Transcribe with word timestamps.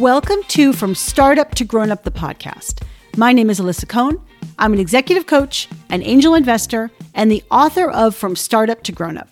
Welcome 0.00 0.42
to 0.48 0.72
From 0.72 0.94
Startup 0.94 1.54
to 1.56 1.62
Grown 1.62 1.90
Up, 1.90 2.04
the 2.04 2.10
podcast. 2.10 2.82
My 3.18 3.34
name 3.34 3.50
is 3.50 3.60
Alisa 3.60 3.86
Cohn. 3.86 4.18
I'm 4.58 4.72
an 4.72 4.78
executive 4.78 5.26
coach, 5.26 5.68
an 5.90 6.02
angel 6.02 6.34
investor, 6.34 6.90
and 7.14 7.30
the 7.30 7.44
author 7.50 7.90
of 7.90 8.16
From 8.16 8.34
Startup 8.34 8.82
to 8.84 8.92
Grown 8.92 9.18
Up. 9.18 9.28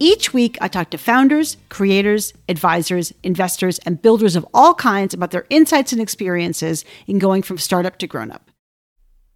Each 0.00 0.34
week, 0.34 0.58
I 0.60 0.66
talk 0.66 0.90
to 0.90 0.98
founders, 0.98 1.56
creators, 1.68 2.32
advisors, 2.48 3.12
investors, 3.22 3.78
and 3.86 4.02
builders 4.02 4.34
of 4.34 4.44
all 4.52 4.74
kinds 4.74 5.14
about 5.14 5.30
their 5.30 5.46
insights 5.50 5.92
and 5.92 6.02
experiences 6.02 6.84
in 7.06 7.20
going 7.20 7.42
from 7.42 7.56
startup 7.56 7.96
to 7.98 8.08
grown 8.08 8.32
up. 8.32 8.50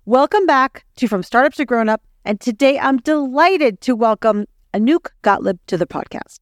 Welcome 0.05 0.46
back 0.46 0.85
to 0.96 1.07
From 1.07 1.23
Startup 1.23 1.55
to 1.55 1.64
Grown 1.64 1.89
Up. 1.89 2.03
And 2.25 2.41
today 2.41 2.77
I'm 2.80 2.96
delighted 2.96 3.80
to 3.83 3.95
welcome 3.95 4.46
Anouck 4.75 5.11
Gotlib 5.23 5.61
to 5.69 5.79
the 5.79 5.87
podcast. 5.87 6.41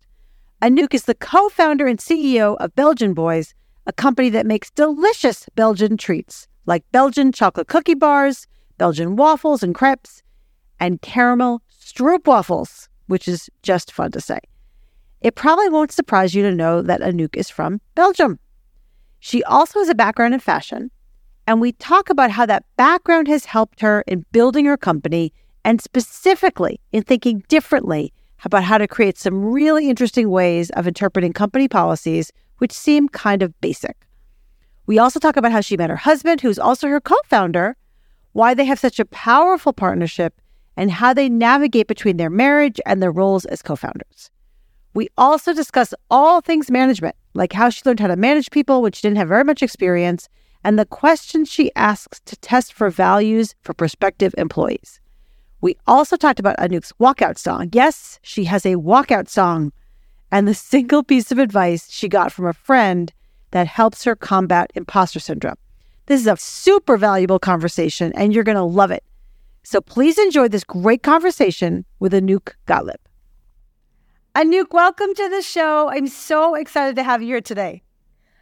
Anouck 0.62 0.95
is 0.95 1.04
the 1.04 1.14
co 1.14 1.50
founder 1.50 1.86
and 1.86 1.98
CEO 1.98 2.57
of 2.58 2.75
Belgian 2.75 3.13
Boys, 3.13 3.54
a 3.86 3.93
company 3.93 4.29
that 4.30 4.46
makes 4.46 4.70
delicious 4.70 5.48
Belgian 5.54 5.96
treats 5.96 6.46
like 6.66 6.84
Belgian 6.93 7.32
chocolate 7.32 7.68
cookie 7.68 7.94
bars, 7.94 8.46
Belgian 8.79 9.16
waffles 9.16 9.62
and 9.62 9.75
crepes, 9.75 10.22
and 10.79 11.02
caramel 11.02 11.62
stroopwafels 11.71 12.88
which 13.11 13.26
is 13.26 13.50
just 13.62 13.93
fun 13.93 14.12
to 14.12 14.21
say. 14.21 14.38
It 15.21 15.35
probably 15.35 15.68
won't 15.68 15.90
surprise 15.90 16.32
you 16.32 16.43
to 16.44 16.54
know 16.54 16.80
that 16.80 17.00
Anouck 17.00 17.36
is 17.36 17.50
from 17.50 17.80
Belgium. 17.96 18.38
She 19.18 19.43
also 19.44 19.80
has 19.80 19.88
a 19.88 19.94
background 19.96 20.32
in 20.32 20.40
fashion, 20.40 20.90
and 21.46 21.60
we 21.60 21.72
talk 21.72 22.08
about 22.08 22.30
how 22.30 22.46
that 22.46 22.64
background 22.76 23.26
has 23.26 23.44
helped 23.44 23.80
her 23.80 24.04
in 24.07 24.24
building 24.30 24.64
her 24.64 24.76
company 24.76 25.32
and 25.64 25.80
specifically 25.82 26.80
in 26.93 27.02
thinking 27.02 27.43
differently 27.49 28.12
about 28.44 28.62
how 28.62 28.79
to 28.79 28.86
create 28.86 29.18
some 29.18 29.44
really 29.44 29.90
interesting 29.90 30.30
ways 30.30 30.71
of 30.71 30.86
interpreting 30.86 31.32
company 31.32 31.66
policies, 31.66 32.33
which 32.61 32.73
seem 32.73 33.09
kind 33.09 33.42
of 33.42 33.59
basic. 33.61 33.97
We 34.86 34.98
also 34.98 35.19
talk 35.19 35.36
about 35.36 35.53
how 35.53 35.62
she 35.62 35.77
met 35.77 35.89
her 35.89 35.97
husband, 35.97 36.41
who's 36.41 36.58
also 36.58 36.89
her 36.89 37.00
co 37.00 37.17
founder, 37.25 37.77
why 38.33 38.55
they 38.55 38.67
have 38.67 38.78
such 38.78 39.00
a 39.00 39.05
powerful 39.06 39.72
partnership, 39.72 40.41
and 40.77 40.91
how 40.91 41.14
they 41.14 41.28
navigate 41.28 41.86
between 41.86 42.17
their 42.17 42.28
marriage 42.28 42.80
and 42.84 43.02
their 43.02 43.12
roles 43.12 43.44
as 43.47 43.62
co 43.62 43.77
founders. 43.77 44.30
We 44.92 45.08
also 45.17 45.55
discuss 45.55 45.94
all 46.11 46.41
things 46.41 46.70
management, 46.70 47.17
like 47.34 47.52
how 47.55 47.70
she 47.70 47.83
learned 47.84 48.00
how 48.00 48.08
to 48.08 48.17
manage 48.17 48.50
people, 48.50 48.83
which 48.83 49.00
didn't 49.00 49.19
have 49.19 49.28
very 49.28 49.45
much 49.45 49.62
experience, 49.62 50.28
and 50.62 50.78
the 50.78 50.84
questions 50.84 51.50
she 51.50 51.70
asks 51.77 52.20
to 52.27 52.36
test 52.36 52.74
for 52.74 52.91
values 52.91 53.55
for 53.62 53.72
prospective 53.72 54.34
employees. 54.36 55.00
We 55.62 55.77
also 55.86 56.17
talked 56.17 56.41
about 56.41 56.58
Anouck's 56.58 56.92
walkout 57.00 57.39
song. 57.39 57.70
Yes, 57.72 58.19
she 58.22 58.45
has 58.45 58.67
a 58.67 58.77
walkout 58.77 59.28
song, 59.28 59.72
and 60.31 60.47
the 60.47 60.55
single 60.55 61.03
piece 61.03 61.33
of 61.33 61.39
advice 61.39 61.91
she 61.91 62.09
got 62.09 62.33
from 62.33 62.47
a 62.47 62.53
friend 62.53 63.12
that 63.50 63.67
helps 63.67 64.05
her 64.05 64.14
combat 64.14 64.70
imposter 64.75 65.20
syndrome. 65.20 65.56
This 66.06 66.20
is 66.20 66.27
a 66.27 66.36
super 66.36 66.97
valuable 66.97 67.39
conversation, 67.39 68.12
and 68.14 68.34
you're 68.34 68.45
going 68.45 68.56
to 68.56 68.62
love 68.62 68.91
it. 68.91 69.05
So 69.62 69.81
please 69.81 70.19
enjoy 70.19 70.48
this 70.48 70.64
great 70.64 71.03
conversation 71.03 71.84
with 71.98 72.12
Anouck 72.12 72.55
Gotlib. 72.67 72.97
Anouck, 74.34 74.73
welcome 74.73 75.14
to 75.14 75.28
the 75.28 75.42
show. 75.42 75.89
I'm 75.89 76.06
so 76.06 76.55
excited 76.55 76.97
to 76.97 77.03
have 77.03 77.20
you 77.20 77.28
here 77.28 77.41
today. 77.41 77.83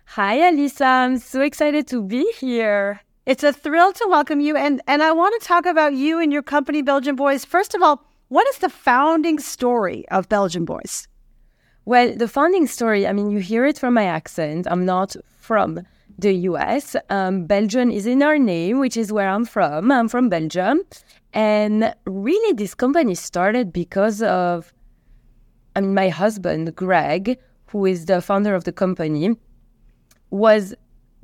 Hi, 0.06 0.38
Alisa. 0.38 0.86
I'm 0.86 1.18
so 1.18 1.40
excited 1.40 1.86
to 1.88 2.02
be 2.02 2.30
here. 2.38 3.00
It's 3.26 3.44
a 3.44 3.52
thrill 3.52 3.92
to 3.92 4.06
welcome 4.08 4.40
you. 4.40 4.56
And, 4.56 4.80
and 4.86 5.02
I 5.02 5.12
want 5.12 5.38
to 5.40 5.46
talk 5.46 5.66
about 5.66 5.92
you 5.92 6.18
and 6.18 6.32
your 6.32 6.42
company, 6.42 6.80
Belgian 6.80 7.16
Boys. 7.16 7.44
First 7.44 7.74
of 7.74 7.82
all, 7.82 8.06
what 8.28 8.46
is 8.48 8.58
the 8.58 8.70
founding 8.70 9.38
story 9.38 10.08
of 10.08 10.28
Belgian 10.28 10.64
Boys? 10.64 11.08
Well, 11.88 12.14
the 12.14 12.28
founding 12.28 12.66
story, 12.66 13.06
I 13.06 13.14
mean, 13.14 13.30
you 13.30 13.38
hear 13.38 13.64
it 13.64 13.78
from 13.78 13.94
my 13.94 14.04
accent. 14.04 14.66
I'm 14.70 14.84
not 14.84 15.16
from 15.40 15.80
the 16.18 16.34
US. 16.50 16.94
Um, 17.08 17.46
Belgium 17.46 17.90
is 17.90 18.04
in 18.04 18.22
our 18.22 18.38
name, 18.38 18.78
which 18.78 18.94
is 18.94 19.10
where 19.10 19.30
I'm 19.30 19.46
from. 19.46 19.90
I'm 19.90 20.06
from 20.06 20.28
Belgium. 20.28 20.82
And 21.32 21.94
really, 22.04 22.52
this 22.52 22.74
company 22.74 23.14
started 23.14 23.72
because 23.72 24.20
of, 24.20 24.74
I 25.74 25.80
mean, 25.80 25.94
my 25.94 26.10
husband, 26.10 26.76
Greg, 26.76 27.38
who 27.68 27.86
is 27.86 28.04
the 28.04 28.20
founder 28.20 28.54
of 28.54 28.64
the 28.64 28.72
company, 28.72 29.34
was 30.28 30.74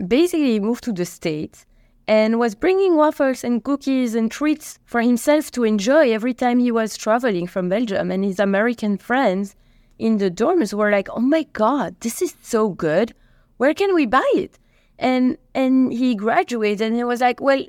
basically 0.08 0.60
moved 0.60 0.84
to 0.84 0.94
the 0.94 1.04
States 1.04 1.66
and 2.08 2.38
was 2.38 2.54
bringing 2.54 2.96
waffles 2.96 3.44
and 3.44 3.62
cookies 3.62 4.14
and 4.14 4.30
treats 4.30 4.78
for 4.86 5.02
himself 5.02 5.50
to 5.50 5.64
enjoy 5.64 6.10
every 6.10 6.32
time 6.32 6.58
he 6.58 6.72
was 6.72 6.96
traveling 6.96 7.46
from 7.46 7.68
Belgium. 7.68 8.10
And 8.10 8.24
his 8.24 8.40
American 8.40 8.96
friends 8.96 9.56
in 9.98 10.18
the 10.18 10.30
dorms 10.30 10.74
were 10.74 10.90
like, 10.90 11.08
oh 11.10 11.20
my 11.20 11.44
God, 11.52 11.96
this 12.00 12.20
is 12.20 12.34
so 12.42 12.70
good. 12.70 13.14
Where 13.56 13.74
can 13.74 13.94
we 13.94 14.06
buy 14.06 14.30
it? 14.34 14.58
And 14.98 15.36
and 15.54 15.92
he 15.92 16.14
graduated 16.14 16.82
and 16.82 16.96
he 16.96 17.04
was 17.04 17.20
like, 17.20 17.40
well, 17.40 17.64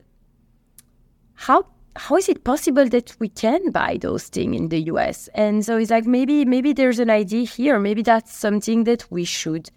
how 1.34 1.66
how 1.96 2.18
is 2.18 2.28
it 2.28 2.44
possible 2.44 2.88
that 2.90 3.16
we 3.20 3.30
can 3.30 3.72
buy 3.72 3.98
those 4.02 4.28
things 4.28 4.56
in 4.56 4.70
the 4.70 4.82
US? 4.92 5.30
And 5.34 5.66
so 5.66 5.78
he's 5.78 5.92
like, 5.92 6.06
maybe, 6.06 6.44
maybe 6.44 6.74
there's 6.74 7.00
an 7.00 7.10
idea 7.10 7.46
here. 7.46 7.80
Maybe 7.80 8.02
that's 8.02 8.36
something 8.36 8.84
that 8.84 9.10
we 9.10 9.24
should 9.24 9.70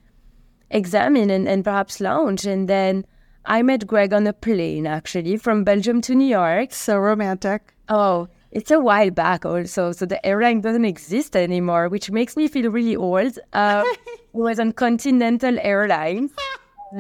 examine 0.71 1.31
and, 1.31 1.49
and 1.49 1.65
perhaps 1.65 2.01
launch. 2.01 2.45
And 2.45 2.69
then 2.69 3.07
I 3.45 3.63
met 3.63 3.87
Greg 3.87 4.13
on 4.13 4.27
a 4.27 4.33
plane 4.33 4.87
actually 4.87 5.37
from 5.37 5.65
Belgium 5.65 6.01
to 6.03 6.15
New 6.15 6.27
York. 6.27 6.73
So 6.73 6.99
romantic. 6.99 7.75
Oh, 7.89 8.29
it's 8.51 8.71
a 8.71 8.81
while 8.81 9.11
back 9.11 9.45
also. 9.45 9.93
So 9.93 10.07
the 10.07 10.25
airline 10.25 10.61
doesn't 10.61 10.85
exist 10.85 11.37
anymore, 11.37 11.89
which 11.89 12.11
makes 12.11 12.37
me 12.37 12.49
feel 12.49 12.71
really 12.71 12.97
old. 12.97 13.39
Uh, 13.53 13.85
it 14.07 14.21
was 14.33 14.59
on 14.59 14.73
Continental 14.73 15.59
Airlines. 15.61 16.33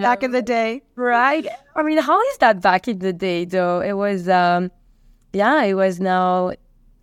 Back 0.03 0.22
in 0.22 0.32
the 0.32 0.42
day. 0.42 0.82
Right. 0.97 1.47
I 1.75 1.82
mean, 1.82 1.97
how 1.97 2.20
is 2.20 2.36
that 2.38 2.60
back 2.60 2.88
in 2.88 2.98
the 2.98 3.10
day 3.10 3.47
though? 3.47 3.81
It 3.81 3.94
was 3.94 4.28
um 4.28 4.70
yeah, 5.32 5.62
it 5.62 5.72
was 5.75 5.98
now 5.98 6.53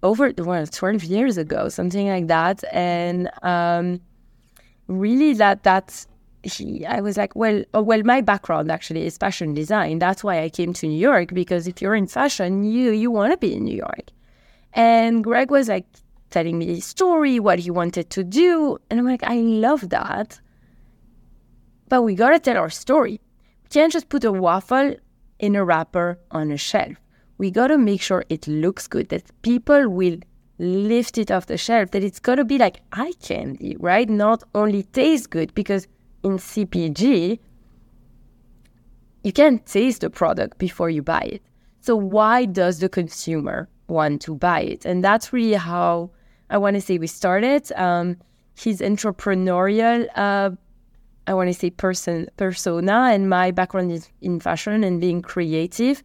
over 0.03 0.31
well, 0.37 0.67
12 0.67 1.03
years 1.03 1.37
ago, 1.37 1.67
something 1.67 2.07
like 2.07 2.27
that. 2.27 2.63
And 2.71 3.29
um, 3.41 3.99
really, 4.87 5.33
that 5.33 5.63
that's 5.63 6.07
he, 6.43 6.85
I 6.85 7.01
was 7.01 7.17
like, 7.17 7.35
well, 7.35 7.63
oh, 7.73 7.81
well, 7.81 8.03
my 8.03 8.21
background 8.21 8.71
actually 8.71 9.07
is 9.07 9.17
fashion 9.17 9.55
design. 9.55 9.97
That's 9.97 10.23
why 10.23 10.43
I 10.43 10.49
came 10.49 10.73
to 10.73 10.87
New 10.87 10.99
York 10.99 11.33
because 11.33 11.65
if 11.65 11.81
you're 11.81 11.95
in 11.95 12.05
fashion, 12.05 12.63
you 12.63 12.91
you 12.91 13.09
want 13.09 13.31
to 13.31 13.37
be 13.37 13.55
in 13.55 13.63
New 13.63 13.75
York. 13.75 14.11
And 14.75 15.23
Greg 15.23 15.49
was 15.49 15.69
like 15.69 15.87
telling 16.29 16.59
me 16.59 16.67
his 16.67 16.85
story, 16.85 17.39
what 17.39 17.59
he 17.59 17.71
wanted 17.71 18.09
to 18.11 18.23
do, 18.23 18.77
and 18.89 18.99
I'm 18.99 19.05
like, 19.07 19.23
I 19.23 19.37
love 19.37 19.89
that, 19.89 20.39
but 21.89 22.03
we 22.03 22.13
gotta 22.13 22.39
tell 22.39 22.57
our 22.57 22.69
story. 22.69 23.19
We 23.63 23.69
can't 23.69 23.91
just 23.91 24.09
put 24.09 24.23
a 24.23 24.31
waffle 24.31 24.95
in 25.39 25.55
a 25.55 25.65
wrapper 25.65 26.19
on 26.29 26.51
a 26.51 26.57
shelf 26.57 26.97
we 27.37 27.51
got 27.51 27.67
to 27.67 27.77
make 27.77 28.01
sure 28.01 28.23
it 28.29 28.47
looks 28.47 28.87
good, 28.87 29.09
that 29.09 29.23
people 29.41 29.89
will 29.89 30.17
lift 30.57 31.17
it 31.17 31.31
off 31.31 31.47
the 31.47 31.57
shelf, 31.57 31.91
that 31.91 32.03
it's 32.03 32.19
got 32.19 32.35
to 32.35 32.45
be 32.45 32.57
like 32.57 32.81
eye 32.93 33.13
candy, 33.21 33.75
right? 33.79 34.09
Not 34.09 34.43
only 34.53 34.83
taste 34.83 35.29
good, 35.29 35.53
because 35.53 35.87
in 36.23 36.37
CPG, 36.37 37.39
you 39.23 39.33
can't 39.33 39.65
taste 39.65 40.01
the 40.01 40.09
product 40.09 40.57
before 40.57 40.89
you 40.89 41.01
buy 41.01 41.21
it. 41.21 41.41
So, 41.81 41.95
why 41.95 42.45
does 42.45 42.79
the 42.79 42.89
consumer 42.89 43.69
want 43.87 44.21
to 44.23 44.35
buy 44.35 44.61
it? 44.61 44.85
And 44.85 45.03
that's 45.03 45.31
really 45.33 45.53
how 45.53 46.11
I 46.49 46.57
want 46.57 46.75
to 46.75 46.81
say 46.81 46.97
we 46.97 47.07
started. 47.07 47.71
Um, 47.73 48.17
his 48.57 48.79
entrepreneurial, 48.81 50.07
uh, 50.15 50.51
I 51.27 51.33
want 51.33 51.49
to 51.49 51.53
say, 51.53 51.69
person 51.69 52.27
persona, 52.37 53.09
and 53.11 53.29
my 53.29 53.51
background 53.51 53.91
is 53.91 54.09
in 54.21 54.39
fashion 54.39 54.83
and 54.83 55.01
being 55.01 55.21
creative 55.21 56.03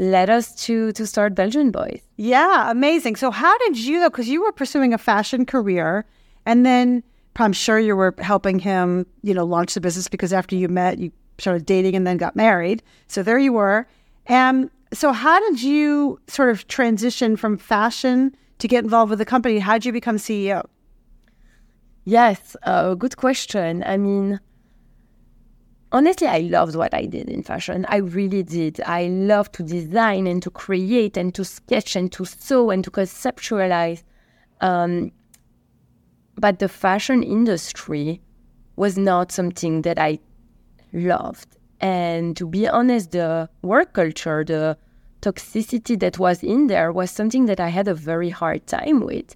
led 0.00 0.30
us 0.30 0.54
to 0.54 0.92
to 0.92 1.06
start 1.06 1.34
Belgian 1.34 1.70
Boys. 1.70 2.00
Yeah, 2.16 2.70
amazing. 2.70 3.16
So 3.16 3.30
how 3.30 3.56
did 3.58 3.78
you 3.78 4.00
though? 4.00 4.10
Because 4.10 4.28
you 4.28 4.42
were 4.42 4.52
pursuing 4.52 4.94
a 4.94 4.98
fashion 4.98 5.44
career, 5.44 6.06
and 6.46 6.64
then 6.64 7.02
I'm 7.36 7.52
sure 7.52 7.78
you 7.78 7.94
were 7.94 8.14
helping 8.18 8.58
him, 8.58 9.06
you 9.22 9.34
know, 9.34 9.44
launch 9.44 9.74
the 9.74 9.80
business 9.80 10.08
because 10.08 10.32
after 10.32 10.56
you 10.56 10.68
met, 10.68 10.98
you 10.98 11.12
started 11.38 11.64
dating 11.66 11.94
and 11.94 12.06
then 12.06 12.16
got 12.16 12.34
married. 12.34 12.82
So 13.06 13.22
there 13.22 13.38
you 13.38 13.52
were. 13.52 13.86
And 14.26 14.70
so 14.92 15.12
how 15.12 15.38
did 15.48 15.62
you 15.62 16.20
sort 16.26 16.50
of 16.50 16.66
transition 16.66 17.36
from 17.36 17.56
fashion 17.56 18.34
to 18.58 18.68
get 18.68 18.84
involved 18.84 19.10
with 19.10 19.18
the 19.18 19.24
company? 19.24 19.58
How 19.58 19.74
did 19.74 19.86
you 19.86 19.92
become 19.92 20.16
CEO? 20.16 20.64
Yes, 22.04 22.56
uh, 22.64 22.94
good 22.94 23.16
question. 23.16 23.84
I 23.84 23.96
mean, 23.96 24.40
honestly, 25.92 26.26
I 26.26 26.38
loved 26.40 26.74
what 26.74 26.92
I 26.92 27.06
did 27.06 27.28
in 27.28 27.42
fashion. 27.42 27.86
I 27.88 27.96
really 27.96 28.42
did. 28.42 28.80
I 28.80 29.06
loved 29.06 29.52
to 29.54 29.62
design 29.62 30.26
and 30.26 30.42
to 30.42 30.50
create 30.50 31.16
and 31.16 31.34
to 31.34 31.44
sketch 31.44 31.94
and 31.94 32.10
to 32.12 32.24
sew 32.24 32.70
and 32.70 32.82
to 32.84 32.90
conceptualize. 32.90 34.02
Um, 34.60 35.12
but 36.36 36.58
the 36.58 36.68
fashion 36.68 37.22
industry 37.22 38.20
was 38.76 38.96
not 38.96 39.30
something 39.30 39.82
that 39.82 39.98
I 39.98 40.18
loved. 40.92 41.59
And 41.80 42.36
to 42.36 42.46
be 42.46 42.68
honest, 42.68 43.12
the 43.12 43.48
work 43.62 43.94
culture, 43.94 44.44
the 44.44 44.76
toxicity 45.22 45.98
that 46.00 46.18
was 46.18 46.42
in 46.42 46.66
there 46.66 46.92
was 46.92 47.10
something 47.10 47.46
that 47.46 47.60
I 47.60 47.68
had 47.68 47.88
a 47.88 47.94
very 47.94 48.30
hard 48.30 48.66
time 48.66 49.00
with. 49.00 49.34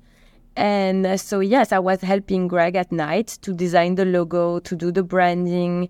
And 0.57 1.07
uh, 1.07 1.17
so, 1.17 1.41
yes, 1.41 1.73
I 1.73 1.79
was 1.79 2.01
helping 2.01 2.49
Greg 2.49 2.77
at 2.77 2.93
night 2.93 3.39
to 3.43 3.53
design 3.53 3.97
the 3.97 4.05
logo, 4.05 4.61
to 4.61 4.77
do 4.77 4.93
the 4.93 5.03
branding, 5.03 5.89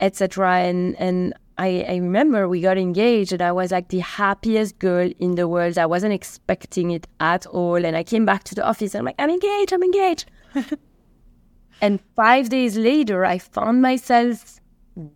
etc. 0.00 0.60
And 0.60 0.96
and 0.96 1.34
I, 1.58 1.84
I 1.88 1.96
remember 1.96 2.48
we 2.48 2.60
got 2.60 2.76
engaged 2.76 3.32
and 3.32 3.40
I 3.40 3.52
was 3.52 3.72
like 3.72 3.88
the 3.88 4.00
happiest 4.00 4.78
girl 4.78 5.10
in 5.18 5.36
the 5.36 5.48
world. 5.48 5.78
I 5.78 5.86
wasn't 5.86 6.12
expecting 6.12 6.90
it 6.90 7.06
at 7.18 7.46
all. 7.46 7.84
And 7.84 7.96
I 7.96 8.04
came 8.04 8.26
back 8.26 8.44
to 8.44 8.54
the 8.54 8.66
office 8.66 8.94
and 8.94 9.00
I'm 9.00 9.04
like, 9.06 9.14
I'm 9.18 9.30
engaged, 9.30 9.72
I'm 9.72 9.82
engaged. 9.82 10.30
and 11.80 12.00
five 12.14 12.50
days 12.50 12.76
later, 12.76 13.24
I 13.24 13.38
found 13.38 13.80
myself 13.80 14.60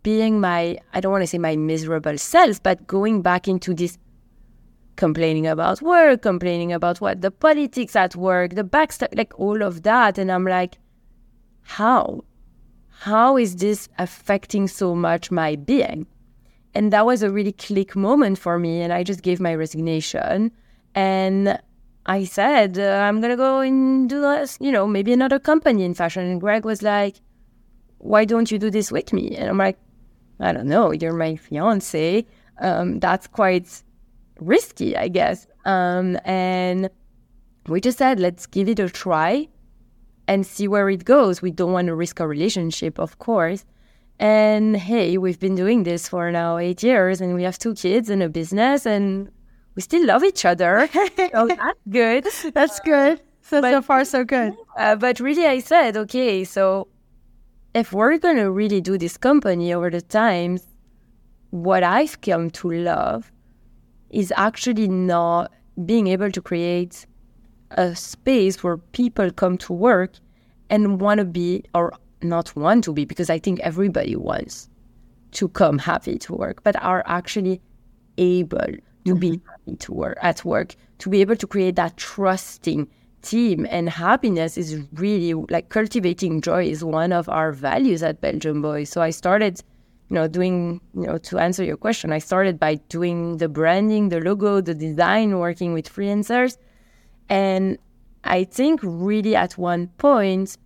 being 0.03 0.41
my, 0.41 0.79
I 0.93 1.00
don't 1.00 1.12
want 1.12 1.23
to 1.23 1.27
say 1.27 1.38
my 1.38 1.56
miserable 1.56 2.19
self, 2.19 2.62
but 2.62 2.87
going 2.87 3.23
back 3.23 3.49
into 3.49 3.75
this 3.75 3.99
complaining 4.97 5.47
about 5.47 5.81
work, 5.81 6.21
complaining 6.23 6.73
about 6.73 7.00
what 7.00 7.23
the 7.23 7.31
politics 7.31 7.97
at 7.97 8.15
work, 8.15 8.55
the 8.55 8.65
backstab, 8.65 9.17
like 9.17 9.38
all 9.38 9.62
of 9.62 9.82
that. 9.82 10.19
And 10.19 10.31
I'm 10.31 10.44
like, 10.44 10.79
how? 11.62 12.25
How 12.88 13.38
is 13.38 13.56
this 13.56 13.88
affecting 13.99 14.69
so 14.69 14.94
much 14.94 15.31
my 15.31 15.56
being? 15.56 16.06
And 16.75 16.93
that 16.93 17.06
was 17.06 17.23
a 17.23 17.31
really 17.31 17.53
click 17.53 17.97
moment 17.97 18.38
for 18.38 18.59
me. 18.59 18.82
And 18.82 18.93
I 18.93 19.03
just 19.03 19.23
gave 19.23 19.41
my 19.41 19.55
resignation. 19.55 20.53
And 20.94 21.59
I 22.05 22.25
said, 22.25 22.79
uh, 22.79 23.06
I'm 23.06 23.21
going 23.21 23.31
to 23.31 23.37
go 23.37 23.61
and 23.61 24.09
do, 24.09 24.21
this, 24.21 24.59
you 24.61 24.71
know, 24.71 24.87
maybe 24.87 25.12
another 25.12 25.38
company 25.38 25.85
in 25.85 25.94
fashion. 25.94 26.25
And 26.27 26.41
Greg 26.41 26.65
was 26.65 26.82
like, 26.82 27.17
why 28.00 28.25
don't 28.25 28.50
you 28.50 28.58
do 28.58 28.70
this 28.70 28.91
with 28.91 29.12
me? 29.12 29.37
And 29.37 29.49
I'm 29.49 29.58
like, 29.58 29.79
I 30.41 30.52
don't 30.52 30.67
know. 30.67 30.91
You're 30.93 31.12
my 31.12 31.37
fiance. 31.37 32.26
Um, 32.61 32.99
that's 32.99 33.26
quite 33.26 33.82
risky, 34.41 34.97
I 34.97 35.08
guess. 35.08 35.47
Um, 35.64 36.19
and 36.25 36.91
we 37.67 37.81
just 37.81 37.99
said, 37.99 38.19
let's 38.19 38.47
give 38.47 38.69
it 38.69 38.79
a 38.79 38.88
try 38.88 39.49
and 40.26 40.47
see 40.47 40.67
where 40.67 40.88
it 40.88 41.05
goes. 41.05 41.43
We 41.43 41.50
don't 41.50 41.73
want 41.73 41.88
to 41.88 41.94
risk 41.94 42.20
a 42.20 42.26
relationship, 42.26 42.99
of 42.99 43.19
course. 43.19 43.64
And 44.19 44.76
hey, 44.76 45.19
we've 45.19 45.38
been 45.38 45.55
doing 45.55 45.85
this 45.85 46.08
for 46.08 46.31
now 46.31 46.58
eight 46.58 46.82
years, 46.82 47.20
and 47.20 47.35
we 47.35 47.43
have 47.43 47.58
two 47.58 47.75
kids 47.75 48.11
and 48.11 48.23
a 48.23 48.29
business, 48.29 48.85
and 48.87 49.31
we 49.75 49.82
still 49.82 50.05
love 50.06 50.25
each 50.25 50.44
other. 50.44 50.88
so 51.17 51.46
that's 51.49 51.81
good. 51.88 52.26
That's 52.55 52.81
good. 52.81 53.20
So, 53.43 53.62
but, 53.62 53.73
so 53.73 53.82
far, 53.82 54.05
so 54.05 54.25
good. 54.25 54.55
Uh, 54.76 54.96
but 54.96 55.20
really, 55.20 55.46
I 55.46 55.61
said, 55.61 55.96
okay, 55.96 56.44
so 56.44 56.88
if 57.75 57.93
we're 57.93 58.19
going 58.19 58.37
to 58.37 58.50
really 58.50 58.81
do 58.81 58.99
this 58.99 59.17
company 59.17 59.72
over 59.72 59.90
the 59.90 60.00
times, 60.00 60.67
what 61.50 61.82
I've 61.82 62.20
come 62.20 62.50
to 62.50 62.70
love 62.70 63.31
is 64.11 64.32
actually 64.37 64.88
not 64.88 65.52
being 65.84 66.08
able 66.08 66.31
to 66.32 66.40
create 66.40 67.06
a 67.72 67.94
space 67.94 68.62
where 68.62 68.76
people 68.76 69.31
come 69.31 69.56
to 69.58 69.72
work 69.72 70.14
and 70.69 71.00
want 71.00 71.19
to 71.19 71.25
be 71.25 71.64
or 71.75 71.93
not 72.22 72.55
want 72.56 72.84
to 72.84 72.93
be 72.93 73.05
because 73.05 73.31
I 73.31 73.38
think 73.38 73.61
everybody 73.61 74.17
wants 74.17 74.69
to 75.32 75.49
come 75.49 75.78
happy 75.78 76.19
to 76.19 76.34
work, 76.34 76.62
but 76.64 76.81
are 76.82 77.05
actually 77.06 77.61
able 78.19 78.58
to 79.05 79.14
be 79.14 79.31
mm-hmm. 79.31 79.49
happy 79.49 79.76
to 79.76 79.93
work 79.93 80.19
at 80.20 80.44
work, 80.44 80.75
to 80.99 81.08
be 81.08 81.20
able 81.20 81.37
to 81.37 81.46
create 81.46 81.76
that 81.76 81.96
trusting 81.96 82.88
team 83.22 83.67
and 83.70 83.88
happiness 83.88 84.56
is 84.56 84.78
really 84.94 85.34
like 85.50 85.69
cultivating 85.69 86.40
joy 86.40 86.64
is 86.64 86.84
one 86.84 87.12
of 87.12 87.28
our 87.28 87.52
values 87.52 88.02
at 88.02 88.20
Belgian 88.20 88.62
Boys. 88.62 88.90
So 88.90 89.02
I 89.02 89.11
started, 89.11 89.62
you 90.08 90.14
know, 90.14 90.28
doing, 90.28 90.81
you 90.94 91.06
know, 91.06 91.19
to 91.19 91.38
answer 91.38 91.64
your 91.64 91.76
question, 91.76 92.12
I 92.12 92.19
started 92.19 92.58
by 92.58 92.76
doing 92.88 93.38
the 93.38 93.49
branding, 93.49 94.08
the 94.08 94.20
logo, 94.20 94.61
the 94.61 94.75
design, 94.75 95.38
working 95.38 95.72
with 95.72 95.93
freelancers. 95.93 96.56
And 97.28 97.78
I 98.25 98.44
think 98.44 98.81
really 98.82 99.37
at 99.37 99.56
one 99.56 99.88
point, 99.99 100.56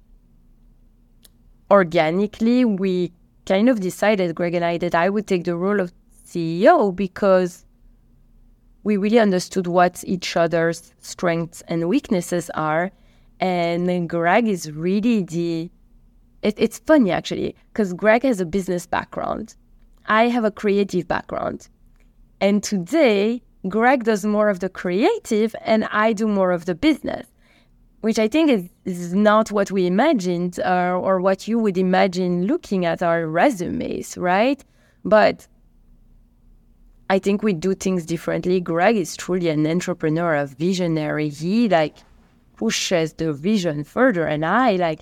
organically, 1.71 2.65
we 2.65 3.13
kind 3.47 3.69
of 3.69 3.81
decided, 3.81 4.35
Greg 4.35 4.55
and 4.55 4.65
I, 4.65 4.79
that 4.79 4.95
I 4.95 5.09
would 5.11 5.27
take 5.27 5.45
the 5.45 5.57
role 5.57 5.81
of 5.81 5.93
CEO 6.27 6.95
because 6.95 7.65
we 8.85 8.97
really 8.97 9.19
understood 9.19 9.67
what 9.67 10.05
each 10.07 10.37
other's 10.37 10.93
strengths 11.01 11.63
and 11.69 11.89
weaknesses 11.89 12.51
are. 12.55 12.91
And 13.41 14.09
Greg 14.09 14.47
is 14.47 14.71
really 14.71 15.23
the. 15.23 15.71
It, 16.43 16.55
it's 16.59 16.79
funny 16.79 17.11
actually, 17.11 17.57
because 17.73 17.93
Greg 17.95 18.23
has 18.23 18.41
a 18.41 18.47
business 18.47 18.87
background. 18.87 19.57
I 20.07 20.29
have 20.29 20.45
a 20.45 20.51
creative 20.51 21.09
background. 21.09 21.69
And 22.41 22.63
today, 22.63 23.43
Greg 23.69 24.05
does 24.05 24.25
more 24.25 24.51
of 24.51 24.61
the 24.61 24.69
creative 24.69 25.57
and 25.63 25.85
I 25.91 26.13
do 26.13 26.29
more 26.29 26.53
of 26.53 26.67
the 26.67 26.75
business 26.75 27.27
which 28.05 28.19
I 28.19 28.29
think 28.29 28.51
is, 28.51 28.69
is 28.85 29.15
not 29.15 29.51
what 29.51 29.71
we 29.71 29.87
imagined 29.87 30.61
uh, 30.61 30.93
or 31.01 31.23
what 31.23 31.49
you 31.49 31.59
would 31.59 31.79
imagine 31.79 32.47
looking 32.47 32.85
at 32.85 33.03
our 33.03 33.27
resumes, 33.27 34.19
right? 34.19 34.63
But 35.07 35.49
I 37.11 37.19
think 37.19 37.43
we 37.43 37.53
do 37.53 37.75
things 37.75 38.07
differently. 38.07 38.61
Greg 38.61 38.97
is 38.97 39.17
truly 39.17 39.49
an 39.49 39.67
entrepreneur, 39.67 40.35
a 40.35 40.47
visionary. 40.47 41.29
He 41.29 41.69
like 41.69 41.97
pushes 42.57 43.13
the 43.15 43.33
vision 43.33 43.85
further, 43.85 44.27
and 44.27 44.45
I 44.45 44.77
like 44.77 45.01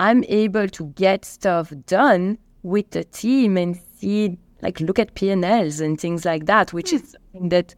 I'm 0.00 0.24
able 0.24 0.68
to 0.68 0.86
get 0.96 1.24
stuff 1.24 1.72
done 1.86 2.38
with 2.62 2.90
the 2.90 3.04
team 3.04 3.56
and 3.56 3.80
see 3.98 4.38
like 4.62 4.80
look 4.80 4.98
at 4.98 5.14
P 5.14 5.30
and 5.30 5.44
Ls 5.44 5.80
and 5.80 6.00
things 6.00 6.24
like 6.24 6.46
that, 6.46 6.72
which 6.72 6.92
is 6.92 7.12
something 7.12 7.48
that 7.50 7.74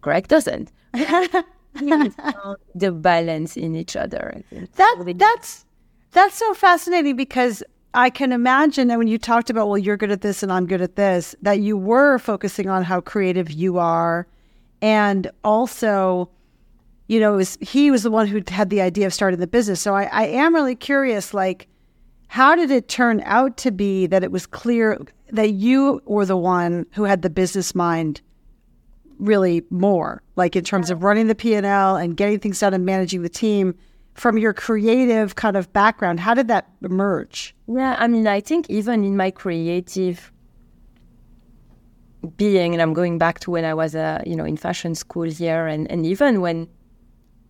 Greg 0.00 0.28
doesn't. 0.28 0.70
the 2.74 2.92
balance 2.92 3.56
in 3.56 3.74
each 3.74 3.96
other. 3.96 4.42
That 4.76 5.14
that's 5.16 5.64
that's 6.12 6.34
so 6.36 6.54
fascinating 6.54 7.16
because 7.16 7.62
I 7.96 8.10
can 8.10 8.30
imagine 8.30 8.88
that 8.88 8.98
when 8.98 9.08
you 9.08 9.16
talked 9.16 9.48
about, 9.48 9.68
well, 9.68 9.78
you're 9.78 9.96
good 9.96 10.10
at 10.10 10.20
this 10.20 10.42
and 10.42 10.52
I'm 10.52 10.66
good 10.66 10.82
at 10.82 10.96
this, 10.96 11.34
that 11.40 11.60
you 11.60 11.78
were 11.78 12.18
focusing 12.18 12.68
on 12.68 12.84
how 12.84 13.00
creative 13.00 13.50
you 13.50 13.78
are, 13.78 14.26
and 14.82 15.30
also, 15.42 16.28
you 17.08 17.18
know, 17.18 17.32
was, 17.32 17.56
he 17.62 17.90
was 17.90 18.02
the 18.02 18.10
one 18.10 18.26
who 18.26 18.42
had 18.48 18.68
the 18.68 18.82
idea 18.82 19.06
of 19.06 19.14
starting 19.14 19.40
the 19.40 19.46
business. 19.46 19.80
So 19.80 19.94
I, 19.94 20.04
I 20.12 20.26
am 20.26 20.54
really 20.54 20.76
curious, 20.76 21.32
like, 21.32 21.68
how 22.28 22.54
did 22.54 22.70
it 22.70 22.88
turn 22.88 23.22
out 23.24 23.56
to 23.58 23.70
be 23.70 24.06
that 24.08 24.22
it 24.22 24.30
was 24.30 24.46
clear 24.46 25.00
that 25.30 25.52
you 25.52 26.02
were 26.04 26.26
the 26.26 26.36
one 26.36 26.84
who 26.92 27.04
had 27.04 27.22
the 27.22 27.30
business 27.30 27.74
mind 27.74 28.20
really 29.18 29.64
more, 29.70 30.22
like 30.36 30.54
in 30.54 30.64
terms 30.64 30.90
of 30.90 31.02
running 31.02 31.28
the 31.28 31.34
P 31.34 31.54
and 31.54 31.64
L 31.64 31.96
and 31.96 32.14
getting 32.14 32.40
things 32.40 32.60
done 32.60 32.74
and 32.74 32.84
managing 32.84 33.22
the 33.22 33.30
team. 33.30 33.74
From 34.16 34.38
your 34.38 34.54
creative 34.54 35.34
kind 35.34 35.56
of 35.56 35.70
background, 35.72 36.20
how 36.20 36.32
did 36.34 36.48
that 36.48 36.68
emerge? 36.82 37.54
Yeah, 37.68 37.96
I 37.98 38.08
mean, 38.08 38.26
I 38.26 38.40
think 38.40 38.70
even 38.70 39.04
in 39.04 39.16
my 39.16 39.30
creative 39.30 40.32
being, 42.36 42.72
and 42.72 42.80
I'm 42.80 42.94
going 42.94 43.18
back 43.18 43.40
to 43.40 43.50
when 43.50 43.64
I 43.64 43.74
was, 43.74 43.94
uh, 43.94 44.22
you 44.26 44.34
know, 44.34 44.44
in 44.44 44.56
fashion 44.56 44.94
school 44.94 45.30
here, 45.30 45.66
and, 45.66 45.90
and 45.90 46.06
even 46.06 46.40
when 46.40 46.66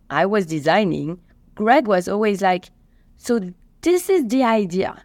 I 0.09 0.25
was 0.25 0.45
designing, 0.45 1.19
Greg 1.55 1.87
was 1.87 2.07
always 2.07 2.41
like, 2.41 2.69
"So 3.17 3.39
this 3.81 4.09
is 4.09 4.27
the 4.27 4.43
idea," 4.43 5.03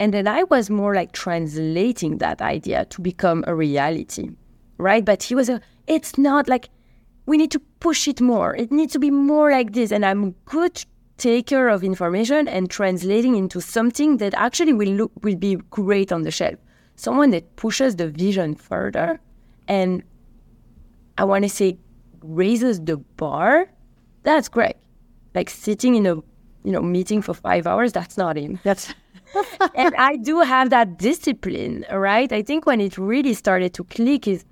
and 0.00 0.12
then 0.12 0.26
I 0.26 0.42
was 0.44 0.68
more 0.68 0.94
like 0.94 1.12
translating 1.12 2.18
that 2.18 2.42
idea 2.42 2.86
to 2.86 3.00
become 3.00 3.44
a 3.46 3.54
reality, 3.54 4.30
right? 4.78 5.04
But 5.04 5.22
he 5.22 5.34
was 5.34 5.48
a 5.48 5.60
it's 5.86 6.18
not 6.18 6.48
like 6.48 6.68
we 7.26 7.36
need 7.36 7.50
to 7.52 7.60
push 7.80 8.08
it 8.08 8.20
more. 8.20 8.54
It 8.54 8.70
needs 8.70 8.92
to 8.94 8.98
be 8.98 9.10
more 9.10 9.50
like 9.50 9.72
this. 9.72 9.92
And 9.92 10.04
I'm 10.04 10.32
good 10.44 10.84
taker 11.16 11.68
of 11.68 11.84
information 11.84 12.48
and 12.48 12.70
translating 12.70 13.36
into 13.36 13.60
something 13.60 14.16
that 14.18 14.34
actually 14.34 14.72
will 14.72 14.88
look 14.88 15.12
will 15.22 15.36
be 15.36 15.56
great 15.70 16.12
on 16.12 16.22
the 16.22 16.30
shelf. 16.30 16.56
Someone 16.96 17.30
that 17.30 17.56
pushes 17.56 17.96
the 17.96 18.08
vision 18.08 18.54
further 18.54 19.20
and 19.68 20.02
I 21.16 21.24
want 21.24 21.44
to 21.44 21.48
say 21.48 21.78
raises 22.22 22.80
the 22.80 22.96
bar. 22.96 23.68
That's 24.22 24.48
great. 24.48 24.76
Like 25.34 25.50
sitting 25.50 25.94
in 25.94 26.06
a 26.06 26.14
you 26.64 26.72
know 26.72 26.82
meeting 26.82 27.22
for 27.22 27.34
five 27.34 27.66
hours, 27.66 27.92
that's 27.92 28.16
not 28.16 28.36
him. 28.36 28.58
That's 28.64 28.92
and 29.74 29.94
I 29.96 30.16
do 30.16 30.40
have 30.40 30.70
that 30.70 30.98
discipline, 30.98 31.84
right? 31.92 32.30
I 32.32 32.42
think 32.42 32.66
when 32.66 32.80
it 32.80 32.98
really 32.98 33.34
started 33.34 33.74
to 33.74 33.84
click 33.84 34.26
is 34.26 34.44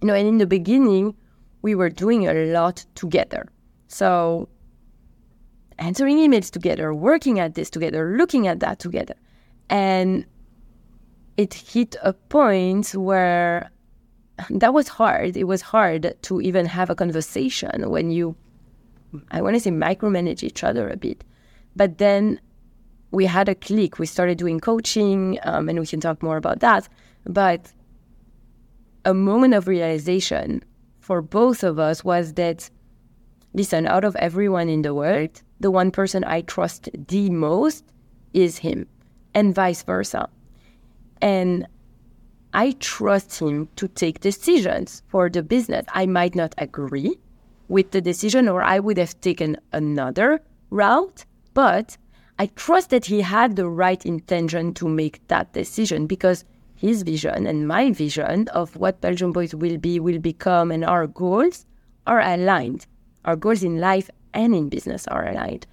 you 0.00 0.06
know, 0.06 0.14
and 0.14 0.26
in 0.26 0.38
the 0.38 0.46
beginning, 0.46 1.14
we 1.62 1.74
were 1.74 1.90
doing 1.90 2.26
a 2.26 2.32
lot 2.32 2.84
together. 2.94 3.46
So 3.88 4.48
answering 5.80 6.18
emails 6.18 6.50
together, 6.50 6.94
working 6.94 7.40
at 7.40 7.54
this 7.54 7.70
together, 7.70 8.16
looking 8.16 8.46
at 8.46 8.60
that 8.60 8.78
together. 8.78 9.14
And 9.68 10.26
it 11.36 11.54
hit 11.54 11.96
a 12.02 12.12
point 12.12 12.94
where 12.94 13.70
that 14.50 14.74
was 14.74 14.88
hard. 14.88 15.36
It 15.36 15.44
was 15.44 15.62
hard 15.62 16.14
to 16.22 16.40
even 16.40 16.66
have 16.66 16.90
a 16.90 16.94
conversation 16.94 17.90
when 17.90 18.10
you, 18.10 18.36
I 19.30 19.40
want 19.42 19.56
to 19.56 19.60
say, 19.60 19.70
micromanage 19.70 20.42
each 20.42 20.62
other 20.62 20.88
a 20.88 20.96
bit. 20.96 21.24
But 21.74 21.98
then 21.98 22.40
we 23.10 23.24
had 23.24 23.48
a 23.48 23.54
click. 23.54 23.98
We 23.98 24.06
started 24.06 24.38
doing 24.38 24.60
coaching, 24.60 25.38
um, 25.42 25.68
and 25.68 25.80
we 25.80 25.86
can 25.86 26.00
talk 26.00 26.22
more 26.22 26.36
about 26.36 26.60
that. 26.60 26.88
But 27.24 27.72
a 29.04 29.14
moment 29.14 29.54
of 29.54 29.66
realization 29.66 30.62
for 31.00 31.22
both 31.22 31.64
of 31.64 31.78
us 31.78 32.04
was 32.04 32.34
that, 32.34 32.70
listen, 33.54 33.86
out 33.86 34.04
of 34.04 34.14
everyone 34.16 34.68
in 34.68 34.82
the 34.82 34.94
world, 34.94 35.42
the 35.60 35.70
one 35.70 35.90
person 35.90 36.24
I 36.24 36.40
trust 36.40 36.88
the 37.08 37.30
most 37.30 37.84
is 38.32 38.58
him, 38.58 38.86
and 39.34 39.54
vice 39.54 39.82
versa. 39.82 40.28
And 41.20 41.66
I 42.52 42.72
trust 42.80 43.38
him 43.38 43.68
to 43.76 43.86
take 43.86 44.20
decisions 44.20 45.02
for 45.06 45.28
the 45.28 45.42
business. 45.42 45.86
I 45.92 46.06
might 46.06 46.34
not 46.34 46.54
agree 46.58 47.18
with 47.68 47.92
the 47.92 48.00
decision, 48.00 48.48
or 48.48 48.62
I 48.62 48.80
would 48.80 48.98
have 48.98 49.20
taken 49.20 49.56
another 49.72 50.40
route, 50.70 51.24
but 51.54 51.96
I 52.38 52.46
trust 52.46 52.90
that 52.90 53.04
he 53.04 53.20
had 53.20 53.54
the 53.54 53.68
right 53.68 54.04
intention 54.04 54.74
to 54.74 54.88
make 54.88 55.26
that 55.28 55.52
decision 55.52 56.06
because 56.06 56.44
his 56.74 57.02
vision 57.02 57.46
and 57.46 57.68
my 57.68 57.92
vision 57.92 58.48
of 58.48 58.74
what 58.76 59.02
Belgian 59.02 59.32
Boys 59.32 59.54
will 59.54 59.76
be, 59.76 60.00
will 60.00 60.18
become, 60.18 60.72
and 60.72 60.84
our 60.84 61.06
goals 61.06 61.66
are 62.06 62.20
aligned. 62.20 62.86
Our 63.26 63.36
goals 63.36 63.62
in 63.62 63.78
life 63.78 64.10
and 64.34 64.54
in 64.54 64.68
business 64.68 65.06
are 65.08 65.28
aligned. 65.28 65.66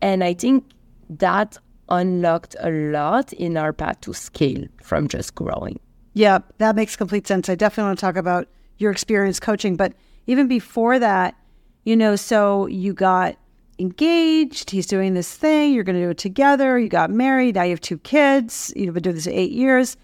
And 0.00 0.24
I 0.24 0.34
think 0.34 0.64
that 1.08 1.58
unlocked 1.88 2.56
a 2.60 2.70
lot 2.70 3.32
in 3.32 3.56
our 3.56 3.72
path 3.72 4.00
to 4.02 4.14
scale 4.14 4.66
from 4.82 5.08
just 5.08 5.34
growing. 5.34 5.78
Yeah, 6.14 6.38
that 6.58 6.76
makes 6.76 6.96
complete 6.96 7.26
sense. 7.26 7.48
I 7.48 7.54
definitely 7.54 7.88
want 7.88 7.98
to 7.98 8.06
talk 8.06 8.16
about 8.16 8.48
your 8.78 8.90
experience 8.90 9.40
coaching, 9.40 9.76
but 9.76 9.92
even 10.26 10.48
before 10.48 10.98
that, 10.98 11.36
you 11.84 11.96
know, 11.96 12.16
so 12.16 12.66
you 12.66 12.92
got 12.92 13.36
engaged, 13.78 14.70
he's 14.70 14.86
doing 14.86 15.14
this 15.14 15.34
thing, 15.34 15.72
you're 15.72 15.84
going 15.84 15.96
to 15.96 16.04
do 16.04 16.10
it 16.10 16.18
together, 16.18 16.78
you 16.78 16.88
got 16.88 17.10
married, 17.10 17.54
now 17.54 17.62
you 17.62 17.70
have 17.70 17.80
two 17.80 17.98
kids, 17.98 18.72
you've 18.76 18.94
been 18.94 19.02
doing 19.02 19.16
this 19.16 19.26
eight 19.26 19.52
years. 19.52 19.96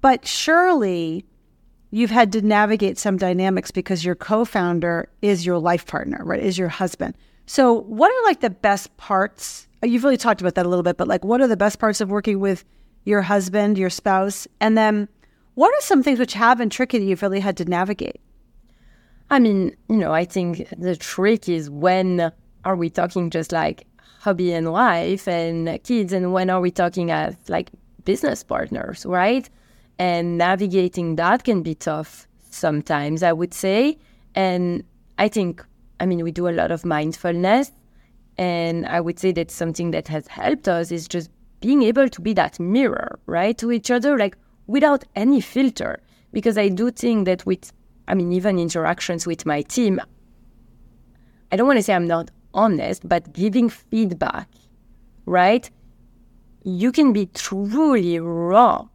But 0.00 0.26
surely 0.26 1.24
you've 1.90 2.10
had 2.10 2.32
to 2.32 2.42
navigate 2.42 2.98
some 2.98 3.16
dynamics 3.16 3.70
because 3.70 4.04
your 4.04 4.14
co 4.14 4.44
founder 4.44 5.08
is 5.22 5.46
your 5.46 5.58
life 5.58 5.86
partner, 5.86 6.20
right? 6.24 6.42
Is 6.42 6.58
your 6.58 6.68
husband. 6.68 7.16
So, 7.46 7.72
what 7.72 8.10
are 8.10 8.24
like 8.24 8.40
the 8.40 8.50
best 8.50 8.96
parts? 8.96 9.68
You've 9.82 10.04
really 10.04 10.16
talked 10.16 10.40
about 10.40 10.54
that 10.54 10.66
a 10.66 10.68
little 10.68 10.82
bit, 10.82 10.96
but 10.96 11.08
like, 11.08 11.24
what 11.24 11.40
are 11.40 11.48
the 11.48 11.56
best 11.56 11.78
parts 11.78 12.00
of 12.00 12.10
working 12.10 12.40
with 12.40 12.64
your 13.04 13.22
husband, 13.22 13.78
your 13.78 13.90
spouse? 13.90 14.46
And 14.60 14.78
then, 14.78 15.08
what 15.54 15.68
are 15.68 15.80
some 15.80 16.02
things 16.02 16.18
which 16.18 16.34
have 16.34 16.58
been 16.58 16.70
tricky 16.70 16.98
that 16.98 17.04
you've 17.04 17.22
really 17.22 17.40
had 17.40 17.56
to 17.58 17.64
navigate? 17.64 18.20
I 19.30 19.38
mean, 19.38 19.76
you 19.88 19.96
know, 19.96 20.12
I 20.12 20.24
think 20.24 20.68
the 20.78 20.96
trick 20.96 21.48
is 21.48 21.68
when 21.68 22.32
are 22.64 22.76
we 22.76 22.90
talking 22.90 23.30
just 23.30 23.50
like 23.50 23.86
hobby 24.20 24.52
and 24.52 24.72
wife 24.72 25.26
and 25.26 25.82
kids, 25.82 26.12
and 26.12 26.32
when 26.32 26.48
are 26.48 26.60
we 26.60 26.70
talking 26.70 27.10
as 27.10 27.36
like 27.48 27.70
business 28.04 28.42
partners, 28.42 29.04
right? 29.04 29.48
and 29.98 30.38
navigating 30.38 31.16
that 31.16 31.44
can 31.44 31.62
be 31.62 31.74
tough 31.74 32.26
sometimes, 32.50 33.22
I 33.22 33.32
would 33.32 33.54
say. 33.54 33.98
And 34.34 34.84
I 35.18 35.28
think, 35.28 35.64
I 36.02 36.06
mean, 36.06 36.24
we 36.24 36.32
do 36.32 36.48
a 36.48 36.50
lot 36.50 36.72
of 36.72 36.84
mindfulness. 36.84 37.70
And 38.36 38.86
I 38.86 39.00
would 39.00 39.20
say 39.20 39.30
that 39.32 39.52
something 39.52 39.92
that 39.92 40.08
has 40.08 40.26
helped 40.26 40.66
us 40.66 40.90
is 40.90 41.06
just 41.06 41.30
being 41.60 41.82
able 41.84 42.08
to 42.08 42.20
be 42.20 42.32
that 42.34 42.58
mirror, 42.58 43.20
right, 43.26 43.56
to 43.58 43.70
each 43.70 43.88
other, 43.88 44.18
like 44.18 44.36
without 44.66 45.04
any 45.14 45.40
filter. 45.40 46.00
Because 46.32 46.58
I 46.58 46.68
do 46.70 46.90
think 46.90 47.26
that 47.26 47.46
with, 47.46 47.72
I 48.08 48.14
mean, 48.14 48.32
even 48.32 48.58
interactions 48.58 49.28
with 49.28 49.46
my 49.46 49.62
team, 49.62 50.00
I 51.52 51.56
don't 51.56 51.68
want 51.68 51.78
to 51.78 51.84
say 51.84 51.94
I'm 51.94 52.08
not 52.08 52.32
honest, 52.52 53.08
but 53.08 53.32
giving 53.32 53.68
feedback, 53.68 54.48
right? 55.24 55.70
You 56.64 56.90
can 56.90 57.12
be 57.12 57.26
truly 57.26 58.18
raw 58.18 58.88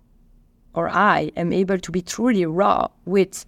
or 0.74 0.90
I 0.90 1.32
am 1.38 1.54
able 1.54 1.80
to 1.80 1.92
be 1.92 2.02
truly 2.02 2.46
raw 2.46 2.90
with 3.06 3.46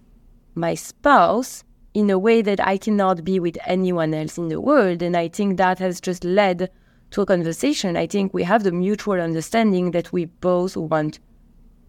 my 0.54 0.74
spouse 0.74 1.62
in 1.94 2.10
a 2.10 2.18
way 2.18 2.42
that 2.42 2.60
I 2.66 2.78
cannot 2.78 3.24
be 3.24 3.40
with 3.40 3.58
anyone 3.66 4.14
else 4.14 4.38
in 4.38 4.48
the 4.48 4.60
world. 4.60 5.02
And 5.02 5.16
I 5.16 5.28
think 5.28 5.56
that 5.56 5.78
has 5.78 6.00
just 6.00 6.24
led 6.24 6.70
to 7.10 7.22
a 7.22 7.26
conversation. 7.26 7.96
I 7.96 8.06
think 8.06 8.32
we 8.32 8.44
have 8.44 8.62
the 8.62 8.72
mutual 8.72 9.20
understanding 9.20 9.90
that 9.90 10.12
we 10.12 10.26
both 10.26 10.76
want 10.76 11.18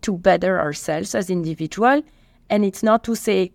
to 0.01 0.17
better 0.17 0.59
ourselves 0.59 1.13
as 1.13 1.29
individual. 1.29 2.01
And 2.49 2.65
it's 2.65 2.83
not 2.83 3.03
to 3.03 3.15
say 3.15 3.51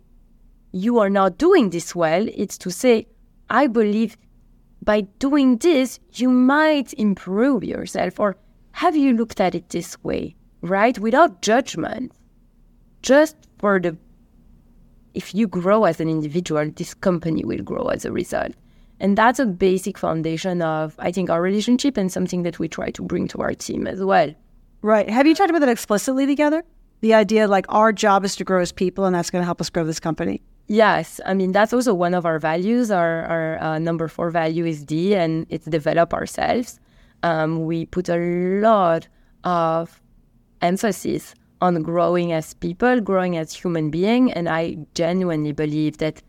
you 0.73 0.99
are 0.99 1.11
not 1.11 1.39
doing 1.39 1.71
this 1.71 1.95
well, 1.95 2.27
it's 2.35 2.59
to 2.59 2.71
say, 2.71 3.07
I 3.51 3.67
believe 3.67 4.17
by 4.83 5.03
doing 5.19 5.57
this, 5.57 5.99
you 6.13 6.31
might 6.31 6.93
improve 6.95 7.65
yourself. 7.65 8.21
Or 8.21 8.37
have 8.73 8.95
you 8.95 9.13
looked 9.15 9.41
at 9.41 9.55
it 9.55 9.71
this 9.71 10.03
way? 10.05 10.37
right? 10.67 10.99
Without 10.99 11.43
judgment, 11.43 12.13
just 13.03 13.37
for 13.59 13.81
the 13.81 13.97
if 15.17 15.35
you 15.35 15.49
grow 15.49 15.85
as 15.85 15.99
an 16.01 16.09
individual, 16.09 16.71
this 16.77 16.95
company 16.95 17.45
will 17.45 17.63
grow 17.63 17.87
as 17.89 18.05
a 18.05 18.13
result. 18.13 18.53
And 19.01 19.17
that's 19.17 19.39
a 19.39 19.47
basic 19.47 19.99
foundation 19.99 20.63
of, 20.63 20.95
I 20.99 21.11
think, 21.11 21.31
our 21.31 21.43
relationship 21.43 21.97
and 21.97 22.11
something 22.13 22.43
that 22.43 22.59
we 22.59 22.69
try 22.69 22.91
to 22.91 23.03
bring 23.03 23.27
to 23.29 23.39
our 23.39 23.55
team 23.55 23.87
as 23.87 24.03
well. 24.03 24.33
Right. 24.83 25.09
Have 25.09 25.27
you 25.27 25.35
talked 25.35 25.51
about 25.51 25.61
that 25.61 25.69
explicitly 25.69 26.27
together? 26.27 26.63
The 27.01 27.15
idea 27.15 27.49
like 27.49 27.67
our 27.69 27.93
job 27.93 28.25
is 28.25 28.37
to 28.37 28.45
grow 28.45 28.61
as 28.61 28.73
people, 28.73 29.05
and 29.05 29.15
that's 29.15 29.31
going 29.31 29.43
to 29.43 29.47
help 29.47 29.61
us 29.61 29.71
grow 29.71 29.85
this 29.85 30.01
company. 30.01 30.43
Yes, 30.69 31.21
I 31.25 31.35
mean 31.35 31.53
that's 31.53 31.73
also 31.73 31.95
one 31.95 32.15
of 32.15 32.27
our 32.27 32.39
values. 32.41 32.91
Our 32.91 33.23
our 33.25 33.63
uh, 33.63 33.79
number 33.79 34.09
four 34.09 34.31
value 34.31 34.65
is 34.67 34.83
D, 34.83 35.15
and 35.15 35.47
it's 35.49 35.67
develop 35.67 36.13
ourselves. 36.13 36.81
Um, 37.23 37.67
we 37.67 37.87
put 37.87 38.09
a 38.09 38.17
lot 38.17 39.07
of 39.45 40.01
emphasis 40.63 41.35
on 41.61 41.83
growing 41.83 42.33
as 42.33 42.55
people, 42.55 43.01
growing 43.01 43.37
as 43.37 43.53
human 43.53 43.91
being, 43.91 44.33
and 44.33 44.49
I 44.49 44.79
genuinely 44.95 45.53
believe 45.53 45.99
that 45.99 46.23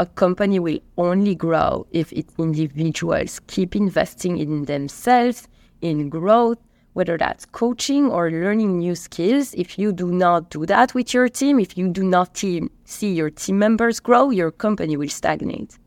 a 0.00 0.06
company 0.06 0.58
will 0.58 0.80
only 0.98 1.34
grow 1.34 1.86
if 1.92 2.12
its 2.12 2.34
individuals 2.38 3.40
keep 3.46 3.76
investing 3.76 4.38
in 4.38 4.64
themselves, 4.64 5.48
in 5.80 6.08
growth, 6.08 6.58
whether 6.94 7.16
that's 7.16 7.46
coaching 7.46 8.10
or 8.10 8.30
learning 8.30 8.78
new 8.78 8.94
skills. 8.94 9.54
If 9.54 9.78
you 9.78 9.92
do 9.92 10.10
not 10.10 10.50
do 10.50 10.66
that 10.66 10.94
with 10.94 11.14
your 11.14 11.28
team, 11.28 11.60
if 11.60 11.76
you 11.76 11.88
do 11.88 12.02
not 12.02 12.34
team, 12.34 12.70
see 12.84 13.12
your 13.12 13.30
team 13.30 13.58
members 13.58 14.00
grow, 14.00 14.30
your 14.30 14.50
company 14.50 14.96
will 14.96 15.08
stagnate. 15.08 15.78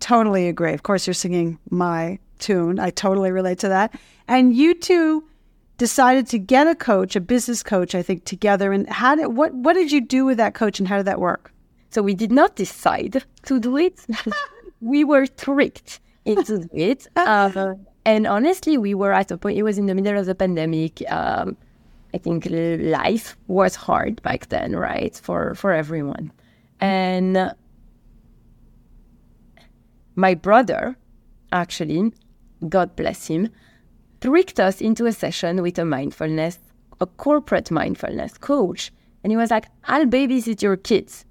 Totally 0.00 0.48
agree. 0.48 0.72
Of 0.72 0.82
course, 0.82 1.06
you're 1.06 1.14
singing 1.14 1.58
my 1.70 2.18
tune. 2.38 2.78
I 2.80 2.90
totally 2.90 3.30
relate 3.30 3.58
to 3.60 3.68
that. 3.68 3.98
And 4.26 4.56
you 4.56 4.74
two 4.74 5.24
decided 5.80 6.26
to 6.26 6.38
get 6.38 6.66
a 6.66 6.74
coach, 6.74 7.16
a 7.16 7.20
business 7.22 7.62
coach, 7.62 7.94
I 7.94 8.02
think, 8.02 8.26
together. 8.26 8.70
And 8.70 8.86
how 8.88 9.14
did 9.16 9.28
what 9.28 9.54
what 9.54 9.72
did 9.72 9.90
you 9.90 10.02
do 10.02 10.26
with 10.26 10.36
that 10.36 10.52
coach, 10.54 10.78
and 10.78 10.86
how 10.86 10.98
did 10.98 11.06
that 11.06 11.20
work? 11.20 11.52
So 11.88 12.02
we 12.02 12.14
did 12.14 12.30
not 12.30 12.54
decide 12.54 13.24
to 13.44 13.58
do 13.58 13.78
it. 13.78 14.06
we 14.92 15.04
were 15.04 15.26
tricked 15.26 16.00
into 16.26 16.68
it. 16.72 17.08
Uh, 17.16 17.74
and 18.04 18.26
honestly, 18.26 18.76
we 18.76 18.92
were 18.94 19.12
at 19.12 19.30
a 19.30 19.38
point. 19.38 19.56
It 19.56 19.62
was 19.62 19.78
in 19.78 19.86
the 19.86 19.94
middle 19.94 20.18
of 20.20 20.26
the 20.26 20.34
pandemic. 20.34 21.02
Um, 21.10 21.56
I 22.12 22.18
think 22.18 22.46
life 23.00 23.36
was 23.46 23.74
hard 23.74 24.20
back 24.20 24.50
then, 24.50 24.76
right, 24.76 25.16
for 25.16 25.54
for 25.54 25.72
everyone. 25.72 26.30
And 26.78 27.54
my 30.14 30.34
brother, 30.34 30.96
actually, 31.52 32.12
God 32.68 32.94
bless 32.96 33.28
him, 33.28 33.48
tricked 34.20 34.60
us 34.60 34.80
into 34.80 35.06
a 35.06 35.12
session 35.12 35.62
with 35.62 35.78
a 35.78 35.84
mindfulness, 35.84 36.58
a 37.00 37.06
corporate 37.06 37.70
mindfulness 37.70 38.36
coach. 38.38 38.92
And 39.22 39.30
he 39.32 39.36
was 39.36 39.50
like, 39.50 39.66
I'll 39.84 40.06
babysit 40.06 40.62
your 40.62 40.76
kids. 40.76 41.24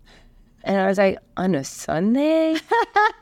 And 0.64 0.78
I 0.78 0.88
was 0.88 0.98
like, 0.98 1.18
on 1.38 1.56
a 1.56 1.64
Sunday? 1.64 2.58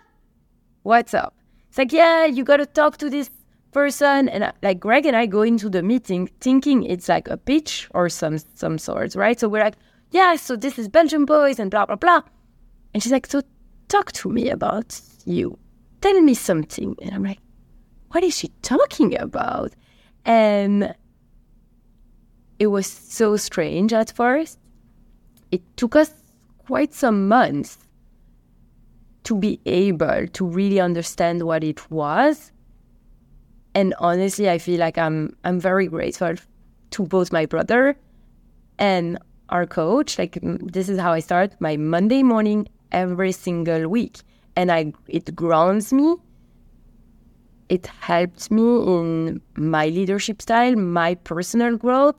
What's 0.83 1.13
up? 1.13 1.33
It's 1.69 1.77
like, 1.77 1.91
yeah, 1.91 2.25
you 2.25 2.43
got 2.43 2.57
to 2.57 2.65
talk 2.65 2.97
to 2.97 3.09
this 3.09 3.29
person. 3.71 4.29
And 4.29 4.45
I, 4.45 4.53
like 4.63 4.79
Greg 4.79 5.05
and 5.05 5.15
I 5.15 5.25
go 5.25 5.41
into 5.41 5.69
the 5.69 5.83
meeting 5.83 6.29
thinking 6.39 6.83
it's 6.83 7.09
like 7.09 7.27
a 7.27 7.37
pitch 7.37 7.87
or 7.93 8.09
some 8.09 8.37
some 8.55 8.77
sorts, 8.77 9.15
right? 9.15 9.39
So 9.39 9.47
we're 9.47 9.63
like, 9.63 9.75
yeah, 10.11 10.35
so 10.35 10.55
this 10.55 10.79
is 10.79 10.87
Belgian 10.87 11.25
boys 11.25 11.59
and 11.59 11.69
blah 11.69 11.85
blah 11.85 11.95
blah. 11.95 12.21
And 12.93 13.03
she's 13.03 13.11
like, 13.11 13.27
so 13.27 13.41
talk 13.87 14.11
to 14.13 14.29
me 14.29 14.49
about 14.49 14.99
you. 15.25 15.57
Tell 16.01 16.19
me 16.21 16.33
something. 16.33 16.95
And 17.01 17.13
I'm 17.13 17.23
like, 17.23 17.39
what 18.11 18.23
is 18.23 18.37
she 18.37 18.49
talking 18.61 19.17
about? 19.17 19.73
And 20.25 20.95
it 22.59 22.67
was 22.67 22.87
so 22.87 23.37
strange 23.37 23.93
at 23.93 24.11
first. 24.11 24.59
It 25.51 25.61
took 25.77 25.95
us 25.95 26.11
quite 26.59 26.93
some 26.93 27.27
months 27.27 27.77
to 29.23 29.35
be 29.35 29.59
able 29.65 30.27
to 30.27 30.45
really 30.45 30.79
understand 30.79 31.43
what 31.43 31.63
it 31.63 31.91
was. 31.91 32.51
And 33.75 33.93
honestly, 33.99 34.49
I 34.49 34.57
feel 34.57 34.79
like 34.79 34.97
I'm 34.97 35.35
I'm 35.43 35.59
very 35.59 35.87
grateful 35.87 36.35
to 36.91 37.03
both 37.05 37.31
my 37.31 37.45
brother 37.45 37.97
and 38.79 39.17
our 39.49 39.65
coach. 39.65 40.17
Like 40.17 40.39
this 40.41 40.89
is 40.89 40.99
how 40.99 41.13
I 41.13 41.19
start 41.19 41.55
my 41.59 41.77
Monday 41.77 42.23
morning 42.23 42.67
every 42.91 43.31
single 43.31 43.87
week, 43.87 44.19
and 44.55 44.71
I 44.71 44.93
it 45.07 45.35
grounds 45.35 45.93
me 45.93 46.15
it 47.69 47.87
helped 47.87 48.49
me 48.51 48.61
in 48.61 49.41
my 49.55 49.87
leadership 49.87 50.41
style, 50.41 50.75
my 50.75 51.15
personal 51.15 51.77
growth, 51.77 52.15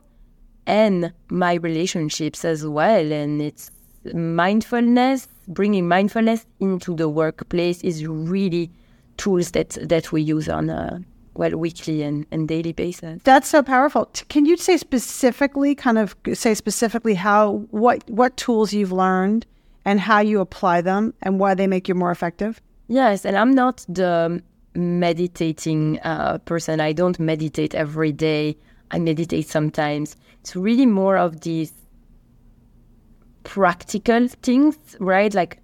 and 0.67 1.13
my 1.31 1.55
relationships 1.55 2.45
as 2.45 2.67
well. 2.67 3.13
And 3.13 3.41
it's 3.41 3.71
mindfulness, 4.15 5.29
bringing 5.49 5.89
mindfulness 5.89 6.47
into 6.61 6.95
the 6.95 7.09
workplace 7.09 7.83
is 7.83 8.07
really 8.07 8.71
tools 9.17 9.51
that 9.53 9.71
that 9.83 10.13
we 10.13 10.23
use 10.23 10.49
on 10.49 10.71
a 10.71 11.03
well 11.35 11.57
weekly 11.57 12.03
and, 12.03 12.27
and 12.31 12.49
daily 12.49 12.73
basis. 12.73 13.23
That's 13.25 13.49
so 13.49 13.63
powerful. 13.63 14.11
Can 14.29 14.45
you 14.45 14.57
say 14.57 14.77
specifically, 14.77 15.75
kind 15.75 15.99
of 15.99 16.15
say 16.35 16.55
specifically 16.55 17.15
how 17.15 17.67
what 17.71 18.09
what 18.11 18.37
tools 18.37 18.73
you've 18.73 18.93
learned 18.93 19.47
and 19.85 20.01
how 20.01 20.21
you 20.21 20.41
apply 20.41 20.83
them 20.83 21.15
and 21.23 21.41
why 21.41 21.55
they 21.55 21.67
make 21.67 21.89
you 21.89 21.95
more 21.95 22.11
effective? 22.11 22.61
Yes, 22.89 23.25
and 23.25 23.37
I'm 23.37 23.53
not 23.53 23.85
the 23.89 24.43
meditating 24.75 25.99
uh, 26.01 26.39
person. 26.39 26.81
I 26.81 26.93
don't 26.93 27.19
meditate 27.19 27.75
every 27.75 28.13
day. 28.13 28.57
I 28.91 28.99
meditate 28.99 29.49
sometimes. 29.49 30.17
It's 30.41 30.57
really 30.57 30.87
more 30.87 31.17
of 31.17 31.41
these 31.41 31.73
practical 33.45 34.29
things, 34.29 34.77
right? 35.01 35.33
Like 35.35 35.59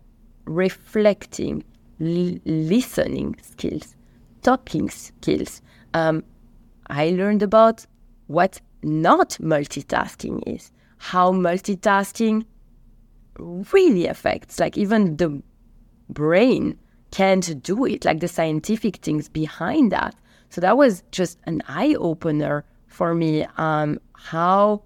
reflecting, 0.47 1.65
l- 2.01 2.39
listening 2.45 3.37
skills, 3.43 3.95
talking 4.43 4.91
skills. 4.91 5.63
Um, 5.95 6.25
I 6.89 7.11
learned 7.11 7.43
about 7.43 7.87
what 8.27 8.61
not 8.83 9.31
multitasking 9.41 10.43
is, 10.47 10.71
how 10.99 11.33
multitasking 11.33 12.45
really 13.39 14.07
affects, 14.07 14.61
like 14.61 14.77
even 14.77 15.17
the 15.17 15.43
brain 16.09 16.79
can't 17.15 17.63
do 17.63 17.85
it, 17.85 18.05
like 18.05 18.19
the 18.19 18.29
scientific 18.29 18.97
things 18.97 19.29
behind 19.29 19.93
that. 19.93 20.17
So 20.51 20.61
that 20.61 20.77
was 20.77 21.05
just 21.13 21.39
an 21.45 21.63
eye 21.69 21.95
opener 21.99 22.65
for 22.89 23.15
me. 23.15 23.47
Um, 23.57 24.01
how 24.13 24.83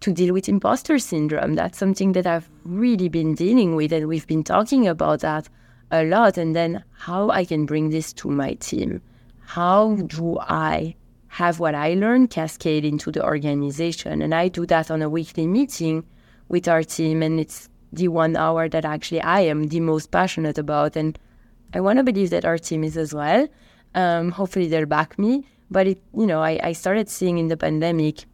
to 0.00 0.12
deal 0.12 0.34
with 0.34 0.48
imposter 0.48 0.98
syndrome. 0.98 1.54
That's 1.54 1.78
something 1.78 2.12
that 2.12 2.26
I've 2.26 2.48
really 2.64 3.08
been 3.08 3.34
dealing 3.34 3.76
with, 3.76 3.92
and 3.92 4.08
we've 4.08 4.26
been 4.26 4.44
talking 4.44 4.86
about 4.86 5.20
that 5.20 5.48
a 5.90 6.04
lot. 6.04 6.36
And 6.36 6.54
then 6.54 6.84
how 6.92 7.30
I 7.30 7.44
can 7.44 7.64
bring 7.64 7.90
this 7.90 8.12
to 8.14 8.28
my 8.28 8.54
team. 8.54 9.00
How 9.40 9.94
do 9.94 10.38
I 10.40 10.94
have 11.28 11.60
what 11.60 11.74
I 11.74 11.94
learned 11.94 12.30
cascade 12.30 12.84
into 12.84 13.10
the 13.10 13.24
organization? 13.24 14.20
And 14.20 14.34
I 14.34 14.48
do 14.48 14.66
that 14.66 14.90
on 14.90 15.00
a 15.00 15.08
weekly 15.08 15.46
meeting 15.46 16.04
with 16.48 16.68
our 16.68 16.82
team, 16.82 17.22
and 17.22 17.40
it's 17.40 17.70
the 17.90 18.08
one 18.08 18.36
hour 18.36 18.68
that 18.68 18.84
actually 18.84 19.22
I 19.22 19.40
am 19.40 19.68
the 19.68 19.80
most 19.80 20.10
passionate 20.10 20.58
about. 20.58 20.94
And 20.94 21.18
I 21.74 21.80
want 21.80 21.98
to 21.98 22.04
believe 22.04 22.30
that 22.30 22.44
our 22.44 22.58
team 22.58 22.84
is 22.84 22.96
as 22.96 23.14
well. 23.14 23.48
Um, 23.94 24.30
hopefully, 24.30 24.68
they'll 24.68 24.86
back 24.86 25.18
me. 25.18 25.46
But 25.70 25.86
it, 25.86 26.02
you 26.14 26.26
know, 26.26 26.42
I, 26.42 26.58
I 26.62 26.72
started 26.72 27.08
seeing 27.08 27.38
in 27.38 27.48
the 27.48 27.56
pandemic 27.56 28.24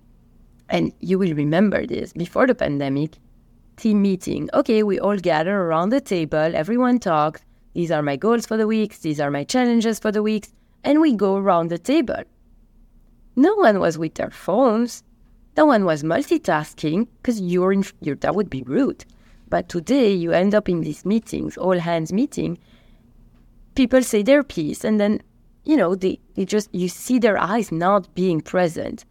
and 0.69 0.93
you 1.01 1.19
will 1.19 1.35
remember 1.35 1.87
this 1.87 2.13
before 2.13 2.47
the 2.47 2.55
pandemic 2.55 3.19
team 3.77 4.03
meeting. 4.03 4.49
Okay, 4.55 4.83
we 4.83 4.99
all 4.99 5.17
gather 5.17 5.57
around 5.57 5.91
the 5.91 6.01
table, 6.01 6.55
everyone 6.55 6.99
talks. 6.99 7.43
These 7.75 7.91
are 7.91 8.03
my 8.03 8.17
goals 8.17 8.47
for 8.47 8.57
the 8.57 8.67
weeks, 8.67 8.99
these 9.01 9.21
are 9.21 9.31
my 9.31 9.45
challenges 9.45 9.99
for 9.99 10.13
the 10.13 10.23
weeks, 10.23 10.53
and 10.85 11.01
we 11.01 11.15
go 11.15 11.37
around 11.37 11.69
the 11.69 11.79
table. 11.79 12.23
No 13.37 13.55
one 13.57 13.81
was 13.81 13.99
with 13.99 14.15
their 14.15 14.31
phones. 14.31 15.03
No 15.57 15.67
one 15.67 15.85
was 15.85 16.03
multitasking 16.03 17.09
because 17.23 17.41
you're 17.41 17.73
in, 17.73 17.85
you're, 18.01 18.17
that 18.17 18.35
would 18.35 18.51
be 18.51 18.63
rude. 18.63 19.05
But 19.49 19.69
today 19.69 20.13
you 20.13 20.33
end 20.33 20.55
up 20.55 20.69
in 20.69 20.81
these 20.81 21.05
meetings, 21.05 21.57
all 21.57 21.79
hands 21.79 22.13
meeting. 22.13 22.59
People 23.75 24.03
say 24.03 24.23
their 24.23 24.43
piece, 24.43 24.85
and 24.85 25.01
then 25.01 25.21
you 25.65 25.77
know 25.77 25.95
they, 25.95 26.21
they 26.35 26.45
just 26.45 26.69
you 26.73 26.89
see 26.89 27.19
their 27.19 27.39
eyes 27.39 27.73
not 27.73 28.15
being 28.15 28.41
present. 28.41 29.05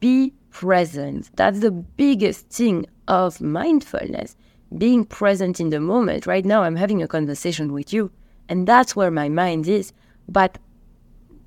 Be 0.00 0.34
present. 0.50 1.30
That's 1.36 1.60
the 1.60 1.70
biggest 1.70 2.48
thing 2.50 2.86
of 3.08 3.40
mindfulness, 3.40 4.36
being 4.76 5.04
present 5.04 5.60
in 5.60 5.70
the 5.70 5.80
moment. 5.80 6.26
Right 6.26 6.44
now, 6.44 6.62
I'm 6.62 6.76
having 6.76 7.02
a 7.02 7.08
conversation 7.08 7.72
with 7.72 7.92
you, 7.92 8.10
and 8.48 8.66
that's 8.66 8.94
where 8.96 9.10
my 9.10 9.28
mind 9.28 9.68
is. 9.68 9.92
But 10.28 10.58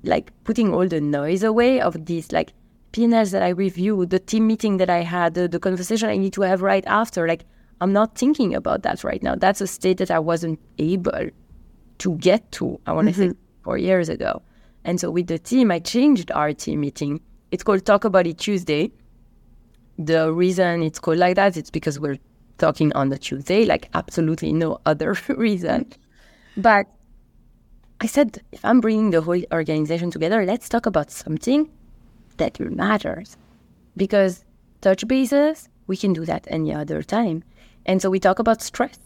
like 0.02 0.32
putting 0.44 0.72
all 0.72 0.86
the 0.86 1.00
noise 1.00 1.42
away 1.42 1.80
of 1.80 2.06
these 2.06 2.30
like 2.32 2.52
P&Ls 2.92 3.30
that 3.32 3.42
I 3.42 3.48
review, 3.48 4.06
the 4.06 4.18
team 4.18 4.46
meeting 4.46 4.76
that 4.76 4.90
I 4.90 5.00
had, 5.02 5.34
the, 5.34 5.48
the 5.48 5.58
conversation 5.58 6.08
I 6.08 6.16
need 6.16 6.32
to 6.34 6.42
have 6.42 6.62
right 6.62 6.84
after, 6.86 7.26
like 7.26 7.44
I'm 7.80 7.92
not 7.92 8.16
thinking 8.16 8.54
about 8.54 8.82
that 8.82 9.02
right 9.02 9.22
now. 9.22 9.34
That's 9.34 9.60
a 9.60 9.66
state 9.66 9.98
that 9.98 10.10
I 10.10 10.18
wasn't 10.18 10.60
able 10.78 11.30
to 11.98 12.16
get 12.16 12.50
to, 12.52 12.80
I 12.86 12.92
want 12.92 13.08
to 13.08 13.12
mm-hmm. 13.12 13.30
say 13.32 13.36
four 13.62 13.78
years 13.78 14.08
ago. 14.08 14.42
And 14.84 15.00
so 15.00 15.10
with 15.10 15.28
the 15.28 15.38
team, 15.38 15.70
I 15.70 15.78
changed 15.78 16.30
our 16.32 16.52
team 16.52 16.80
meeting 16.80 17.20
it's 17.54 17.62
called 17.62 17.86
Talk 17.86 18.02
About 18.02 18.26
It 18.26 18.38
Tuesday. 18.38 18.90
The 19.96 20.32
reason 20.32 20.82
it's 20.82 20.98
called 20.98 21.18
like 21.18 21.36
that 21.36 21.56
is 21.56 21.70
because 21.70 22.00
we're 22.00 22.18
talking 22.58 22.92
on 22.94 23.10
the 23.10 23.16
Tuesday, 23.16 23.64
like 23.64 23.88
absolutely 23.94 24.52
no 24.52 24.80
other 24.86 25.16
reason. 25.28 25.92
But 26.56 26.88
I 28.00 28.06
said, 28.06 28.42
if 28.50 28.64
I'm 28.64 28.80
bringing 28.80 29.10
the 29.10 29.20
whole 29.20 29.40
organization 29.52 30.10
together, 30.10 30.44
let's 30.44 30.68
talk 30.68 30.86
about 30.86 31.12
something 31.12 31.70
that 32.38 32.58
matters. 32.58 33.36
Because 33.96 34.44
touch 34.80 35.06
bases, 35.06 35.68
we 35.86 35.96
can 35.96 36.12
do 36.12 36.24
that 36.24 36.48
any 36.50 36.74
other 36.74 37.04
time. 37.04 37.44
And 37.86 38.02
so 38.02 38.10
we 38.10 38.18
talk 38.18 38.40
about 38.40 38.62
stress. 38.62 38.98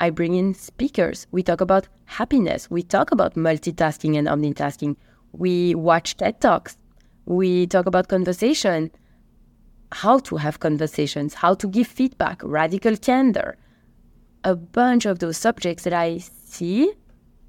I 0.00 0.10
bring 0.10 0.34
in 0.34 0.54
speakers. 0.54 1.26
We 1.30 1.42
talk 1.42 1.60
about 1.60 1.88
happiness. 2.04 2.70
We 2.70 2.82
talk 2.82 3.10
about 3.10 3.34
multitasking 3.34 4.16
and 4.18 4.28
omnitasking. 4.28 4.96
We 5.32 5.74
watch 5.74 6.16
TED 6.16 6.40
Talks 6.40 6.76
we 7.26 7.66
talk 7.66 7.86
about 7.86 8.08
conversation, 8.08 8.90
how 9.92 10.20
to 10.20 10.36
have 10.36 10.60
conversations, 10.60 11.34
how 11.34 11.54
to 11.54 11.66
give 11.66 11.86
feedback, 11.88 12.40
radical 12.42 12.96
candor, 12.96 13.58
a 14.44 14.54
bunch 14.54 15.06
of 15.06 15.18
those 15.18 15.36
subjects 15.36 15.82
that 15.84 15.92
I 15.92 16.18
see 16.18 16.92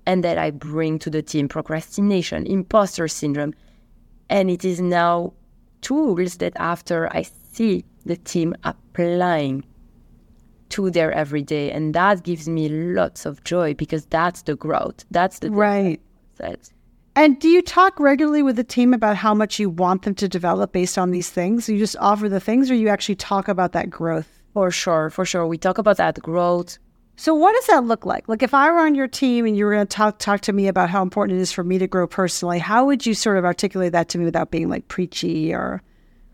and 0.06 0.24
that 0.24 0.38
I 0.38 0.50
bring 0.50 0.98
to 1.00 1.10
the 1.12 1.22
team 1.22 1.48
procrastination, 1.48 2.48
imposter 2.48 3.08
syndrome. 3.08 3.54
And 4.30 4.50
it 4.50 4.66
is 4.66 4.82
now 4.82 5.34
tools 5.82 6.38
that 6.38 6.54
after 6.56 7.08
I 7.16 7.22
see 7.22 7.86
the 8.06 8.18
team 8.18 8.56
applying 8.64 9.64
to 10.70 10.90
their 10.90 11.12
everyday, 11.12 11.72
and 11.72 11.94
that 11.96 12.24
gives 12.24 12.48
me 12.48 12.70
lots 12.70 13.26
of 13.26 13.44
joy 13.44 13.74
because 13.74 14.06
that's 14.06 14.44
the 14.44 14.56
growth. 14.56 15.06
That's 15.12 15.40
the 15.40 15.52
right. 15.52 16.02
That's 16.38 16.72
and 17.18 17.40
do 17.40 17.50
you 17.50 17.64
talk 17.64 18.00
regularly 18.00 18.44
with 18.44 18.58
the 18.58 18.64
team 18.64 18.94
about 18.94 19.16
how 19.16 19.34
much 19.34 19.58
you 19.58 19.72
want 19.72 20.04
them 20.04 20.14
to 20.14 20.28
develop 20.28 20.72
based 20.72 21.00
on 21.00 21.10
these 21.10 21.32
things? 21.32 21.68
You 21.68 21.80
just 21.80 21.98
offer 22.00 22.30
the 22.30 22.40
things, 22.40 22.70
or 22.70 22.76
you 22.76 22.90
actually 22.90 23.16
talk 23.16 23.48
about 23.48 23.72
that 23.72 23.90
growth? 23.90 24.28
For 24.54 24.70
sure, 24.70 25.10
for 25.10 25.26
sure. 25.26 25.48
We 25.48 25.58
talk 25.58 25.80
about 25.80 25.98
that 25.98 26.22
growth. 26.22 26.78
So, 27.16 27.34
what 27.34 27.54
does 27.54 27.66
that 27.66 27.86
look 27.86 28.06
like? 28.06 28.30
Like, 28.30 28.44
if 28.44 28.54
I 28.54 28.70
were 28.70 28.78
on 28.78 28.94
your 28.94 29.08
team 29.08 29.48
and 29.48 29.58
you 29.58 29.66
were 29.66 29.74
going 29.74 29.88
to 29.88 29.96
talk 29.96 30.20
talk 30.20 30.42
to 30.42 30.54
me 30.54 30.68
about 30.68 30.92
how 30.92 31.02
important 31.02 31.40
it 31.40 31.42
is 31.42 31.52
for 31.52 31.64
me 31.64 31.80
to 31.80 31.88
grow 31.88 32.06
personally, 32.06 32.60
how 32.60 32.86
would 32.86 33.04
you 33.04 33.16
sort 33.16 33.40
of 33.40 33.46
articulate 33.46 33.94
that 33.94 34.10
to 34.10 34.20
me 34.20 34.26
without 34.26 34.52
being 34.52 34.70
like 34.70 34.88
preachy 34.88 35.52
or 35.52 35.82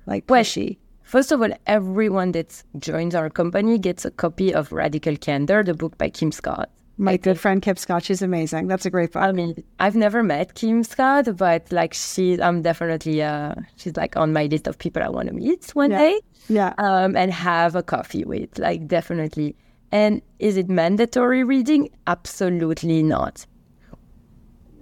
like 0.05 0.27
pushy? 0.27 0.79
First 1.13 1.31
of 1.31 1.43
all, 1.43 1.51
everyone 1.67 2.31
that 2.31 2.63
joins 2.79 3.13
our 3.13 3.29
company 3.29 3.77
gets 3.77 4.03
a 4.03 4.09
copy 4.09 4.51
of 4.51 4.71
Radical 4.71 5.15
Candor, 5.15 5.61
the 5.61 5.75
book 5.75 5.95
by 5.99 6.09
Kim 6.09 6.31
Scott. 6.31 6.71
My 6.97 7.17
good 7.17 7.39
friend 7.39 7.61
Kim 7.61 7.75
Scott, 7.75 8.05
she's 8.05 8.23
amazing. 8.23 8.65
That's 8.65 8.87
a 8.87 8.89
great 8.89 9.11
book. 9.11 9.21
I 9.21 9.31
mean, 9.31 9.63
I've 9.79 9.95
never 9.95 10.23
met 10.23 10.55
Kim 10.55 10.83
Scott, 10.83 11.37
but 11.37 11.71
like 11.71 11.93
she, 11.93 12.41
I'm 12.41 12.63
definitely, 12.63 13.21
uh, 13.21 13.53
she's 13.75 13.95
like 13.95 14.17
on 14.17 14.33
my 14.33 14.45
list 14.47 14.65
of 14.65 14.79
people 14.79 15.03
I 15.03 15.09
want 15.09 15.27
to 15.27 15.35
meet 15.35 15.69
one 15.75 15.91
yeah. 15.91 15.99
day. 15.99 16.21
Yeah. 16.49 16.73
Um, 16.79 17.15
and 17.15 17.31
have 17.31 17.75
a 17.75 17.83
coffee 17.83 18.23
with, 18.25 18.57
like 18.57 18.87
definitely. 18.87 19.55
And 19.91 20.19
is 20.39 20.57
it 20.57 20.67
mandatory 20.67 21.43
reading? 21.43 21.89
Absolutely 22.07 23.03
not. 23.03 23.45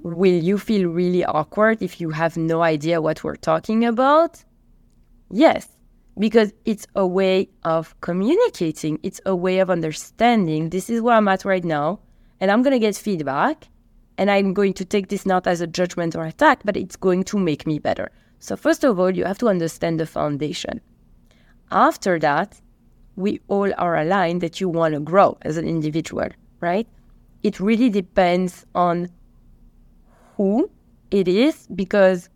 Will 0.01 0.41
you 0.41 0.57
feel 0.57 0.89
really 0.89 1.25
awkward 1.25 1.81
if 1.81 1.99
you 1.99 2.11
have 2.11 2.37
no 2.37 2.61
idea 2.61 3.01
what 3.01 3.21
we're 3.21 3.35
talking 3.35 3.83
about? 3.83 4.41
Yes, 5.29 5.67
because 6.17 6.53
it's 6.65 6.87
a 6.95 7.05
way 7.05 7.49
of 7.63 7.99
communicating, 8.01 8.99
it's 9.03 9.21
a 9.25 9.35
way 9.35 9.59
of 9.59 9.69
understanding. 9.69 10.69
This 10.69 10.89
is 10.89 11.01
where 11.01 11.15
I'm 11.15 11.27
at 11.27 11.45
right 11.45 11.63
now, 11.63 11.99
and 12.39 12.51
I'm 12.51 12.61
going 12.61 12.73
to 12.73 12.79
get 12.79 12.95
feedback, 12.95 13.67
and 14.17 14.29
I'm 14.29 14.53
going 14.53 14.73
to 14.73 14.85
take 14.85 15.07
this 15.07 15.25
not 15.25 15.47
as 15.47 15.61
a 15.61 15.67
judgment 15.67 16.15
or 16.15 16.25
attack, 16.25 16.61
but 16.63 16.77
it's 16.77 16.95
going 16.95 17.23
to 17.25 17.37
make 17.37 17.65
me 17.65 17.79
better. 17.79 18.11
So, 18.39 18.55
first 18.55 18.83
of 18.83 18.99
all, 18.99 19.11
you 19.11 19.25
have 19.25 19.37
to 19.39 19.47
understand 19.47 19.99
the 19.99 20.05
foundation. 20.05 20.81
After 21.71 22.19
that, 22.19 22.59
we 23.15 23.39
all 23.47 23.71
are 23.77 23.95
aligned 23.95 24.41
that 24.41 24.59
you 24.59 24.67
want 24.67 24.93
to 24.93 24.99
grow 24.99 25.37
as 25.43 25.57
an 25.57 25.67
individual, 25.67 26.27
right? 26.59 26.87
It 27.43 27.59
really 27.59 27.89
depends 27.89 28.65
on 28.75 29.09
who 30.37 30.69
it 31.11 31.27
is 31.27 31.67
because 31.75 32.29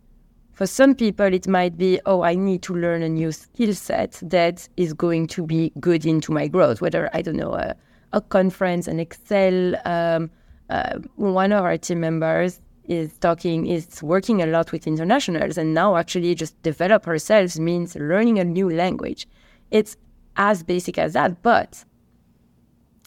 for 0.56 0.66
some 0.66 0.94
people, 0.94 1.26
it 1.26 1.46
might 1.46 1.76
be, 1.76 2.00
oh, 2.06 2.22
I 2.22 2.34
need 2.34 2.62
to 2.62 2.74
learn 2.74 3.02
a 3.02 3.10
new 3.10 3.30
skill 3.30 3.74
set 3.74 4.12
that 4.22 4.66
is 4.78 4.94
going 4.94 5.26
to 5.28 5.44
be 5.44 5.70
good 5.80 6.06
into 6.06 6.32
my 6.32 6.48
growth, 6.48 6.80
whether, 6.80 7.10
I 7.12 7.20
don't 7.20 7.36
know, 7.36 7.52
a, 7.52 7.76
a 8.14 8.22
conference, 8.22 8.88
an 8.88 8.98
Excel. 8.98 9.76
Um, 9.84 10.30
uh, 10.70 11.00
one 11.16 11.52
of 11.52 11.62
our 11.62 11.76
team 11.76 12.00
members 12.00 12.62
is 12.84 13.18
talking, 13.18 13.66
is 13.66 14.02
working 14.02 14.40
a 14.40 14.46
lot 14.46 14.72
with 14.72 14.86
internationals, 14.86 15.58
and 15.58 15.74
now 15.74 15.96
actually 15.96 16.34
just 16.34 16.60
develop 16.62 17.04
herself 17.04 17.58
means 17.58 17.94
learning 17.94 18.38
a 18.38 18.44
new 18.44 18.70
language. 18.70 19.28
It's 19.70 19.98
as 20.36 20.62
basic 20.62 20.96
as 20.96 21.12
that. 21.12 21.42
But 21.42 21.84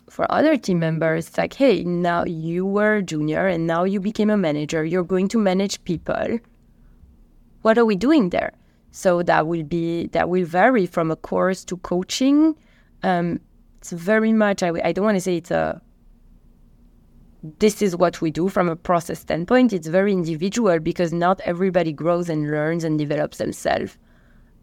for 0.08 0.32
other 0.32 0.56
team 0.56 0.78
members, 0.78 1.30
it's 1.30 1.38
like, 1.40 1.56
hey, 1.56 1.84
now 1.84 2.26
you 2.26 2.64
were 2.64 3.02
junior 3.02 3.48
and 3.48 3.66
now 3.66 3.86
you 3.86 4.00
became 4.00 4.30
a 4.30 4.38
manager. 4.38 4.86
You're 4.86 5.04
going 5.04 5.30
to 5.30 5.40
manage 5.40 5.84
people 5.84 6.38
what 7.62 7.78
are 7.78 7.86
we 7.86 7.96
doing 7.96 8.30
there? 8.30 8.54
So 8.92 9.22
that 9.24 9.48
will 9.48 9.64
be 9.64 10.08
that 10.08 10.30
will 10.30 10.46
vary 10.46 10.86
from 10.86 11.12
a 11.12 11.16
course 11.16 11.64
to 11.66 11.78
coaching. 11.78 12.56
Um, 13.04 13.40
it's 13.78 13.92
very 13.92 14.34
much 14.34 14.64
I, 14.64 14.72
I 14.84 14.92
don't 14.92 15.06
want 15.06 15.16
to 15.16 15.22
say 15.22 15.38
it's 15.38 15.52
a 15.52 15.82
this 17.60 17.82
is 17.82 17.96
what 17.96 18.22
we 18.22 18.32
do 18.32 18.50
from 18.50 18.68
a 18.68 18.76
process 18.76 19.20
standpoint. 19.20 19.72
It's 19.72 19.88
very 19.88 20.12
individual 20.12 20.80
because 20.80 21.14
not 21.14 21.40
everybody 21.46 21.94
grows 21.94 22.30
and 22.30 22.52
learns 22.52 22.84
and 22.84 23.00
develops 23.00 23.38
themselves 23.38 23.98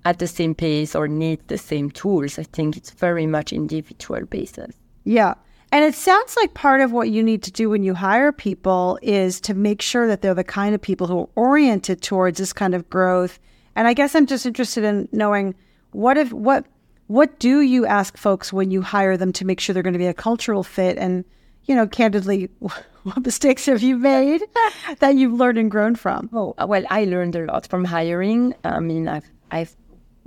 at 0.05 0.19
the 0.19 0.27
same 0.27 0.55
pace 0.55 0.95
or 0.95 1.09
need 1.09 1.41
the 1.49 1.59
same 1.59 1.91
tools. 1.91 2.39
I 2.39 2.43
think 2.43 2.77
it's 2.77 2.91
very 2.91 3.27
much 3.27 3.53
individual 3.53 4.27
basis. 4.27 4.75
Yeah. 5.05 5.35
And 5.73 5.85
it 5.85 5.95
sounds 5.95 6.37
like 6.37 6.55
part 6.55 6.81
of 6.81 6.93
what 6.93 7.11
you 7.11 7.23
need 7.23 7.43
to 7.43 7.51
do 7.51 7.69
when 7.69 7.83
you 7.83 7.95
hire 7.95 8.33
people 8.33 8.99
is 9.03 9.41
to 9.43 9.55
make 9.55 9.83
sure 9.83 10.07
that 10.07 10.23
they're 10.23 10.35
the 10.35 10.45
kind 10.45 10.75
of 10.75 10.81
people 10.81 11.07
who 11.07 11.21
are 11.21 11.29
oriented 11.35 12.03
towards 12.03 12.39
this 12.39 12.53
kind 12.53 12.75
of 12.75 12.89
growth. 12.89 13.39
And 13.75 13.89
I 13.89 13.93
guess 13.93 14.15
I'm 14.15 14.27
just 14.27 14.47
interested 14.47 14.85
in 14.85 15.09
knowing 15.13 15.55
what 15.91 16.17
if 16.17 16.33
what 16.33 16.67
what 17.09 17.39
do 17.39 17.61
you 17.61 17.87
ask 17.87 18.17
folks 18.17 18.53
when 18.53 18.71
you 18.71 18.83
hire 18.83 19.17
them 19.17 19.33
to 19.35 19.45
make 19.45 19.61
sure 19.61 19.73
they're 19.73 19.83
going 19.83 19.93
to 19.93 19.99
be 19.99 20.07
a 20.07 20.15
cultural 20.15 20.63
fit 20.63 20.99
and 20.99 21.25
you 21.67 21.75
know, 21.75 21.87
candidly, 21.87 22.49
what 22.61 23.25
mistakes 23.25 23.67
have 23.67 23.83
you 23.83 23.97
made 23.97 24.43
that 25.01 25.17
you've 25.17 25.33
learned 25.33 25.59
and 25.59 25.71
grown 25.71 25.95
from? 25.95 26.31
Oh, 26.33 26.55
well, 26.67 26.85
I 26.91 27.05
learned 27.05 27.37
a 27.37 27.45
lot 27.45 27.67
from 27.67 27.85
hiring. 27.85 28.55
I 28.65 28.81
mean, 28.81 29.09
I've, 29.09 29.31
I've 29.51 29.77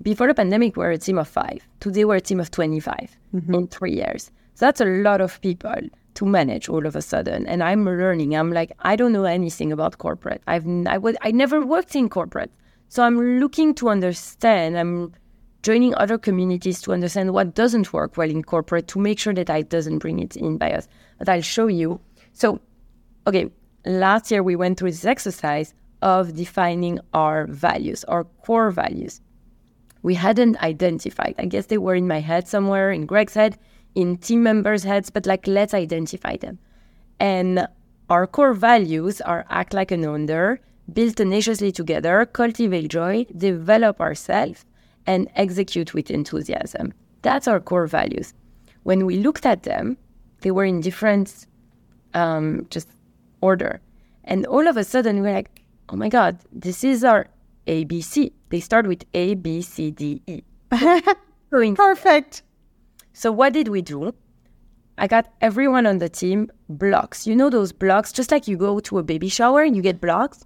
before 0.02 0.28
the 0.28 0.34
pandemic, 0.34 0.78
we 0.78 0.84
were 0.84 0.92
a 0.92 0.98
team 0.98 1.18
of 1.18 1.28
five. 1.28 1.68
Today, 1.82 2.06
we're 2.06 2.16
a 2.16 2.22
team 2.22 2.40
of 2.40 2.52
25 2.52 3.18
mm-hmm. 3.34 3.54
in 3.54 3.68
three 3.68 3.94
years. 3.94 4.32
That's 4.60 4.82
a 4.82 4.86
lot 4.86 5.22
of 5.22 5.42
people 5.42 5.76
to 6.16 6.26
manage 6.26 6.68
all 6.70 6.86
of 6.86 6.96
a 6.96 7.02
sudden. 7.02 7.48
And 7.48 7.64
I'm 7.64 7.86
learning. 7.86 8.36
I'm 8.36 8.52
like, 8.52 8.72
I 8.82 8.96
don't 8.96 9.14
know 9.14 9.24
anything 9.24 9.72
about 9.72 9.98
corporate. 9.98 10.42
I've 10.48 10.68
I 10.86 10.98
would 10.98 11.18
I 11.22 11.32
never 11.32 11.66
worked 11.66 11.96
in 11.96 12.10
corporate, 12.10 12.52
so 12.90 13.04
I'm 13.04 13.40
looking 13.40 13.74
to 13.76 13.90
understand. 13.90 14.78
I'm 14.78 15.14
joining 15.64 15.96
other 15.96 16.18
communities 16.18 16.82
to 16.82 16.94
understand 16.94 17.34
what 17.34 17.56
doesn't 17.56 17.92
work 17.94 18.18
well 18.18 18.30
in 18.30 18.44
corporate 18.44 18.88
to 18.90 19.00
make 19.00 19.20
sure 19.20 19.34
that 19.34 19.50
I 19.50 19.62
doesn't 19.62 20.00
bring 20.00 20.20
it 20.20 20.36
in 20.36 20.58
bias. 20.58 20.88
But 21.18 21.30
I'll 21.30 21.42
show 21.42 21.68
you. 21.68 22.00
So, 22.34 22.60
okay, 23.28 23.50
last 23.86 24.32
year 24.32 24.44
we 24.44 24.56
went 24.56 24.80
through 24.80 24.92
this 24.92 25.06
exercise 25.06 25.74
of 26.02 26.36
defining 26.36 27.00
our 27.14 27.48
values, 27.48 28.04
our 28.06 28.24
core 28.24 28.72
values. 28.72 29.22
We 30.02 30.16
hadn't 30.16 30.62
identified. 30.64 31.36
I 31.38 31.46
guess 31.46 31.66
they 31.66 31.78
were 31.78 31.96
in 31.96 32.08
my 32.08 32.22
head 32.22 32.48
somewhere, 32.48 32.90
in 32.92 33.06
Greg's 33.06 33.34
head, 33.34 33.58
in 33.96 34.18
team 34.18 34.44
members' 34.44 34.84
heads, 34.84 35.10
but 35.10 35.26
like 35.26 35.48
let's 35.48 35.74
identify 35.74 36.38
them. 36.38 36.60
And 37.20 37.68
our 38.10 38.26
core 38.26 38.54
values 38.54 39.22
are 39.22 39.46
act 39.50 39.74
like 39.74 39.92
an 39.92 40.06
owner, 40.06 40.60
build 40.92 41.18
tenaciously 41.18 41.72
together, 41.72 42.26
cultivate 42.26 42.88
joy, 42.88 43.26
develop 43.38 44.00
ourselves, 44.00 44.66
and 45.06 45.30
execute 45.36 45.94
with 45.94 46.10
enthusiasm. 46.10 46.94
That's 47.22 47.48
our 47.48 47.60
core 47.60 47.88
values. 47.88 48.34
When 48.84 49.06
we 49.06 49.18
looked 49.18 49.46
at 49.46 49.64
them, 49.64 49.98
they 50.42 50.52
were 50.52 50.66
in 50.66 50.82
different 50.82 51.46
um, 52.14 52.68
just 52.70 52.88
order. 53.42 53.82
And 54.24 54.46
all 54.46 54.68
of 54.68 54.78
a 54.78 54.84
sudden, 54.84 55.22
we're 55.22 55.34
like, 55.34 55.64
oh 55.90 55.96
my 55.96 56.10
God, 56.10 56.40
this 56.52 56.84
is 56.84 57.04
our 57.04 57.28
ABC. 57.68 58.32
They 58.50 58.60
start 58.60 58.88
with 58.88 59.06
A, 59.14 59.36
B, 59.36 59.62
C, 59.62 59.92
D, 59.92 60.22
E. 60.28 60.42
Perfect. 61.76 62.44
So, 63.14 63.32
what 63.32 63.54
did 63.54 63.68
we 63.68 63.82
do? 63.82 64.14
I 64.98 65.08
got 65.08 65.32
everyone 65.42 65.86
on 65.86 66.00
the 66.00 66.10
team 66.10 66.52
blocks. 66.68 67.26
You 67.26 67.36
know 67.36 67.50
those 67.50 67.72
blocks, 67.72 68.12
just 68.12 68.32
like 68.32 68.48
you 68.48 68.58
go 68.58 68.80
to 68.82 69.00
a 69.00 69.04
baby 69.04 69.30
shower 69.30 69.62
and 69.64 69.76
you 69.76 69.82
get 69.82 70.02
blocks? 70.02 70.46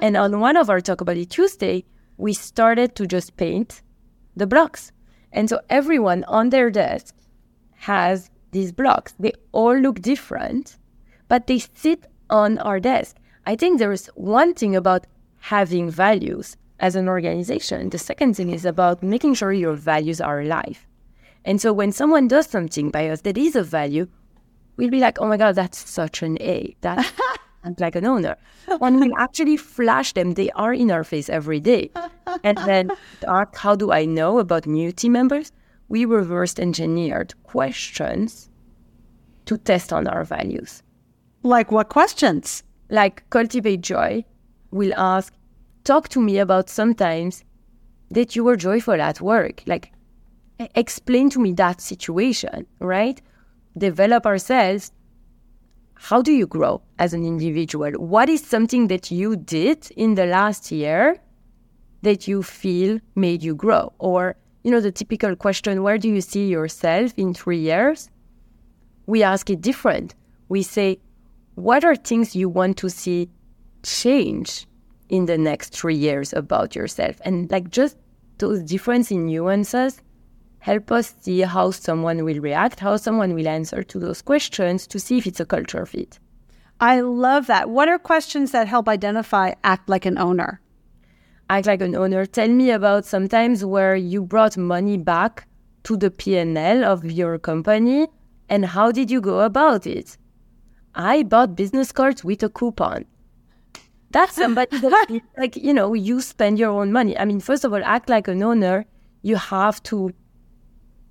And 0.00 0.16
on 0.16 0.40
one 0.40 0.56
of 0.56 0.70
our 0.70 0.80
Talk 0.80 1.00
About 1.00 1.16
It 1.16 1.30
Tuesday, 1.30 1.84
we 2.16 2.32
started 2.32 2.94
to 2.96 3.06
just 3.06 3.36
paint 3.36 3.82
the 4.36 4.46
blocks. 4.46 4.92
And 5.32 5.48
so 5.48 5.60
everyone 5.68 6.24
on 6.24 6.50
their 6.50 6.70
desk 6.70 7.14
has 7.72 8.30
these 8.52 8.70
blocks. 8.72 9.14
They 9.18 9.32
all 9.52 9.76
look 9.76 10.00
different, 10.00 10.76
but 11.28 11.46
they 11.46 11.58
sit 11.58 12.06
on 12.30 12.58
our 12.58 12.78
desk. 12.78 13.16
I 13.46 13.56
think 13.56 13.78
there 13.78 13.92
is 13.92 14.06
one 14.14 14.54
thing 14.54 14.76
about 14.76 15.06
having 15.38 15.90
values 15.90 16.56
as 16.80 16.96
an 16.96 17.08
organization. 17.08 17.90
The 17.90 17.98
second 17.98 18.36
thing 18.36 18.50
is 18.50 18.64
about 18.64 19.02
making 19.02 19.34
sure 19.34 19.52
your 19.52 19.74
values 19.74 20.20
are 20.20 20.40
alive. 20.40 20.86
And 21.44 21.60
so 21.60 21.72
when 21.72 21.92
someone 21.92 22.28
does 22.28 22.46
something 22.46 22.90
by 22.90 23.08
us 23.08 23.20
that 23.22 23.36
is 23.36 23.54
a 23.54 23.62
value, 23.62 24.06
we'll 24.76 24.90
be 24.90 25.00
like, 25.00 25.20
oh 25.20 25.26
my 25.26 25.36
God, 25.36 25.54
that's 25.54 25.88
such 25.88 26.22
an 26.22 26.40
A. 26.40 26.74
That's 26.80 27.12
like 27.78 27.96
an 27.96 28.06
owner. 28.06 28.36
When 28.78 29.00
we 29.00 29.12
actually 29.18 29.56
flash 29.56 30.12
them, 30.12 30.34
they 30.34 30.50
are 30.50 30.72
in 30.72 30.90
our 30.90 31.04
face 31.04 31.28
every 31.28 31.60
day. 31.60 31.90
And 32.42 32.58
then 32.58 32.90
ask, 33.26 33.56
how 33.56 33.74
do 33.76 33.92
I 33.92 34.04
know 34.04 34.38
about 34.38 34.66
new 34.66 34.92
team 34.92 35.12
members? 35.12 35.52
We 35.88 36.04
reversed 36.04 36.58
engineered 36.58 37.34
questions 37.42 38.48
to 39.46 39.58
test 39.58 39.92
on 39.92 40.06
our 40.06 40.24
values. 40.24 40.82
Like 41.42 41.70
what 41.70 41.90
questions? 41.90 42.62
Like 42.88 43.28
cultivate 43.30 43.82
joy. 43.82 44.24
We'll 44.70 44.94
ask, 44.94 45.32
talk 45.84 46.08
to 46.10 46.20
me 46.20 46.38
about 46.38 46.70
sometimes 46.70 47.44
that 48.10 48.34
you 48.34 48.44
were 48.44 48.56
joyful 48.56 49.00
at 49.00 49.20
work. 49.20 49.62
Like 49.66 49.92
explain 50.58 51.30
to 51.30 51.40
me 51.40 51.52
that 51.54 51.80
situation, 51.80 52.66
right? 52.78 53.20
Develop 53.76 54.26
ourselves 54.26 54.92
how 55.96 56.20
do 56.20 56.32
you 56.32 56.46
grow 56.46 56.82
as 56.98 57.14
an 57.14 57.24
individual? 57.24 57.92
What 57.92 58.28
is 58.28 58.44
something 58.44 58.88
that 58.88 59.10
you 59.10 59.36
did 59.36 59.90
in 59.96 60.16
the 60.16 60.26
last 60.26 60.70
year 60.70 61.18
that 62.02 62.28
you 62.28 62.42
feel 62.42 63.00
made 63.14 63.42
you 63.42 63.54
grow? 63.54 63.92
Or, 63.98 64.36
you 64.62 64.70
know, 64.70 64.80
the 64.80 64.92
typical 64.92 65.34
question, 65.34 65.82
where 65.82 65.96
do 65.96 66.08
you 66.08 66.20
see 66.20 66.48
yourself 66.48 67.14
in 67.16 67.32
three 67.32 67.58
years? 67.58 68.10
We 69.06 69.22
ask 69.22 69.48
it 69.48 69.60
different. 69.62 70.14
We 70.48 70.62
say, 70.62 70.98
what 71.54 71.84
are 71.84 71.96
things 71.96 72.36
you 72.36 72.48
want 72.48 72.76
to 72.78 72.90
see 72.90 73.30
change 73.82 74.66
in 75.08 75.26
the 75.26 75.38
next 75.38 75.74
three 75.74 75.96
years 75.96 76.32
about 76.32 76.74
yourself? 76.74 77.20
And 77.24 77.50
like 77.50 77.70
just 77.70 77.96
those 78.38 78.62
difference 78.62 79.10
in 79.10 79.26
nuances 79.26 80.02
help 80.64 80.90
us 80.90 81.14
see 81.20 81.42
how 81.42 81.70
someone 81.70 82.24
will 82.24 82.40
react, 82.40 82.80
how 82.80 82.96
someone 82.96 83.34
will 83.34 83.46
answer 83.46 83.82
to 83.82 83.98
those 83.98 84.22
questions 84.22 84.86
to 84.86 84.98
see 84.98 85.18
if 85.18 85.26
it's 85.26 85.38
a 85.38 85.44
culture 85.44 85.84
fit. 85.84 86.18
I 86.80 87.00
love 87.00 87.48
that. 87.48 87.68
What 87.68 87.86
are 87.90 87.98
questions 87.98 88.52
that 88.52 88.66
help 88.66 88.88
identify 88.88 89.52
act 89.62 89.90
like 89.90 90.06
an 90.06 90.16
owner? 90.16 90.62
Act 91.50 91.66
like 91.66 91.82
an 91.82 91.94
owner. 91.94 92.24
Tell 92.24 92.48
me 92.48 92.70
about 92.70 93.04
sometimes 93.04 93.62
where 93.62 93.94
you 93.94 94.22
brought 94.22 94.56
money 94.56 94.96
back 94.96 95.46
to 95.82 95.98
the 95.98 96.10
P&L 96.10 96.82
of 96.82 97.04
your 97.04 97.38
company 97.38 98.06
and 98.48 98.64
how 98.64 98.90
did 98.90 99.10
you 99.10 99.20
go 99.20 99.40
about 99.40 99.86
it? 99.86 100.16
I 100.94 101.24
bought 101.24 101.56
business 101.56 101.92
cards 101.92 102.24
with 102.24 102.42
a 102.42 102.48
coupon. 102.48 103.04
That's 104.12 104.34
somebody 104.42 104.78
that, 104.78 105.20
like, 105.36 105.56
you 105.56 105.74
know, 105.74 105.92
you 105.92 106.22
spend 106.22 106.58
your 106.58 106.70
own 106.70 106.90
money. 106.90 107.18
I 107.18 107.26
mean, 107.26 107.40
first 107.40 107.64
of 107.64 107.74
all, 107.74 107.84
act 107.84 108.08
like 108.08 108.28
an 108.28 108.42
owner. 108.42 108.86
You 109.20 109.36
have 109.36 109.82
to 109.84 110.14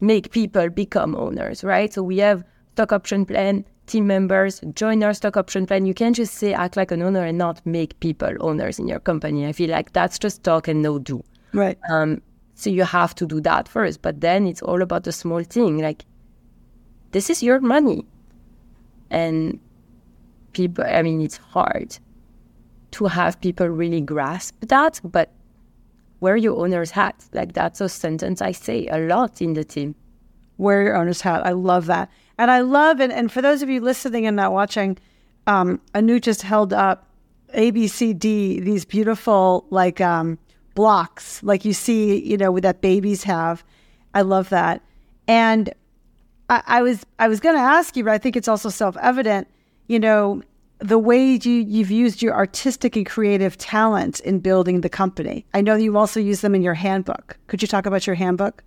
make 0.04 0.32
people 0.32 0.70
become 0.70 1.16
owners, 1.16 1.63
right? 1.63 1.94
So 1.94 2.04
we 2.04 2.18
have 2.18 2.44
stock 2.74 2.92
option 2.92 3.26
plan, 3.26 3.66
team 3.88 4.08
members 4.08 4.62
join 4.74 5.04
our 5.04 5.13
stock 5.13 5.38
option 5.38 5.66
plan. 5.66 5.86
You 5.86 5.94
can't 5.94 6.16
just 6.16 6.36
say 6.36 6.54
act 6.54 6.78
like 6.78 6.92
an 6.92 7.02
owner 7.02 7.24
and 7.24 7.38
not 7.38 7.66
make 7.66 8.00
people 8.00 8.32
owners 8.39 8.80
in 8.80 8.88
your 8.88 9.00
company. 9.00 9.46
I 9.46 9.54
feel 9.54 9.70
like 9.70 9.94
that's 9.94 10.20
just 10.20 10.44
talk 10.44 10.68
and 10.68 10.82
no 10.82 11.00
do. 11.00 11.24
Right. 11.54 11.78
Um, 11.89 12.22
so 12.56 12.70
you 12.70 12.84
have 12.84 13.16
to 13.16 13.26
do 13.26 13.42
that 13.42 13.68
first, 13.68 14.02
but 14.02 14.22
then 14.22 14.46
it's 14.48 14.62
all 14.62 14.82
about 14.82 15.04
the 15.04 15.12
small 15.12 15.44
thing. 15.44 15.80
Like 15.80 16.06
this 17.12 17.30
is 17.30 17.42
your 17.44 17.60
money, 17.60 18.06
and 19.10 19.60
people. 20.54 20.84
I 20.84 21.02
mean, 21.02 21.22
it's 21.22 21.38
hard 21.38 21.98
to 22.92 23.06
have 23.06 23.39
people 23.42 23.68
really 23.68 24.02
grasp 24.02 24.56
that, 24.68 25.02
but 25.04 25.32
wear 26.24 26.38
your 26.38 26.56
owner's 26.64 26.92
hat. 26.92 27.16
Like 27.34 27.52
that's 27.52 27.82
a 27.82 27.90
sentence 27.90 28.42
I 28.42 28.54
say 28.54 28.88
a 28.88 28.98
lot 28.98 29.42
in 29.42 29.54
the 29.54 29.66
team. 29.66 29.94
Wear 30.58 30.82
your 30.84 30.96
owner's 30.96 31.20
hat. 31.20 31.46
I 31.46 31.52
love 31.52 31.86
that. 31.88 32.10
And 32.38 32.50
I 32.50 32.62
love 32.62 33.02
it. 33.02 33.12
And 33.12 33.30
for 33.30 33.42
those 33.42 33.62
of 33.62 33.70
you 33.70 33.82
listening 33.82 34.26
and 34.26 34.38
not 34.38 34.54
watching, 34.54 34.98
um, 35.48 35.82
Anu 35.94 36.22
just 36.22 36.42
held 36.42 36.72
up 36.72 37.10
ABCD, 37.54 38.64
these 38.64 38.86
beautiful 38.86 39.66
like 39.70 40.00
um, 40.00 40.40
blocks, 40.76 41.44
like 41.44 41.66
you 41.66 41.74
see, 41.74 42.24
you 42.24 42.38
know, 42.38 42.58
that 42.58 42.80
babies 42.80 43.24
have. 43.24 43.62
I 44.14 44.22
love 44.22 44.48
that. 44.50 44.82
And 45.28 45.74
I, 46.50 46.64
I 46.78 46.82
was 46.82 47.06
I 47.20 47.28
was 47.28 47.42
going 47.42 47.56
to 47.56 47.62
ask 47.62 47.98
you, 47.98 48.06
but 48.06 48.14
I 48.14 48.18
think 48.18 48.38
it's 48.38 48.48
also 48.48 48.70
self 48.70 48.96
evident. 49.02 49.48
You 49.88 50.00
know, 50.00 50.42
the 50.84 51.00
way 51.00 51.39
you, 51.41 51.54
you've 51.54 51.91
used 51.91 52.22
your 52.22 52.36
artistic 52.36 52.98
and 52.98 53.06
creative 53.06 53.58
talents 53.58 54.19
in 54.19 54.39
building 54.39 54.82
the 54.82 54.89
company. 54.89 55.46
I 55.54 55.62
know 55.62 55.76
you 55.76 55.98
also 55.98 56.19
use 56.19 56.41
them 56.41 56.54
in 56.54 56.62
your 56.62 56.74
handbook. 56.74 57.38
Could 57.48 57.62
you 57.62 57.67
talk 57.69 57.86
about 57.86 58.06
your 58.06 58.17
handbook? 58.17 58.63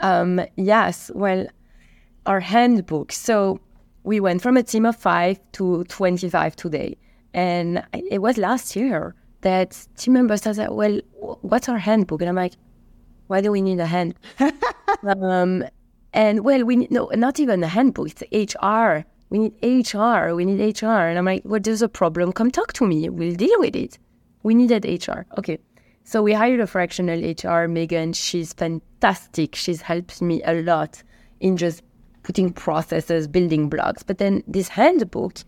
Um, 0.00 0.42
yes. 0.56 1.10
Well, 1.14 1.46
our 2.26 2.40
handbook. 2.40 3.10
So 3.10 3.58
we 4.02 4.20
went 4.20 4.42
from 4.42 4.58
a 4.58 4.62
team 4.62 4.84
of 4.84 4.96
five 4.96 5.40
to 5.52 5.84
25 5.84 6.56
today. 6.56 6.98
And 7.32 7.82
it 7.92 8.20
was 8.20 8.36
last 8.36 8.76
year 8.76 9.14
that 9.40 9.86
team 9.96 10.12
members 10.12 10.44
like, 10.44 10.70
well, 10.70 11.00
what's 11.40 11.70
our 11.70 11.78
handbook? 11.78 12.20
And 12.20 12.28
I'm 12.28 12.36
like, 12.36 12.52
why 13.28 13.40
do 13.40 13.50
we 13.50 13.62
need 13.62 13.80
a 13.80 13.86
hand? 13.86 14.14
um, 15.02 15.64
and 16.12 16.44
well, 16.44 16.64
we 16.64 16.86
no, 16.90 17.10
not 17.14 17.40
even 17.40 17.62
a 17.64 17.68
handbook. 17.68 18.08
It's 18.10 18.54
HR. 18.54 19.06
We 19.30 19.38
need 19.38 19.94
HR. 19.94 20.34
We 20.34 20.44
need 20.44 20.82
HR. 20.82 20.86
And 20.86 21.18
I'm 21.18 21.24
like, 21.24 21.42
well, 21.44 21.60
there's 21.60 21.82
a 21.82 21.88
problem. 21.88 22.32
Come 22.32 22.50
talk 22.50 22.72
to 22.74 22.86
me. 22.86 23.08
We'll 23.08 23.34
deal 23.34 23.58
with 23.58 23.74
it. 23.74 23.98
We 24.42 24.54
needed 24.54 24.84
HR. 24.84 25.26
Okay. 25.38 25.58
So 26.04 26.22
we 26.22 26.32
hired 26.32 26.60
a 26.60 26.66
fractional 26.68 27.18
HR, 27.20 27.66
Megan. 27.66 28.12
She's 28.12 28.52
fantastic. 28.52 29.56
She's 29.56 29.82
helped 29.82 30.22
me 30.22 30.40
a 30.44 30.62
lot 30.62 31.02
in 31.40 31.56
just 31.56 31.82
putting 32.22 32.52
processes, 32.52 33.26
building 33.26 33.68
blocks. 33.68 34.04
But 34.04 34.18
then 34.18 34.44
this 34.46 34.68
handbook, 34.68 35.38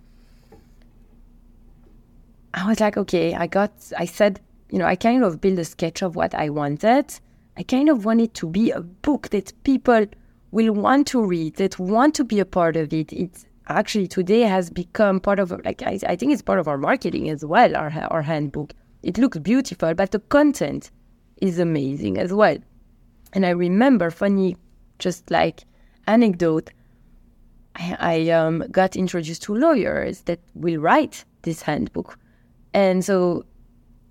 I 2.55 2.69
was 2.69 2.81
like, 2.81 2.97
okay, 2.97 3.35
I 3.35 3.47
got, 3.47 3.71
I 3.97 4.05
said, 4.05 4.41
you 4.71 4.79
know, 4.79 4.87
I 4.87 4.97
kind 4.97 5.23
of 5.23 5.41
built 5.41 5.59
a 5.61 5.65
sketch 5.65 6.03
of 6.03 6.17
what 6.17 6.35
I 6.35 6.49
wanted. 6.49 7.15
I 7.57 7.63
kind 7.63 7.89
of 7.89 8.05
want 8.05 8.21
it 8.21 8.35
to 8.35 8.49
be 8.49 8.71
a 8.71 8.81
book 8.81 9.29
that 9.31 9.53
people 9.63 10.07
will 10.51 10.73
want 10.73 11.07
to 11.09 11.25
read, 11.25 11.57
that 11.57 11.79
want 11.79 12.15
to 12.17 12.25
be 12.25 12.41
a 12.41 12.45
part 12.45 12.77
of 12.77 12.93
it. 12.93 13.13
It's 13.13 13.47
actually 13.69 14.09
today 14.09 14.43
has 14.43 14.71
become 14.71 15.21
part 15.21 15.39
of, 15.39 15.51
like, 15.65 15.83
I, 15.83 15.99
I 16.07 16.17
think 16.17 16.33
it's 16.33 16.43
part 16.43 16.59
of 16.59 16.69
our 16.69 16.79
marketing 16.79 17.29
as 17.31 17.45
well, 17.45 17.77
our, 17.77 17.93
our 18.11 18.23
handbook. 18.23 18.73
It 19.03 19.19
looks 19.19 19.39
beautiful, 19.39 19.95
but 19.95 20.11
the 20.11 20.19
content 20.19 20.91
is 21.41 21.59
amazing 21.59 22.19
as 22.19 22.33
well. 22.33 22.59
And 23.33 23.47
I 23.47 23.51
remember 23.51 24.11
funny, 24.11 24.57
just 24.99 25.31
like 25.31 25.65
anecdote, 26.07 26.71
I, 27.77 27.97
I 28.01 28.31
um, 28.31 28.65
got 28.71 28.97
introduced 28.97 29.43
to 29.45 29.55
lawyers 29.55 30.23
that 30.23 30.41
will 30.55 30.79
write 30.79 31.25
this 31.43 31.63
handbook. 31.63 32.19
And 32.75 33.05
so 33.05 33.45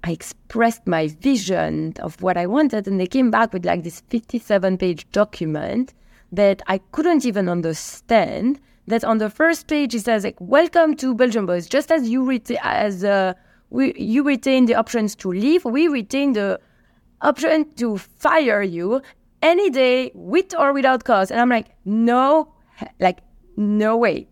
I 0.04 0.12
expressed 0.12 0.88
my 0.88 1.08
vision 1.08 1.94
of 2.00 2.22
what 2.22 2.38
I 2.38 2.46
wanted, 2.46 2.88
and 2.88 3.00
they 3.00 3.08
came 3.08 3.32
back 3.32 3.52
with 3.54 3.66
like 3.66 3.84
this 3.84 4.02
57 4.10 4.78
page 4.78 5.10
document 5.12 5.94
that 6.32 6.62
I 6.68 6.80
couldn't 6.92 7.26
even 7.26 7.50
understand. 7.50 8.60
That 8.88 9.04
on 9.04 9.18
the 9.18 9.30
first 9.30 9.68
page 9.68 9.94
it 9.94 10.02
says 10.02 10.24
like 10.24 10.40
"Welcome 10.40 10.96
to 10.98 11.14
Belgian 11.14 11.46
Boys." 11.46 11.68
Just 11.68 11.92
as 11.92 12.08
you 12.10 12.40
as 12.64 13.04
uh, 13.04 13.34
we 13.70 13.94
you 13.98 14.24
retain 14.24 14.66
the 14.66 14.76
options 14.76 15.16
to 15.18 15.30
leave, 15.30 15.66
we 15.66 15.88
retain 15.88 16.34
the 16.34 16.60
option 17.22 17.70
to 17.76 17.98
fire 17.98 18.62
you 18.62 19.02
any 19.42 19.70
day 19.70 20.12
with 20.14 20.56
or 20.58 20.74
without 20.74 21.04
cause. 21.04 21.32
And 21.32 21.40
I'm 21.40 21.50
like, 21.50 21.68
no, 21.86 22.54
like 23.00 23.20
no 23.58 23.98
way. 23.98 24.28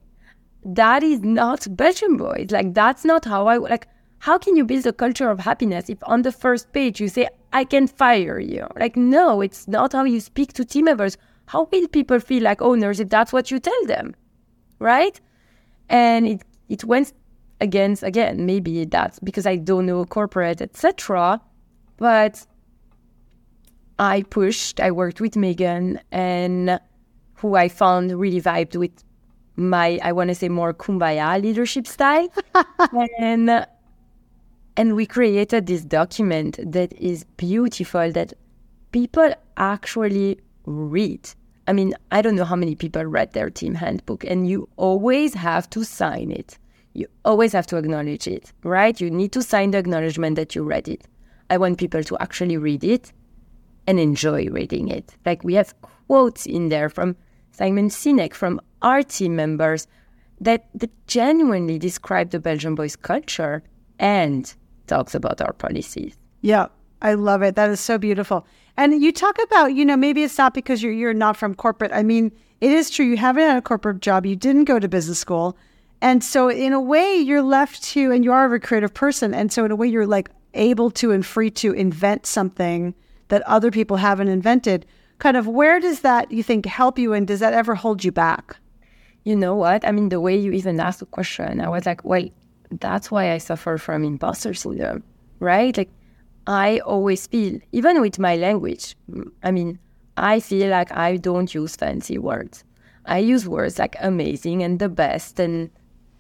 That 0.64 1.04
is 1.04 1.22
not 1.22 1.68
Belgian 1.76 2.18
Boys. 2.18 2.52
Like 2.52 2.74
that's 2.74 3.06
not 3.06 3.26
how 3.26 3.48
I 3.48 3.58
like. 3.58 3.88
How 4.20 4.38
can 4.38 4.56
you 4.56 4.66
build 4.66 4.88
a 4.88 4.94
culture 4.94 5.30
of 5.30 5.40
happiness 5.40 5.90
if 5.90 6.00
on 6.04 6.24
the 6.24 6.32
first 6.32 6.72
page 6.72 7.00
you 7.00 7.10
say, 7.10 7.28
I 7.54 7.64
can 7.64 7.88
fire 7.88 8.40
you? 8.40 8.66
Like, 8.76 8.96
no, 8.96 9.42
it's 9.42 9.68
not 9.68 9.94
how 9.94 10.04
you 10.06 10.20
speak 10.20 10.54
to 10.54 10.66
team 10.66 10.86
members. 10.86 11.18
How 11.48 11.68
will 11.72 11.88
people 11.90 12.20
feel 12.20 12.42
like 12.42 12.62
owners 12.62 13.00
if 13.00 13.10
that's 13.10 13.32
what 13.32 13.52
you 13.52 13.60
tell 13.60 13.86
them? 13.86 14.16
Right? 14.80 15.20
And 15.90 16.28
it, 16.28 16.42
it 16.70 16.84
went 16.84 17.14
against, 17.62 18.04
again, 18.04 18.46
maybe 18.46 18.86
that's 18.86 19.20
because 19.20 19.46
I 19.46 19.56
don't 19.56 19.86
know 19.86 20.06
corporate, 20.06 20.62
etc. 20.62 21.42
But 21.98 22.46
I 24.00 24.24
pushed, 24.24 24.80
I 24.80 24.92
worked 24.92 25.22
with 25.22 25.36
Megan 25.36 26.00
and 26.12 26.80
who 27.36 27.56
I 27.56 27.70
found 27.70 28.12
really 28.12 28.42
vibed 28.42 28.76
with 28.76 29.04
my, 29.56 30.00
I 30.04 30.12
want 30.12 30.30
to 30.30 30.36
say 30.36 30.50
more 30.50 30.74
kumbaya 30.74 31.42
leadership 31.42 31.88
style. 31.88 32.28
and 33.20 33.66
and 34.78 34.96
we 34.96 35.06
created 35.06 35.68
this 35.68 35.84
document 35.86 36.60
that 36.72 36.92
is 36.94 37.24
beautiful 37.38 38.12
that 38.12 38.34
people 38.92 39.34
actually 39.58 40.40
read. 40.66 41.30
I 41.68 41.74
mean, 41.74 41.94
I 42.12 42.22
don't 42.22 42.36
know 42.36 42.46
how 42.46 42.56
many 42.56 42.76
people 42.76 43.04
read 43.06 43.34
their 43.34 43.50
team 43.50 43.76
handbook, 43.76 44.24
and 44.24 44.48
you 44.48 44.70
always 44.78 45.34
have 45.34 45.70
to 45.72 45.84
sign 45.84 46.32
it. 46.32 46.58
You 46.94 47.08
always 47.26 47.54
have 47.54 47.68
to 47.68 47.78
acknowledge 47.78 48.28
it, 48.28 48.54
right? 48.64 49.00
You 49.00 49.10
need 49.10 49.32
to 49.34 49.42
sign 49.42 49.72
the 49.72 49.80
acknowledgement 49.80 50.36
that 50.38 50.56
you 50.56 50.64
read 50.64 50.88
it. 50.88 51.08
I 51.50 51.58
want 51.58 51.78
people 51.78 52.04
to 52.04 52.18
actually 52.20 52.58
read 52.58 52.84
it 52.84 53.12
and 53.88 54.00
enjoy 54.00 54.48
reading 54.50 54.88
it. 54.90 55.16
Like 55.26 55.44
we 55.44 55.56
have 55.56 55.74
quotes 55.82 56.46
in 56.46 56.70
there 56.70 56.90
from 56.90 57.16
Simon 57.52 57.90
Sinek, 57.90 58.34
from 58.34 58.62
our 58.82 59.04
team 59.04 59.36
members 59.36 59.88
that, 60.40 60.68
that 60.76 60.92
genuinely 61.08 61.80
describe 61.80 62.30
the 62.30 62.40
Belgian 62.40 62.76
boys 62.76 62.96
culture 62.96 63.64
and 64.00 64.54
talks 64.88 65.16
about 65.16 65.42
our 65.42 65.54
policies. 65.54 66.18
Yeah, 66.42 66.68
I 67.02 67.14
love 67.14 67.42
it. 67.42 67.56
That 67.56 67.70
is 67.70 67.80
so 67.80 67.98
beautiful. 67.98 68.46
And 68.78 69.02
you 69.02 69.12
talk 69.12 69.38
about, 69.44 69.74
you 69.74 69.86
know, 69.86 69.96
maybe 69.96 70.24
it's 70.24 70.38
not 70.38 70.54
because 70.54 70.84
you're 70.84 70.92
you're 70.92 71.14
not 71.14 71.38
from 71.38 71.56
corporate. 71.56 71.92
I 71.94 72.04
mean, 72.04 72.32
it 72.62 72.72
is 72.72 72.90
true 72.90 73.06
you 73.06 73.18
haven't 73.18 73.44
had 73.44 73.58
a 73.58 73.62
corporate 73.62 74.02
job. 74.02 74.26
You 74.26 74.36
didn't 74.36 74.66
go 74.66 74.80
to 74.80 74.88
business 74.88 75.20
school. 75.20 75.58
And 76.02 76.24
so 76.24 76.50
in 76.50 76.74
a 76.74 76.82
way 76.82 77.16
you're 77.16 77.42
left 77.42 77.84
to 77.84 78.12
and 78.12 78.24
you 78.24 78.32
are 78.32 78.54
a 78.54 78.60
creative 78.60 78.94
person. 78.94 79.34
And 79.34 79.52
so 79.52 79.66
in 79.66 79.72
a 79.72 79.76
way 79.76 79.88
you're 79.88 80.08
like 80.08 80.30
able 80.54 80.92
to 80.92 81.12
and 81.12 81.26
free 81.26 81.50
to 81.52 81.74
invent 81.74 82.26
something 82.26 82.94
that 83.30 83.42
other 83.44 83.72
people 83.72 83.98
haven't 83.98 84.28
invented. 84.28 84.86
Kind 85.20 85.38
of 85.38 85.48
where 85.48 85.80
does 85.80 86.02
that 86.02 86.32
you 86.32 86.44
think 86.44 86.66
help 86.66 87.00
you 87.00 87.14
and 87.14 87.28
does 87.28 87.40
that 87.40 87.54
ever 87.54 87.76
hold 87.76 88.04
you 88.04 88.12
back? 88.12 88.58
You 89.24 89.36
know 89.36 89.56
what? 89.56 89.86
I 89.86 89.92
mean 89.92 90.10
the 90.10 90.22
way 90.22 90.38
you 90.38 90.52
even 90.52 90.80
asked 90.80 91.00
the 91.00 91.06
question, 91.06 91.62
I 91.62 91.70
was 91.70 91.86
like, 91.86 92.04
well, 92.04 92.28
that's 92.72 93.10
why 93.10 93.32
I 93.32 93.38
suffer 93.38 93.78
from 93.78 94.04
imposter 94.04 94.54
syndrome, 94.54 95.04
right? 95.40 95.76
Like, 95.76 95.90
I 96.48 96.80
always 96.80 97.28
feel, 97.28 97.60
even 97.72 98.02
with 98.02 98.20
my 98.20 98.36
language, 98.36 98.96
I 99.44 99.52
mean, 99.52 99.80
I 100.18 100.40
feel 100.40 100.70
like 100.70 100.92
I 100.92 101.18
don't 101.18 101.54
use 101.54 101.76
fancy 101.76 102.18
words. 102.18 102.64
I 103.06 103.20
use 103.20 103.48
words 103.48 103.80
like 103.80 103.96
amazing 104.00 104.64
and 104.64 104.80
the 104.80 104.90
best, 104.90 105.40
and 105.40 105.70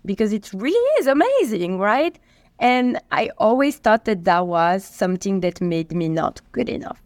because 0.05 0.33
it 0.33 0.51
really 0.53 0.99
is 0.99 1.07
amazing, 1.07 1.79
right? 1.79 2.17
And 2.59 2.99
I 3.11 3.29
always 3.37 3.77
thought 3.77 4.05
that 4.05 4.23
that 4.25 4.47
was 4.47 4.83
something 4.83 5.41
that 5.41 5.61
made 5.61 5.91
me 5.91 6.09
not 6.09 6.41
good 6.51 6.69
enough 6.69 7.01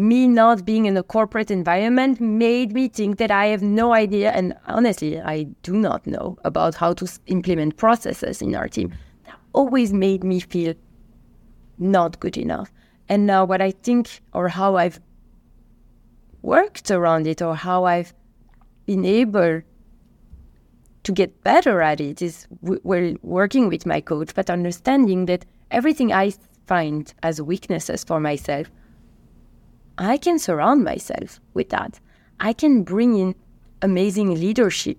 me 0.00 0.26
not 0.26 0.64
being 0.64 0.86
in 0.86 0.96
a 0.96 1.02
corporate 1.02 1.50
environment 1.50 2.20
made 2.20 2.72
me 2.72 2.88
think 2.88 3.18
that 3.18 3.30
I 3.30 3.46
have 3.46 3.62
no 3.62 3.92
idea. 3.92 4.30
And 4.32 4.54
honestly, 4.66 5.20
I 5.20 5.44
do 5.62 5.76
not 5.76 6.06
know 6.06 6.38
about 6.44 6.74
how 6.74 6.94
to 6.94 7.08
implement 7.26 7.76
processes 7.76 8.42
in 8.42 8.54
our 8.54 8.68
team. 8.68 8.94
That 9.26 9.38
always 9.52 9.92
made 9.92 10.24
me 10.24 10.40
feel 10.40 10.74
not 11.80 12.20
good 12.20 12.36
enough. 12.36 12.70
And 13.08 13.26
now, 13.26 13.44
what 13.44 13.60
I 13.60 13.72
think, 13.72 14.20
or 14.32 14.48
how 14.48 14.76
I've 14.76 15.00
worked 16.42 16.90
around 16.90 17.26
it, 17.26 17.42
or 17.42 17.56
how 17.56 17.84
I've 17.84 18.14
been 18.86 19.04
able 19.04 19.62
to 21.02 21.12
get 21.12 21.42
better 21.42 21.80
at 21.80 22.00
it, 22.00 22.22
is 22.22 22.46
we're 22.60 23.16
working 23.22 23.68
with 23.68 23.86
my 23.86 24.00
coach, 24.00 24.34
but 24.34 24.50
understanding 24.50 25.26
that 25.26 25.44
everything 25.70 26.12
I 26.12 26.32
find 26.66 27.12
as 27.22 27.42
weaknesses 27.42 28.04
for 28.04 28.20
myself 28.20 28.70
I 30.00 30.16
can 30.16 30.38
surround 30.38 30.82
myself 30.82 31.40
with 31.52 31.68
that. 31.68 32.00
I 32.40 32.54
can 32.54 32.84
bring 32.84 33.18
in 33.18 33.34
amazing 33.82 34.34
leadership 34.34 34.96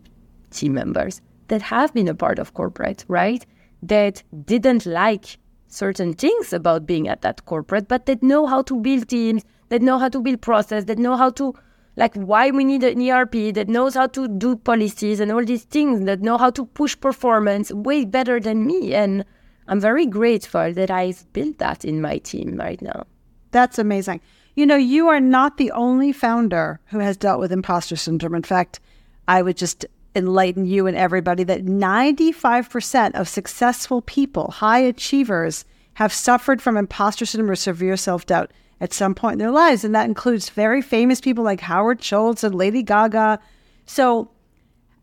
team 0.52 0.76
members 0.76 1.22
that 1.48 1.63
have 1.63 1.91
been 1.91 2.08
a 2.08 2.13
part 2.13 2.38
of 2.38 2.54
corporate, 2.54 3.04
right? 3.08 3.44
That 3.82 4.22
didn't 4.46 4.86
like 4.86 5.38
certain 5.71 6.13
things 6.13 6.53
about 6.53 6.86
being 6.86 7.07
at 7.07 7.21
that 7.21 7.45
corporate, 7.45 7.88
but 7.88 8.05
that 8.05 8.21
know 8.21 8.45
how 8.45 8.62
to 8.63 8.79
build 8.79 9.07
teams, 9.07 9.43
that 9.69 9.81
know 9.81 9.97
how 9.97 10.10
to 10.10 10.19
build 10.19 10.41
process, 10.41 10.86
that 10.86 10.99
know 10.99 11.15
how 11.15 11.29
to 11.31 11.53
like 11.97 12.15
why 12.15 12.51
we 12.51 12.63
need 12.63 12.84
an 12.84 13.01
ERP, 13.01 13.53
that 13.53 13.67
knows 13.67 13.95
how 13.95 14.07
to 14.07 14.27
do 14.27 14.55
policies 14.55 15.19
and 15.19 15.31
all 15.31 15.43
these 15.43 15.63
things, 15.63 16.05
that 16.05 16.21
know 16.21 16.38
how 16.38 16.49
to 16.49 16.65
push 16.65 16.97
performance 16.99 17.71
way 17.71 18.05
better 18.05 18.39
than 18.39 18.65
me. 18.65 18.93
And 18.93 19.25
I'm 19.67 19.79
very 19.79 20.05
grateful 20.05 20.73
that 20.73 20.89
I've 20.89 21.31
built 21.34 21.57
that 21.60 21.84
in 21.84 22.01
my 22.01 22.17
team 22.19 22.55
right 22.55 22.81
now. 22.81 23.05
That's 23.51 23.77
amazing. 23.77 24.21
You 24.55 24.65
know, 24.65 24.75
you 24.75 25.07
are 25.07 25.19
not 25.19 25.57
the 25.57 25.71
only 25.71 26.12
founder 26.12 26.79
who 26.86 26.99
has 26.99 27.17
dealt 27.17 27.39
with 27.39 27.51
imposter 27.51 27.95
syndrome. 27.95 28.36
In 28.36 28.43
fact, 28.43 28.79
I 29.27 29.41
would 29.41 29.57
just 29.57 29.86
enlighten 30.15 30.65
you 30.65 30.88
and 30.88 30.97
everybody 30.97 31.43
that 31.43 31.65
95% 31.65 33.15
of 33.15 33.28
successful 33.28 34.02
people, 34.02 34.52
high 34.52 34.80
achievers, 34.80 35.65
have 35.95 36.13
suffered 36.13 36.62
from 36.62 36.78
imposter 36.78 37.26
syndrome 37.26 37.52
or 37.52 37.56
severe 37.56 37.97
self 37.97 38.26
doubt 38.26 38.52
at 38.80 38.93
some 38.93 39.13
point 39.13 39.34
in 39.34 39.39
their 39.39 39.52
lives. 39.52 39.84
And 39.84 39.93
that 39.95 40.08
includes 40.08 40.50
very 40.50 40.82
famous 40.82 41.21
people 41.21 41.43
like 41.43 41.62
Howard 41.62 42.04
Schultz 42.04 42.43
and 42.43 42.56
Lady 42.56 42.84
Gaga. 42.84 43.39
So, 43.86 44.32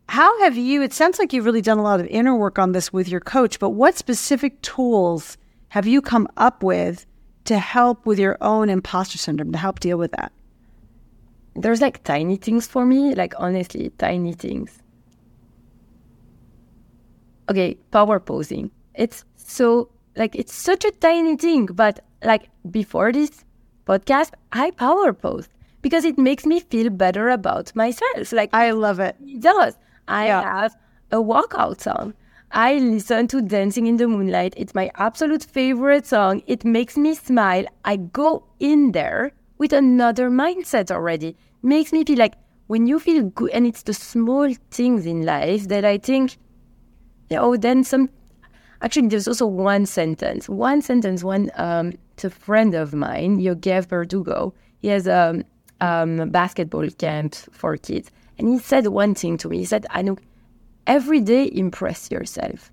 how 0.09 0.39
have 0.41 0.57
you? 0.57 0.81
It 0.81 0.93
sounds 0.93 1.19
like 1.19 1.31
you've 1.33 1.45
really 1.45 1.61
done 1.61 1.77
a 1.77 1.83
lot 1.83 1.99
of 1.99 2.07
inner 2.07 2.35
work 2.35 2.57
on 2.57 2.71
this 2.71 2.91
with 2.91 3.07
your 3.07 3.19
coach, 3.19 3.59
but 3.59 3.69
what 3.69 3.95
specific 3.95 4.59
tools 4.63 5.37
have 5.69 5.85
you 5.85 6.01
come 6.01 6.27
up 6.35 6.63
with 6.63 7.05
to 7.45 7.59
help 7.59 8.05
with 8.05 8.17
your 8.17 8.35
own 8.41 8.69
imposter 8.69 9.19
syndrome, 9.19 9.51
to 9.51 9.57
help 9.57 9.79
deal 9.79 9.97
with 9.97 10.11
that? 10.13 10.31
There's 11.55 11.81
like 11.81 12.03
tiny 12.03 12.37
things 12.37 12.65
for 12.65 12.85
me, 12.85 13.13
like 13.13 13.33
honestly, 13.37 13.91
tiny 13.97 14.33
things. 14.33 14.81
Okay, 17.49 17.75
power 17.91 18.19
posing. 18.19 18.71
It's 18.95 19.23
so 19.35 19.89
like 20.15 20.35
it's 20.35 20.53
such 20.53 20.85
a 20.85 20.91
tiny 20.91 21.35
thing, 21.35 21.65
but 21.67 21.99
like 22.23 22.49
before 22.69 23.11
this 23.11 23.43
podcast, 23.85 24.31
I 24.51 24.71
power 24.71 25.13
post 25.13 25.49
because 25.81 26.05
it 26.05 26.17
makes 26.17 26.45
me 26.45 26.59
feel 26.59 26.89
better 26.89 27.29
about 27.29 27.75
myself. 27.75 28.31
Like 28.31 28.49
I 28.53 28.71
love 28.71 28.99
it. 28.99 29.15
It 29.25 29.41
does. 29.41 29.77
I 30.07 30.27
Yeah. 30.27 30.41
have 30.43 30.75
a 31.11 31.17
walkout 31.17 31.81
song. 31.81 32.13
I 32.51 32.75
listen 32.79 33.27
to 33.27 33.41
Dancing 33.41 33.85
in 33.87 33.97
the 33.97 34.07
Moonlight. 34.07 34.55
It's 34.57 34.73
my 34.73 34.89
absolute 34.95 35.43
favorite 35.43 36.05
song. 36.07 36.41
It 36.47 36.65
makes 36.65 36.97
me 36.97 37.13
smile. 37.15 37.65
I 37.85 37.95
go 37.97 38.43
in 38.59 38.91
there 38.91 39.31
with 39.59 39.71
another 39.71 40.29
mindset 40.31 40.89
already. 40.91 41.35
Makes 41.61 41.93
me 41.93 42.03
feel 42.03 42.17
like 42.17 42.33
when 42.67 42.87
you 42.87 42.99
feel 42.99 43.23
good, 43.23 43.51
and 43.51 43.65
it's 43.67 43.83
the 43.83 43.93
small 43.93 44.51
things 44.71 45.05
in 45.05 45.25
life 45.25 45.67
that 45.67 45.85
I 45.85 45.97
think, 45.99 46.37
oh, 47.31 47.57
then 47.57 47.83
some. 47.83 48.09
Actually, 48.81 49.07
there's 49.07 49.27
also 49.27 49.45
one 49.45 49.85
sentence. 49.85 50.47
One 50.49 50.81
sentence. 50.81 51.23
One. 51.23 51.51
Um, 51.55 51.93
a 52.23 52.29
friend 52.29 52.75
of 52.75 52.93
mine, 52.93 53.39
Yogev 53.39 53.87
Verdugo. 53.87 54.53
He 54.79 54.89
has 54.89 55.07
a 55.07 55.43
um, 55.81 56.29
basketball 56.29 56.89
camp 56.89 57.35
for 57.35 57.77
kids, 57.77 58.11
and 58.37 58.49
he 58.49 58.59
said 58.59 58.87
one 58.87 59.15
thing 59.15 59.37
to 59.37 59.49
me. 59.49 59.59
He 59.59 59.65
said, 59.65 59.85
"I 59.89 60.01
know, 60.01 60.17
every 60.87 61.21
day 61.21 61.49
impress 61.53 62.11
yourself. 62.11 62.71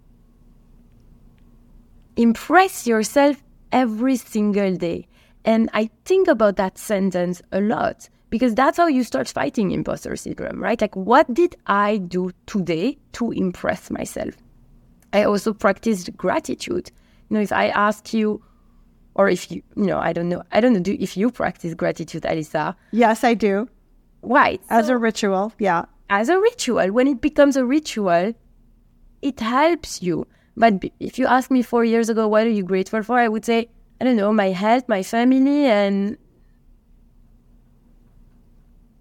Impress 2.17 2.87
yourself 2.87 3.43
every 3.73 4.17
single 4.17 4.77
day." 4.77 5.07
And 5.45 5.71
I 5.73 5.91
think 6.05 6.27
about 6.27 6.57
that 6.57 6.77
sentence 6.77 7.41
a 7.53 7.61
lot 7.61 8.09
because 8.31 8.55
that's 8.55 8.77
how 8.77 8.89
you 8.89 9.05
start 9.05 9.29
fighting 9.29 9.71
imposter 9.71 10.17
syndrome, 10.17 10.61
right? 10.61 10.81
Like, 10.81 10.97
what 10.97 11.33
did 11.33 11.55
I 11.67 11.99
do 11.99 12.33
today 12.47 12.99
to 13.13 13.31
impress 13.31 13.91
myself? 13.91 14.35
I 15.13 15.25
also 15.25 15.53
practiced 15.53 16.17
gratitude. 16.17 16.91
You 17.29 17.37
know, 17.37 17.41
if 17.43 17.53
I 17.53 17.69
ask 17.69 18.13
you, 18.13 18.43
or 19.15 19.29
if 19.29 19.51
you, 19.51 19.63
you 19.77 19.85
know, 19.87 19.99
I 19.99 20.13
don't 20.13 20.29
know, 20.29 20.43
I 20.53 20.61
don't 20.61 20.73
know, 20.75 20.81
do, 20.81 20.97
if 20.99 21.17
you 21.17 21.31
practice 21.31 21.75
gratitude, 21.75 22.23
Alisa, 22.25 22.75
Yes, 22.93 23.25
I 23.25 23.35
do. 23.35 23.69
why? 24.21 24.59
As 24.71 24.89
a 24.89 24.97
ritual. 24.99 25.53
Yeah. 25.59 25.85
as 26.11 26.29
a 26.29 26.39
ritual. 26.39 26.89
When 26.93 27.07
it 27.09 27.21
becomes 27.21 27.57
a 27.57 27.65
ritual, 27.65 28.35
it 29.23 29.41
helps 29.41 30.03
you. 30.03 30.27
But 30.57 30.85
if 31.01 31.19
you 31.19 31.27
ask 31.27 31.51
me 31.51 31.63
four 31.63 31.85
years 31.85 32.09
ago, 32.09 32.29
what 32.29 32.47
are 32.47 32.51
you 32.51 32.63
grateful 32.63 33.03
for? 33.03 33.19
I 33.19 33.29
would 33.29 33.45
say, 33.45 33.69
I 34.01 34.05
don't 34.05 34.17
know, 34.17 34.33
my 34.33 34.51
health, 34.51 34.85
my 34.89 35.03
family, 35.03 35.67
and 35.67 36.17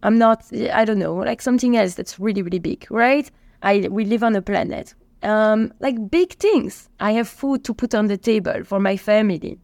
I'm 0.04 0.18
not, 0.18 0.44
I 0.74 0.86
don't 0.86 1.00
know, 1.00 1.16
like 1.16 1.42
something 1.42 1.76
else 1.78 1.96
that's 1.96 2.20
really, 2.20 2.42
really 2.42 2.60
big, 2.60 2.86
right? 2.90 3.30
I 3.64 3.88
we 3.90 4.06
live 4.06 4.24
on 4.24 4.36
a 4.36 4.42
planet. 4.42 4.94
Um, 5.26 5.74
like 5.80 6.12
big 6.12 6.34
things. 6.34 6.88
I 7.00 7.14
have 7.14 7.28
food 7.28 7.64
to 7.64 7.74
put 7.74 7.96
on 7.96 8.06
the 8.06 8.18
table 8.18 8.64
for 8.64 8.80
my 8.80 8.96
family. 8.96 9.58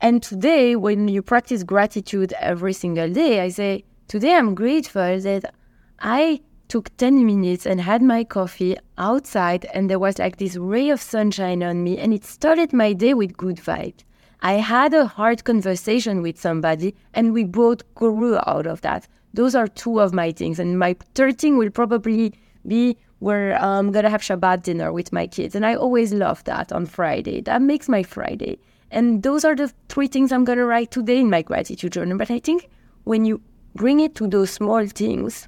And 0.00 0.22
today, 0.22 0.76
when 0.76 1.08
you 1.08 1.20
practice 1.20 1.64
gratitude 1.64 2.32
every 2.40 2.72
single 2.72 3.10
day, 3.12 3.40
I 3.40 3.48
say, 3.48 3.84
Today 4.06 4.34
I'm 4.34 4.54
grateful 4.54 5.20
that 5.20 5.52
I 5.98 6.40
took 6.68 6.96
10 6.96 7.26
minutes 7.26 7.66
and 7.66 7.80
had 7.80 8.02
my 8.02 8.24
coffee 8.24 8.76
outside, 8.98 9.66
and 9.74 9.90
there 9.90 9.98
was 9.98 10.18
like 10.18 10.36
this 10.36 10.56
ray 10.56 10.90
of 10.90 11.00
sunshine 11.00 11.62
on 11.62 11.82
me, 11.82 11.98
and 11.98 12.14
it 12.14 12.24
started 12.24 12.72
my 12.72 12.92
day 12.92 13.14
with 13.14 13.36
good 13.36 13.56
vibes. 13.56 14.04
I 14.40 14.54
had 14.54 14.94
a 14.94 15.06
hard 15.06 15.44
conversation 15.44 16.22
with 16.22 16.40
somebody, 16.40 16.94
and 17.14 17.32
we 17.32 17.44
both 17.44 17.82
grew 17.94 18.38
out 18.46 18.66
of 18.66 18.80
that. 18.82 19.08
Those 19.34 19.54
are 19.54 19.68
two 19.68 20.00
of 20.00 20.12
my 20.12 20.32
things. 20.32 20.58
And 20.58 20.78
my 20.78 20.96
third 21.14 21.38
thing 21.38 21.58
will 21.58 21.70
probably 21.70 22.34
be 22.66 22.96
where 23.22 23.54
I'm 23.62 23.92
gonna 23.92 24.10
have 24.10 24.20
Shabbat 24.20 24.64
dinner 24.64 24.92
with 24.92 25.12
my 25.12 25.28
kids. 25.28 25.54
And 25.54 25.64
I 25.64 25.76
always 25.76 26.12
love 26.12 26.42
that 26.42 26.72
on 26.72 26.86
Friday. 26.86 27.40
That 27.40 27.62
makes 27.62 27.88
my 27.88 28.02
Friday. 28.02 28.58
And 28.90 29.22
those 29.22 29.44
are 29.44 29.54
the 29.54 29.72
three 29.88 30.08
things 30.08 30.32
I'm 30.32 30.44
gonna 30.44 30.64
write 30.64 30.90
today 30.90 31.20
in 31.20 31.30
my 31.30 31.42
gratitude 31.42 31.92
journal. 31.92 32.18
But 32.18 32.32
I 32.32 32.40
think 32.40 32.68
when 33.04 33.24
you 33.24 33.40
bring 33.76 34.00
it 34.00 34.16
to 34.16 34.26
those 34.26 34.50
small 34.50 34.84
things, 34.88 35.46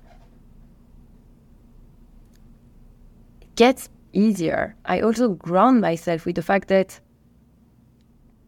it 3.41 3.57
gets 3.57 3.89
easier. 4.13 4.77
I 4.85 5.01
also 5.01 5.31
ground 5.31 5.81
myself 5.81 6.27
with 6.27 6.37
the 6.37 6.43
fact 6.43 6.69
that 6.69 7.01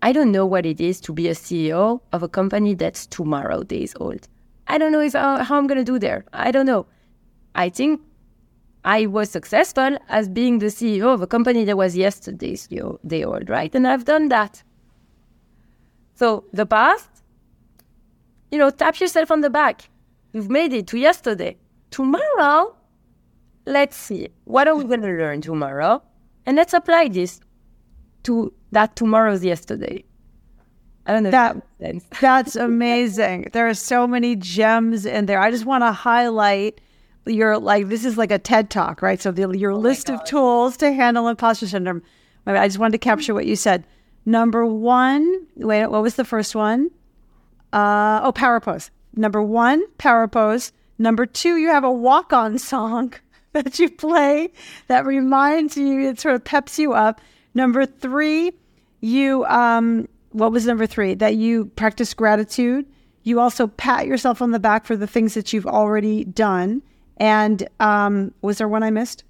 I 0.02 0.12
don't 0.12 0.30
know 0.30 0.46
what 0.46 0.64
it 0.64 0.80
is 0.80 1.00
to 1.00 1.12
be 1.12 1.26
a 1.26 1.34
CEO 1.34 2.00
of 2.12 2.22
a 2.22 2.28
company 2.28 2.74
that's 2.74 3.08
tomorrow 3.08 3.64
days 3.64 3.92
old. 3.98 4.28
I 4.68 4.78
don't 4.78 4.92
know 4.92 5.00
if 5.00 5.16
uh, 5.16 5.42
how 5.42 5.58
I'm 5.58 5.66
gonna 5.66 5.82
do 5.82 5.98
there. 5.98 6.24
I 6.32 6.52
don't 6.52 6.66
know. 6.66 6.86
I 7.56 7.70
think 7.70 8.00
I 8.86 9.06
was 9.06 9.28
successful 9.30 9.98
as 10.08 10.28
being 10.28 10.60
the 10.60 10.66
CEO 10.66 11.12
of 11.12 11.20
a 11.20 11.26
company 11.26 11.64
that 11.64 11.76
was 11.76 11.96
yesterday's 11.96 12.68
day 13.06 13.24
old, 13.24 13.50
right? 13.50 13.74
And 13.74 13.86
I've 13.86 14.04
done 14.04 14.28
that. 14.28 14.62
So 16.14 16.44
the 16.52 16.64
past, 16.66 17.10
you 18.52 18.58
know, 18.58 18.70
tap 18.70 19.00
yourself 19.00 19.30
on 19.32 19.40
the 19.40 19.50
back. 19.50 19.90
You've 20.32 20.48
made 20.50 20.72
it 20.72 20.86
to 20.88 20.98
yesterday. 20.98 21.56
Tomorrow, 21.90 22.76
let's 23.66 23.96
see. 23.96 24.28
What 24.44 24.68
are 24.68 24.76
we 24.76 24.84
going 24.84 25.02
to 25.02 25.08
learn 25.08 25.40
tomorrow? 25.40 26.00
And 26.46 26.56
let's 26.56 26.72
apply 26.72 27.08
this 27.08 27.40
to 28.22 28.52
that 28.70 28.94
tomorrow's 28.94 29.44
yesterday. 29.44 30.04
I 31.06 31.12
don't 31.12 31.24
know 31.24 31.30
That- 31.32 31.56
if 31.56 31.62
that 31.80 31.92
makes 31.92 32.04
sense. 32.04 32.20
That's 32.20 32.56
amazing. 32.70 33.48
There 33.52 33.68
are 33.68 33.74
so 33.74 34.06
many 34.06 34.36
gems 34.36 35.06
in 35.06 35.26
there. 35.26 35.40
I 35.40 35.50
just 35.50 35.66
want 35.66 35.82
to 35.82 35.90
highlight 35.92 36.80
your 37.26 37.58
like 37.58 37.88
this 37.88 38.04
is 38.04 38.16
like 38.16 38.30
a 38.30 38.38
TED 38.38 38.70
talk, 38.70 39.02
right? 39.02 39.20
So 39.20 39.30
the, 39.30 39.56
your 39.56 39.74
list 39.74 40.08
of 40.10 40.22
tools 40.24 40.76
to 40.78 40.92
handle 40.92 41.28
imposter 41.28 41.66
syndrome. 41.66 42.02
I 42.46 42.68
just 42.68 42.78
wanted 42.78 42.92
to 42.92 42.98
capture 42.98 43.34
what 43.34 43.46
you 43.46 43.56
said. 43.56 43.84
Number 44.24 44.64
one, 44.64 45.46
wait, 45.56 45.86
what 45.86 46.02
was 46.02 46.14
the 46.14 46.24
first 46.24 46.54
one? 46.54 46.90
Uh, 47.72 48.20
oh, 48.22 48.32
power 48.32 48.60
pose. 48.60 48.90
Number 49.14 49.42
one, 49.42 49.84
power 49.98 50.28
pose. 50.28 50.72
Number 50.98 51.26
two, 51.26 51.56
you 51.56 51.68
have 51.68 51.84
a 51.84 51.90
walk 51.90 52.32
on 52.32 52.58
song 52.58 53.14
that 53.52 53.78
you 53.78 53.90
play 53.90 54.52
that 54.88 55.06
reminds 55.06 55.76
you, 55.76 56.08
it 56.08 56.20
sort 56.20 56.34
of 56.34 56.44
peps 56.44 56.78
you 56.78 56.92
up. 56.92 57.20
Number 57.54 57.86
three, 57.86 58.52
you, 59.00 59.44
um, 59.46 60.08
what 60.30 60.52
was 60.52 60.66
number 60.66 60.86
three? 60.86 61.14
That 61.14 61.36
you 61.36 61.66
practice 61.76 62.14
gratitude. 62.14 62.86
You 63.22 63.40
also 63.40 63.66
pat 63.66 64.06
yourself 64.06 64.40
on 64.42 64.52
the 64.52 64.58
back 64.58 64.84
for 64.84 64.96
the 64.96 65.06
things 65.06 65.34
that 65.34 65.52
you've 65.52 65.66
already 65.66 66.24
done. 66.24 66.82
And 67.16 67.66
um, 67.80 68.32
was 68.42 68.58
there 68.58 68.68
one 68.68 68.82
I 68.82 68.90
missed? 68.90 69.24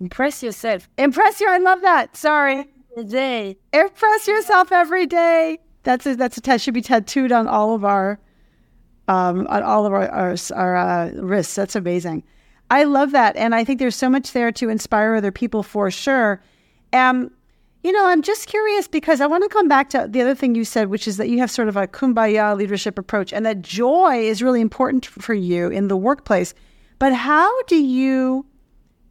Impress 0.00 0.42
yourself 0.42 0.88
Impress 0.96 1.40
you. 1.40 1.48
I 1.50 1.58
love 1.58 1.80
that. 1.82 2.16
Sorry. 2.16 2.66
today. 2.96 3.56
Impress 3.72 4.28
yourself 4.28 4.70
every 4.70 5.06
day. 5.06 5.58
That's 5.82 6.06
a 6.06 6.14
that's 6.14 6.36
a 6.36 6.40
test 6.40 6.64
should 6.64 6.74
be 6.74 6.82
tattooed 6.82 7.32
on 7.32 7.48
all 7.48 7.74
of 7.74 7.84
our 7.84 8.20
um 9.08 9.46
on 9.48 9.62
all 9.62 9.86
of 9.86 9.92
our 9.92 10.08
our, 10.10 10.36
our 10.54 10.76
uh, 10.76 11.10
wrists. 11.14 11.54
That's 11.54 11.74
amazing. 11.74 12.22
I 12.70 12.84
love 12.84 13.12
that, 13.12 13.34
and 13.36 13.54
I 13.54 13.64
think 13.64 13.78
there's 13.78 13.96
so 13.96 14.10
much 14.10 14.32
there 14.32 14.52
to 14.52 14.68
inspire 14.68 15.14
other 15.14 15.32
people 15.32 15.62
for 15.62 15.90
sure. 15.90 16.42
Um, 16.92 17.30
you 17.82 17.92
know, 17.92 18.06
I'm 18.06 18.22
just 18.22 18.46
curious 18.46 18.86
because 18.88 19.20
I 19.20 19.26
want 19.26 19.44
to 19.44 19.48
come 19.48 19.68
back 19.68 19.88
to 19.90 20.06
the 20.08 20.20
other 20.20 20.34
thing 20.34 20.54
you 20.54 20.64
said, 20.64 20.88
which 20.88 21.08
is 21.08 21.16
that 21.16 21.28
you 21.28 21.38
have 21.38 21.50
sort 21.50 21.68
of 21.68 21.76
a 21.76 21.86
kumbaya 21.86 22.56
leadership 22.56 22.98
approach, 22.98 23.32
and 23.32 23.46
that 23.46 23.62
joy 23.62 24.18
is 24.20 24.42
really 24.42 24.60
important 24.60 25.06
for 25.06 25.32
you 25.34 25.68
in 25.68 25.88
the 25.88 25.96
workplace. 25.96 26.52
But 26.98 27.14
how 27.14 27.62
do 27.64 27.76
you 27.76 28.46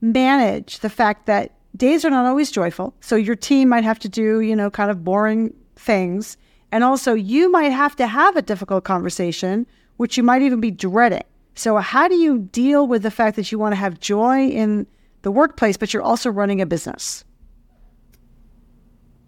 manage 0.01 0.79
the 0.79 0.89
fact 0.89 1.25
that 1.25 1.51
days 1.75 2.03
are 2.03 2.09
not 2.09 2.25
always 2.25 2.51
joyful. 2.51 2.93
So 3.01 3.15
your 3.15 3.35
team 3.35 3.69
might 3.69 3.83
have 3.83 3.99
to 3.99 4.09
do, 4.09 4.41
you 4.41 4.55
know, 4.55 4.69
kind 4.69 4.91
of 4.91 5.03
boring 5.03 5.53
things. 5.75 6.37
And 6.71 6.83
also 6.83 7.13
you 7.13 7.51
might 7.51 7.71
have 7.71 7.95
to 7.97 8.07
have 8.07 8.35
a 8.35 8.41
difficult 8.41 8.83
conversation, 8.83 9.65
which 9.97 10.17
you 10.17 10.23
might 10.23 10.41
even 10.41 10.59
be 10.59 10.71
dreading. 10.71 11.23
So 11.55 11.77
how 11.77 12.07
do 12.07 12.15
you 12.15 12.39
deal 12.39 12.87
with 12.87 13.03
the 13.03 13.11
fact 13.11 13.35
that 13.35 13.51
you 13.51 13.59
want 13.59 13.73
to 13.73 13.77
have 13.77 13.99
joy 13.99 14.47
in 14.47 14.87
the 15.21 15.31
workplace, 15.31 15.77
but 15.77 15.93
you're 15.93 16.03
also 16.03 16.29
running 16.29 16.61
a 16.61 16.65
business? 16.65 17.23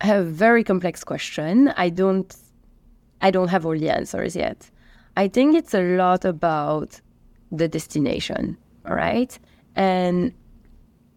a 0.02 0.24
very 0.24 0.64
complex 0.64 1.04
question. 1.04 1.74
I 1.76 1.90
don't 1.90 2.34
I 3.22 3.32
don't 3.32 3.50
have 3.50 3.66
all 3.66 3.78
the 3.78 3.90
answers 3.90 4.34
yet. 4.34 4.72
I 5.18 5.28
think 5.28 5.54
it's 5.54 5.74
a 5.74 5.98
lot 5.98 6.24
about 6.24 7.02
the 7.52 7.68
destination, 7.68 8.58
right? 8.84 9.38
And 9.76 10.34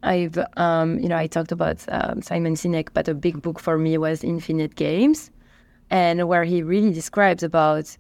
I've 0.02 0.38
um, 0.56 0.98
you 0.98 1.08
know, 1.08 1.16
I 1.16 1.26
talked 1.26 1.52
about 1.52 1.84
um, 1.88 2.22
Simon 2.22 2.54
Sinek, 2.54 2.88
but 2.92 3.08
a 3.08 3.14
big 3.14 3.40
book 3.40 3.60
for 3.60 3.78
me 3.78 3.98
was 3.98 4.24
Infinite 4.24 4.74
Games, 4.74 5.30
and 5.90 6.26
where 6.28 6.44
he 6.44 6.62
really 6.62 6.92
describes 6.92 7.42
about, 7.42 7.96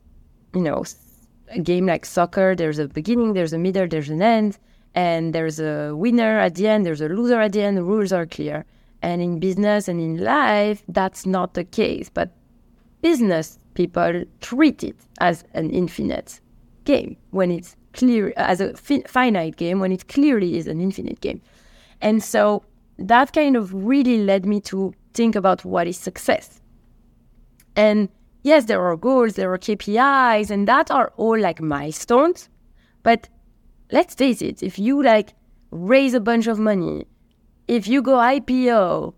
you 0.54 0.62
know, 0.62 0.84
a 1.50 1.60
game 1.60 1.86
like 1.86 2.04
soccer, 2.04 2.54
there's 2.56 2.78
a 2.78 2.88
beginning, 2.88 3.34
there's 3.34 3.52
a 3.52 3.58
middle, 3.58 3.86
there's 3.86 4.08
an 4.08 4.22
end, 4.22 4.58
and 4.94 5.34
there's 5.34 5.60
a 5.60 5.94
winner 5.94 6.38
at 6.38 6.54
the 6.54 6.66
end, 6.66 6.84
there's 6.86 7.00
a 7.00 7.08
loser 7.08 7.40
at 7.40 7.52
the 7.52 7.62
end, 7.62 7.76
the 7.76 7.84
rules 7.84 8.12
are 8.12 8.26
clear. 8.26 8.64
And 9.02 9.20
in 9.20 9.40
business 9.40 9.88
and 9.88 10.00
in 10.00 10.22
life, 10.22 10.84
that's 10.88 11.26
not 11.26 11.54
the 11.54 11.64
case. 11.64 12.08
But 12.08 12.30
business 13.00 13.58
people 13.74 14.24
treat 14.40 14.84
it 14.84 14.96
as 15.20 15.44
an 15.54 15.70
infinite 15.70 16.40
game 16.84 17.16
when 17.30 17.50
it's 17.50 17.76
clear, 17.92 18.32
as 18.36 18.60
a 18.60 18.74
fi- 18.76 19.04
finite 19.06 19.56
game 19.56 19.80
when 19.80 19.92
it 19.92 20.08
clearly 20.08 20.56
is 20.56 20.66
an 20.66 20.80
infinite 20.80 21.20
game. 21.20 21.40
And 22.00 22.22
so 22.22 22.64
that 22.98 23.32
kind 23.32 23.56
of 23.56 23.72
really 23.72 24.18
led 24.24 24.46
me 24.46 24.60
to 24.62 24.94
think 25.14 25.34
about 25.36 25.64
what 25.64 25.86
is 25.86 25.96
success. 25.96 26.60
And 27.76 28.08
yes, 28.42 28.66
there 28.66 28.82
are 28.82 28.96
goals, 28.96 29.34
there 29.34 29.52
are 29.52 29.58
KPIs, 29.58 30.50
and 30.50 30.68
that 30.68 30.90
are 30.90 31.12
all 31.16 31.38
like 31.38 31.60
milestones. 31.60 32.48
But 33.02 33.28
let's 33.90 34.14
face 34.14 34.42
it, 34.42 34.62
if 34.62 34.78
you 34.78 35.02
like 35.02 35.34
raise 35.70 36.14
a 36.14 36.20
bunch 36.20 36.46
of 36.46 36.58
money, 36.58 37.06
if 37.68 37.88
you 37.88 38.02
go 38.02 38.16
IPO, 38.16 39.14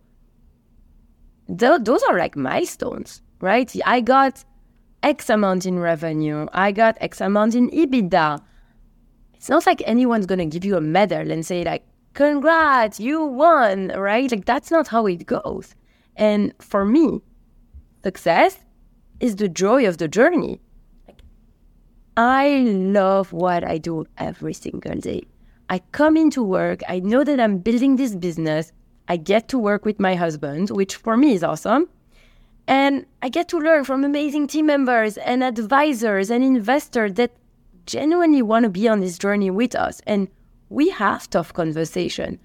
th- 1.58 1.80
those 1.80 2.02
are 2.04 2.18
like 2.18 2.36
milestones, 2.36 3.22
right? 3.40 3.74
I 3.84 4.00
got 4.00 4.44
X 5.02 5.28
amount 5.28 5.66
in 5.66 5.78
revenue, 5.78 6.46
I 6.52 6.72
got 6.72 6.96
X 7.00 7.20
amount 7.20 7.54
in 7.54 7.70
EBITDA. 7.70 8.40
It's 9.44 9.50
not 9.50 9.66
like 9.66 9.82
anyone's 9.84 10.24
gonna 10.24 10.46
give 10.46 10.64
you 10.64 10.74
a 10.74 10.80
medal 10.80 11.30
and 11.30 11.44
say 11.44 11.64
like, 11.64 11.84
"Congrats, 12.14 12.98
you 12.98 13.22
won!" 13.22 13.88
Right? 13.88 14.32
Like 14.32 14.46
that's 14.46 14.70
not 14.70 14.88
how 14.88 15.04
it 15.04 15.26
goes. 15.26 15.74
And 16.16 16.54
for 16.62 16.86
me, 16.86 17.20
success 18.02 18.64
is 19.20 19.36
the 19.36 19.50
joy 19.50 19.86
of 19.86 19.98
the 19.98 20.08
journey. 20.08 20.62
I 22.16 22.64
love 22.96 23.34
what 23.34 23.64
I 23.64 23.76
do 23.76 24.06
every 24.16 24.54
single 24.54 24.94
day. 24.94 25.24
I 25.68 25.80
come 25.92 26.16
into 26.16 26.42
work, 26.42 26.80
I 26.88 27.00
know 27.00 27.22
that 27.22 27.38
I'm 27.38 27.58
building 27.58 27.96
this 27.96 28.14
business. 28.14 28.72
I 29.08 29.18
get 29.18 29.48
to 29.48 29.58
work 29.58 29.84
with 29.84 30.00
my 30.00 30.14
husband, 30.14 30.70
which 30.70 30.96
for 30.96 31.18
me 31.18 31.34
is 31.34 31.44
awesome. 31.44 31.90
And 32.66 33.04
I 33.20 33.28
get 33.28 33.50
to 33.50 33.58
learn 33.58 33.84
from 33.84 34.04
amazing 34.04 34.46
team 34.46 34.64
members 34.64 35.18
and 35.18 35.44
advisors 35.44 36.30
and 36.30 36.42
investors 36.42 37.12
that 37.20 37.32
genuinely 37.86 38.42
want 38.42 38.64
to 38.64 38.70
be 38.70 38.88
on 38.88 39.00
this 39.00 39.18
journey 39.18 39.50
with 39.50 39.74
us. 39.74 40.00
And 40.06 40.28
we 40.68 40.90
have 40.90 41.28
tough 41.30 41.52
conversation. 41.52 42.38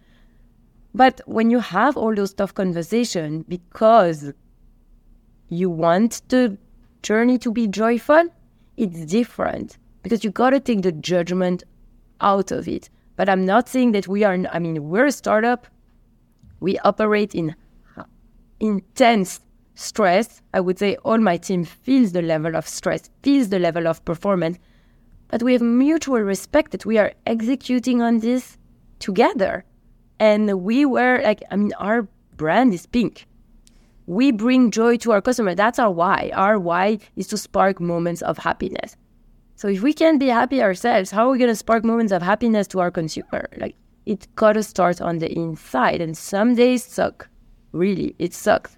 But 0.94 1.22
when 1.26 1.50
you 1.52 1.60
have 1.60 1.98
all 1.98 2.16
those 2.16 2.34
tough 2.34 2.54
conversations 2.54 3.46
because 3.48 4.34
you 5.50 5.70
want 5.70 6.22
the 6.30 6.58
journey 7.04 7.38
to 7.40 7.52
be 7.52 7.68
joyful, 7.68 8.26
it's 8.78 9.06
different 9.06 9.78
because 10.04 10.24
you 10.24 10.32
got 10.32 10.52
to 10.52 10.60
take 10.60 10.82
the 10.82 10.92
judgment 10.92 11.64
out 12.22 12.52
of 12.52 12.68
it. 12.68 12.90
But 13.16 13.30
I'm 13.30 13.46
not 13.46 13.68
saying 13.68 13.92
that 13.92 14.08
we 14.08 14.24
are, 14.24 14.38
I 14.52 14.60
mean, 14.60 14.90
we're 14.90 15.08
a 15.08 15.12
startup. 15.12 15.68
We 16.60 16.80
operate 16.80 17.36
in 17.36 17.56
intense 18.60 19.42
stress. 19.76 20.42
I 20.54 20.60
would 20.60 20.80
say 20.80 20.96
all 21.04 21.18
my 21.18 21.38
team 21.38 21.66
feels 21.66 22.12
the 22.12 22.22
level 22.22 22.56
of 22.56 22.68
stress, 22.68 23.10
feels 23.24 23.50
the 23.50 23.60
level 23.60 23.88
of 23.88 24.04
performance. 24.06 24.58
But 25.30 25.44
we 25.44 25.54
have 25.54 25.62
mutual 25.62 26.20
respect 26.20 26.72
that 26.72 26.86
we 26.86 26.98
are 26.98 27.14
executing 27.26 28.02
on 28.02 28.20
this 28.20 28.58
together. 29.00 29.64
And 30.20 30.62
we 30.62 30.86
were 30.86 31.22
like, 31.24 31.44
I 31.50 31.56
mean, 31.56 31.74
our 31.80 32.08
brand 32.36 32.74
is 32.74 32.86
pink 32.86 33.26
we 34.10 34.32
bring 34.32 34.72
joy 34.72 34.98
to 34.98 35.12
our 35.12 35.22
customer. 35.22 35.54
That's 35.54 35.78
our 35.78 35.92
why. 35.92 36.32
Our 36.34 36.58
why 36.58 36.98
is 37.16 37.28
to 37.28 37.38
spark 37.38 37.80
moments 37.80 38.24
of 38.24 38.40
happiness. 38.40 38.98
So 39.56 39.68
if 39.68 39.84
we 39.84 39.94
can't 39.94 40.20
be 40.20 40.30
happy 40.30 40.64
ourselves, 40.64 41.12
how 41.12 41.28
are 41.28 41.32
we 41.32 41.38
going 41.38 41.52
to 41.52 41.56
spark 41.56 41.86
moments 41.86 42.12
of 42.12 42.24
happiness 42.24 42.68
to 42.70 42.80
our 42.80 42.90
consumer? 42.90 43.48
Like 43.58 43.76
it 44.08 44.28
got 44.36 44.54
to 44.54 44.64
start 44.64 45.00
on 45.00 45.20
the 45.20 45.32
inside. 45.32 46.02
And 46.02 46.18
some 46.18 46.56
days 46.56 46.84
suck. 46.84 47.30
Really, 47.72 48.16
it 48.18 48.34
sucks. 48.34 48.78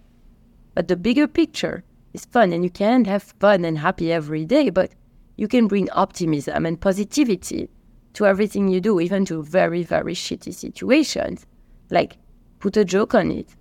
But 0.75 0.89
the 0.89 0.97
bigger 0.97 1.29
picture 1.29 1.85
is 2.13 2.25
fun. 2.25 2.51
And 2.51 2.65
you 2.65 2.69
can't 2.69 3.07
have 3.07 3.23
fun 3.39 3.63
and 3.63 3.77
happy 3.77 4.11
every 4.11 4.43
day, 4.43 4.69
but 4.69 4.91
you 5.37 5.47
can 5.47 5.67
bring 5.67 5.89
optimism 5.91 6.65
and 6.65 6.79
positivity 6.79 7.69
to 8.13 8.25
everything 8.25 8.67
you 8.67 8.81
do, 8.81 8.99
even 8.99 9.25
to 9.25 9.41
very, 9.43 9.83
very 9.83 10.13
shitty 10.13 10.53
situations. 10.53 11.45
Like 11.89 12.17
put 12.59 12.77
a 12.77 12.85
joke 12.85 13.15
on 13.15 13.31
it 13.31 13.55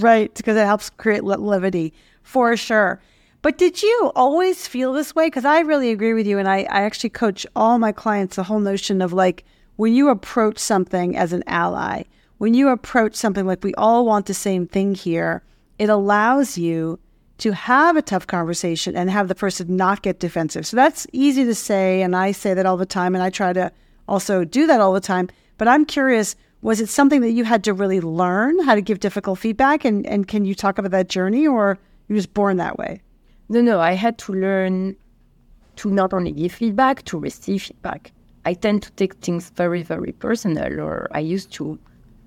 Right, 0.00 0.32
because 0.34 0.56
it 0.56 0.64
helps 0.64 0.88
create 0.88 1.22
levity 1.24 1.92
for 2.22 2.56
sure. 2.56 3.00
But 3.42 3.58
did 3.58 3.82
you 3.82 4.12
always 4.14 4.66
feel 4.66 4.92
this 4.92 5.14
way? 5.14 5.26
Because 5.26 5.44
I 5.44 5.60
really 5.60 5.90
agree 5.90 6.14
with 6.14 6.26
you. 6.26 6.38
And 6.38 6.48
I, 6.48 6.60
I 6.70 6.82
actually 6.82 7.10
coach 7.10 7.46
all 7.54 7.78
my 7.78 7.92
clients 7.92 8.36
the 8.36 8.44
whole 8.44 8.60
notion 8.60 9.02
of 9.02 9.12
like 9.12 9.44
when 9.76 9.94
you 9.94 10.08
approach 10.08 10.58
something 10.58 11.16
as 11.16 11.32
an 11.32 11.42
ally, 11.46 12.04
when 12.38 12.54
you 12.54 12.68
approach 12.68 13.14
something 13.14 13.46
like 13.46 13.62
we 13.62 13.74
all 13.74 14.06
want 14.06 14.26
the 14.26 14.34
same 14.34 14.66
thing 14.66 14.94
here, 14.94 15.42
it 15.78 15.90
allows 15.90 16.56
you 16.56 16.98
to 17.38 17.52
have 17.52 17.96
a 17.96 18.02
tough 18.02 18.26
conversation 18.26 18.96
and 18.96 19.10
have 19.10 19.28
the 19.28 19.34
person 19.34 19.76
not 19.76 20.02
get 20.02 20.20
defensive. 20.20 20.66
So 20.66 20.76
that's 20.76 21.06
easy 21.12 21.44
to 21.44 21.54
say. 21.54 22.02
And 22.02 22.14
I 22.14 22.32
say 22.32 22.54
that 22.54 22.66
all 22.66 22.76
the 22.76 22.86
time. 22.86 23.14
And 23.14 23.22
I 23.22 23.30
try 23.30 23.52
to 23.52 23.72
also 24.06 24.44
do 24.44 24.66
that 24.66 24.80
all 24.80 24.92
the 24.92 25.00
time. 25.00 25.28
But 25.58 25.68
I'm 25.68 25.84
curious 25.84 26.36
was 26.62 26.80
it 26.80 26.88
something 26.88 27.20
that 27.22 27.32
you 27.32 27.44
had 27.44 27.64
to 27.64 27.74
really 27.74 28.00
learn 28.00 28.58
how 28.60 28.74
to 28.76 28.80
give 28.80 29.00
difficult 29.00 29.38
feedback 29.38 29.84
and, 29.84 30.06
and 30.06 30.28
can 30.28 30.44
you 30.44 30.54
talk 30.54 30.78
about 30.78 30.92
that 30.92 31.08
journey 31.08 31.46
or 31.46 31.78
you 32.08 32.14
was 32.14 32.26
born 32.26 32.56
that 32.56 32.78
way 32.78 33.02
no 33.48 33.60
no 33.60 33.80
i 33.80 33.92
had 33.92 34.16
to 34.16 34.32
learn 34.32 34.96
to 35.76 35.90
not 35.90 36.12
only 36.14 36.32
give 36.32 36.52
feedback 36.52 37.02
to 37.04 37.18
receive 37.18 37.62
feedback 37.62 38.12
i 38.44 38.54
tend 38.54 38.82
to 38.82 38.92
take 38.92 39.14
things 39.14 39.50
very 39.50 39.82
very 39.82 40.12
personal 40.12 40.80
or 40.80 41.08
i 41.12 41.18
used 41.18 41.52
to 41.52 41.78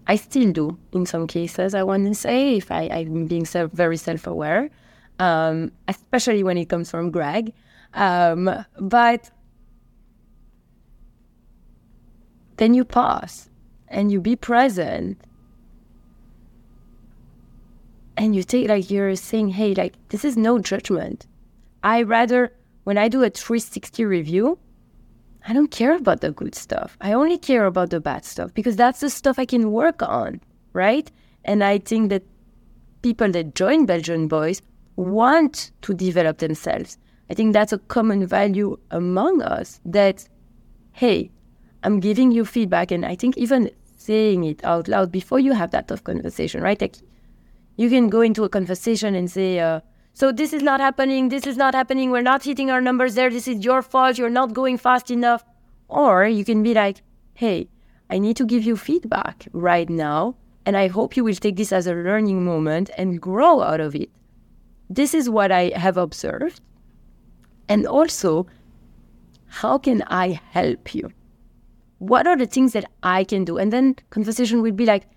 i 0.07 0.15
still 0.15 0.51
do 0.51 0.77
in 0.91 1.05
some 1.05 1.25
cases 1.27 1.73
i 1.73 1.81
want 1.81 2.05
to 2.05 2.13
say 2.13 2.57
if 2.57 2.71
I, 2.71 2.89
i'm 2.91 3.25
being 3.25 3.45
self, 3.45 3.71
very 3.71 3.97
self-aware 3.97 4.69
um, 5.19 5.71
especially 5.87 6.43
when 6.43 6.57
it 6.57 6.69
comes 6.69 6.89
from 6.89 7.11
greg. 7.11 7.53
Um, 7.93 8.65
but 8.79 9.31
then 12.57 12.73
you 12.73 12.85
pause 12.85 13.49
and 13.87 14.11
you 14.11 14.19
be 14.19 14.35
present 14.35 15.19
and 18.17 18.35
you 18.35 18.43
take 18.43 18.67
like 18.69 18.89
you're 18.89 19.15
saying 19.15 19.49
hey 19.49 19.73
like 19.73 19.93
this 20.09 20.25
is 20.25 20.37
no 20.37 20.59
judgment. 20.59 21.27
I 21.83 22.01
rather 22.01 22.51
when 22.83 22.97
i 22.97 23.07
do 23.07 23.23
a 23.23 23.29
360 23.29 24.05
review 24.05 24.57
i 25.47 25.53
don't 25.53 25.69
care 25.69 25.95
about 25.95 26.21
the 26.21 26.31
good 26.31 26.55
stuff. 26.55 26.97
I 27.01 27.13
only 27.13 27.37
care 27.37 27.65
about 27.65 27.89
the 27.89 27.99
bad 27.99 28.25
stuff 28.25 28.53
because 28.53 28.75
that's 28.75 28.99
the 28.99 29.09
stuff 29.09 29.39
i 29.39 29.45
can 29.45 29.71
work 29.71 30.01
on 30.01 30.41
right? 30.73 31.09
And 31.43 31.63
i 31.63 31.77
think 31.77 32.09
that 32.09 32.23
people 33.01 33.31
that 33.31 33.55
join 33.55 33.85
belgian 33.85 34.27
boys 34.27 34.61
want 34.95 35.71
to 35.81 35.93
develop 35.93 36.37
themselves 36.37 36.97
i 37.29 37.33
think 37.33 37.53
that's 37.53 37.73
a 37.73 37.77
common 37.77 38.25
value 38.25 38.77
among 38.91 39.41
us 39.41 39.79
that 39.85 40.27
hey 40.91 41.31
I'm 41.85 41.99
giving 41.99 42.31
you 42.31 42.45
feedback. 42.45 42.91
And 42.91 43.05
I 43.05 43.15
think 43.15 43.37
even 43.37 43.69
saying 43.95 44.43
it 44.43 44.63
out 44.65 44.87
loud 44.87 45.11
before 45.11 45.39
you 45.39 45.53
have 45.53 45.71
that 45.71 45.87
tough 45.87 46.03
conversation, 46.03 46.61
right? 46.61 46.81
Like 46.81 46.95
you 47.77 47.89
can 47.89 48.09
go 48.09 48.21
into 48.21 48.43
a 48.43 48.49
conversation 48.49 49.13
and 49.13 49.29
say, 49.29 49.59
uh, 49.59 49.81
so 50.13 50.31
this 50.31 50.51
is 50.51 50.63
not 50.63 50.79
happening, 50.79 51.29
this 51.29 51.45
is 51.45 51.57
not 51.57 51.75
happening, 51.75 52.09
we're 52.09 52.21
not 52.21 52.43
hitting 52.43 52.71
our 52.71 52.81
numbers 52.81 53.15
there, 53.15 53.29
this 53.29 53.47
is 53.47 53.63
your 53.63 53.81
fault, 53.81 54.17
you're 54.17 54.29
not 54.29 54.53
going 54.53 54.77
fast 54.77 55.11
enough. 55.11 55.43
Or 55.87 56.25
you 56.25 56.43
can 56.43 56.63
be 56.63 56.73
like, 56.73 57.01
hey, 57.33 57.67
I 58.09 58.17
need 58.17 58.37
to 58.37 58.45
give 58.45 58.63
you 58.63 58.77
feedback 58.77 59.47
right 59.51 59.89
now, 59.89 60.37
and 60.65 60.77
I 60.77 60.87
hope 60.87 61.17
you 61.17 61.23
will 61.23 61.35
take 61.35 61.57
this 61.57 61.73
as 61.73 61.85
a 61.85 61.93
learning 61.93 62.45
moment 62.45 62.89
and 62.97 63.21
grow 63.21 63.61
out 63.61 63.81
of 63.81 63.93
it. 63.93 64.09
This 64.89 65.13
is 65.13 65.29
what 65.29 65.51
I 65.51 65.71
have 65.75 65.97
observed. 65.97 66.61
And 67.67 67.87
also, 67.87 68.47
how 69.47 69.77
can 69.77 70.03
I 70.07 70.39
help 70.51 70.93
you? 70.93 71.11
what 71.99 72.27
are 72.27 72.37
the 72.37 72.45
things 72.45 72.73
that 72.73 72.85
I 73.03 73.23
can 73.23 73.45
do? 73.45 73.57
And 73.57 73.71
then 73.71 73.95
conversation 74.09 74.61
will 74.61 74.71
be 74.71 74.85
like, 74.85 75.07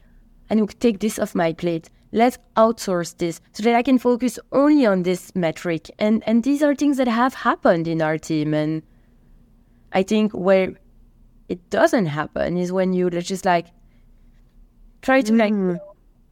and 0.50 0.60
will 0.60 0.68
take 0.68 1.00
this 1.00 1.18
off 1.18 1.34
my 1.34 1.52
plate. 1.52 1.90
Let's 2.12 2.38
outsource 2.56 3.16
this 3.18 3.40
so 3.52 3.62
that 3.64 3.74
I 3.74 3.82
can 3.82 3.98
focus 3.98 4.38
only 4.52 4.86
on 4.86 5.02
this 5.02 5.34
metric. 5.34 5.90
And 5.98 6.22
and 6.26 6.42
these 6.42 6.62
are 6.62 6.74
things 6.74 6.96
that 6.96 7.08
have 7.08 7.34
happened 7.34 7.86
in 7.86 8.00
our 8.00 8.16
team. 8.16 8.54
And 8.54 8.82
I 9.92 10.02
think 10.02 10.32
where 10.32 10.72
it 11.50 11.68
doesn't 11.68 12.06
happen 12.06 12.56
is 12.56 12.72
when 12.72 12.94
you 12.94 13.10
just 13.10 13.44
like 13.44 13.66
try 15.02 15.20
to 15.20 15.34
like 15.34 15.52
mm 15.52 15.78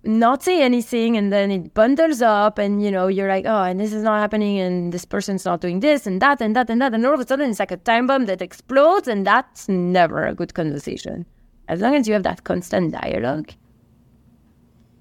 not 0.07 0.43
say 0.43 0.63
anything 0.63 1.17
and 1.17 1.33
then 1.33 1.51
it 1.51 1.75
bundles 1.75 2.23
up 2.23 2.59
and 2.59 2.83
you 2.83 2.91
know 2.91 3.07
you're 3.09 3.29
like 3.29 3.45
oh 3.47 3.63
and 3.63 3.81
this 3.81 3.93
is 3.93 4.03
not 4.03 4.19
happening 4.19 4.59
and 4.59 4.93
this 4.93 5.05
person's 5.05 5.45
not 5.45 5.61
doing 5.61 5.81
this 5.81 6.07
and 6.07 6.23
that 6.23 6.41
and 6.41 6.55
that 6.55 6.71
and 6.71 6.81
that 6.81 6.95
and 6.95 7.05
all 7.05 7.15
of 7.15 7.21
a 7.21 7.27
sudden 7.27 7.51
it's 7.51 7.59
like 7.59 7.71
a 7.71 7.77
time 7.77 8.07
bomb 8.07 8.27
that 8.27 8.41
explodes 8.41 9.09
and 9.09 9.27
that's 9.27 9.69
never 9.69 10.25
a 10.27 10.35
good 10.35 10.55
conversation. 10.55 11.27
As 11.69 11.81
long 11.81 11.95
as 11.95 12.07
you 12.07 12.15
have 12.15 12.23
that 12.23 12.45
constant 12.45 12.93
dialogue 12.93 13.53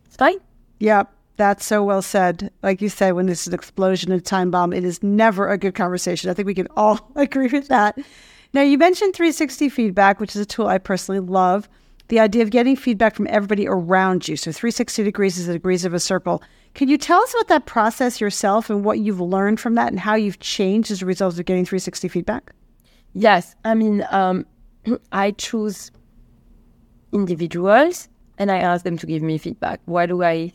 it's 0.06 0.16
fine. 0.16 0.38
Yeah 0.80 1.04
that's 1.38 1.66
so 1.66 1.84
well 1.84 2.02
said. 2.02 2.50
Like 2.64 2.82
you 2.82 2.88
said 2.88 3.12
when 3.12 3.26
there's 3.26 3.46
an 3.46 3.54
explosion 3.54 4.12
and 4.12 4.24
time 4.24 4.52
bomb 4.52 4.74
it 4.74 4.84
is 4.84 5.04
never 5.04 5.50
a 5.50 5.58
good 5.58 5.76
conversation. 5.76 6.30
I 6.30 6.34
think 6.34 6.46
we 6.46 6.56
can 6.56 6.68
all 6.76 7.12
agree 7.16 7.48
with 7.48 7.68
that. 7.68 7.98
Now 8.54 8.62
you 8.62 8.78
mentioned 8.78 9.14
360 9.14 9.70
feedback 9.70 10.20
which 10.20 10.36
is 10.36 10.42
a 10.42 10.46
tool 10.46 10.68
i 10.68 10.78
personally 10.78 11.20
love 11.20 11.68
the 12.08 12.20
idea 12.20 12.44
of 12.44 12.52
getting 12.52 12.76
feedback 12.76 13.16
from 13.16 13.28
everybody 13.30 13.68
around 13.68 14.28
you. 14.28 14.36
So 14.36 14.52
360 14.52 15.04
degrees 15.04 15.38
is 15.38 15.48
the 15.48 15.54
degrees 15.54 15.86
of 15.86 15.94
a 15.94 16.00
circle. 16.00 16.42
Can 16.74 16.88
you 16.88 16.98
tell 16.98 17.22
us 17.22 17.34
about 17.34 17.48
that 17.48 17.66
process 17.66 18.22
yourself 18.22 18.70
and 18.70 18.84
what 18.84 19.00
you've 19.00 19.22
learned 19.22 19.60
from 19.60 19.76
that 19.76 19.88
and 19.88 20.00
how 20.00 20.16
you've 20.16 20.40
changed 20.40 20.92
as 20.92 21.02
a 21.02 21.06
result 21.06 21.40
of 21.40 21.46
getting 21.46 21.66
360 21.66 22.08
feedback? 22.10 22.54
Yes. 23.14 23.56
I 23.64 23.74
mean, 23.74 24.06
um, 24.12 24.46
I 25.12 25.32
choose 25.32 25.92
individuals 27.12 28.10
and 28.38 28.52
I 28.52 28.58
ask 28.58 28.84
them 28.84 28.98
to 28.98 29.08
give 29.08 29.24
me 29.24 29.38
feedback. 29.38 29.80
Why 29.86 30.06
do 30.06 30.22
I 30.22 30.52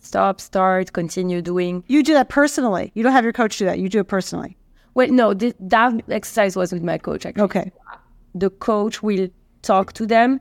stop, 0.00 0.40
start, 0.40 0.92
continue 0.92 1.40
doing? 1.40 1.84
You 1.86 2.02
do 2.02 2.12
that 2.14 2.28
personally. 2.28 2.90
You 2.94 3.02
don't 3.02 3.12
have 3.12 3.24
your 3.24 3.32
coach 3.32 3.56
do 3.56 3.64
that. 3.64 3.78
You 3.78 3.88
do 3.88 4.00
it 4.00 4.08
personally. 4.08 4.56
Well, 4.94 5.08
no, 5.08 5.32
th- 5.32 5.54
that 5.60 6.02
exercise 6.10 6.56
was 6.56 6.72
with 6.72 6.82
my 6.82 6.98
coach. 6.98 7.24
Actually. 7.24 7.44
Okay. 7.44 7.72
The 8.34 8.50
coach 8.50 9.02
will 9.02 9.28
talk 9.62 9.92
to 9.94 10.06
them 10.06 10.40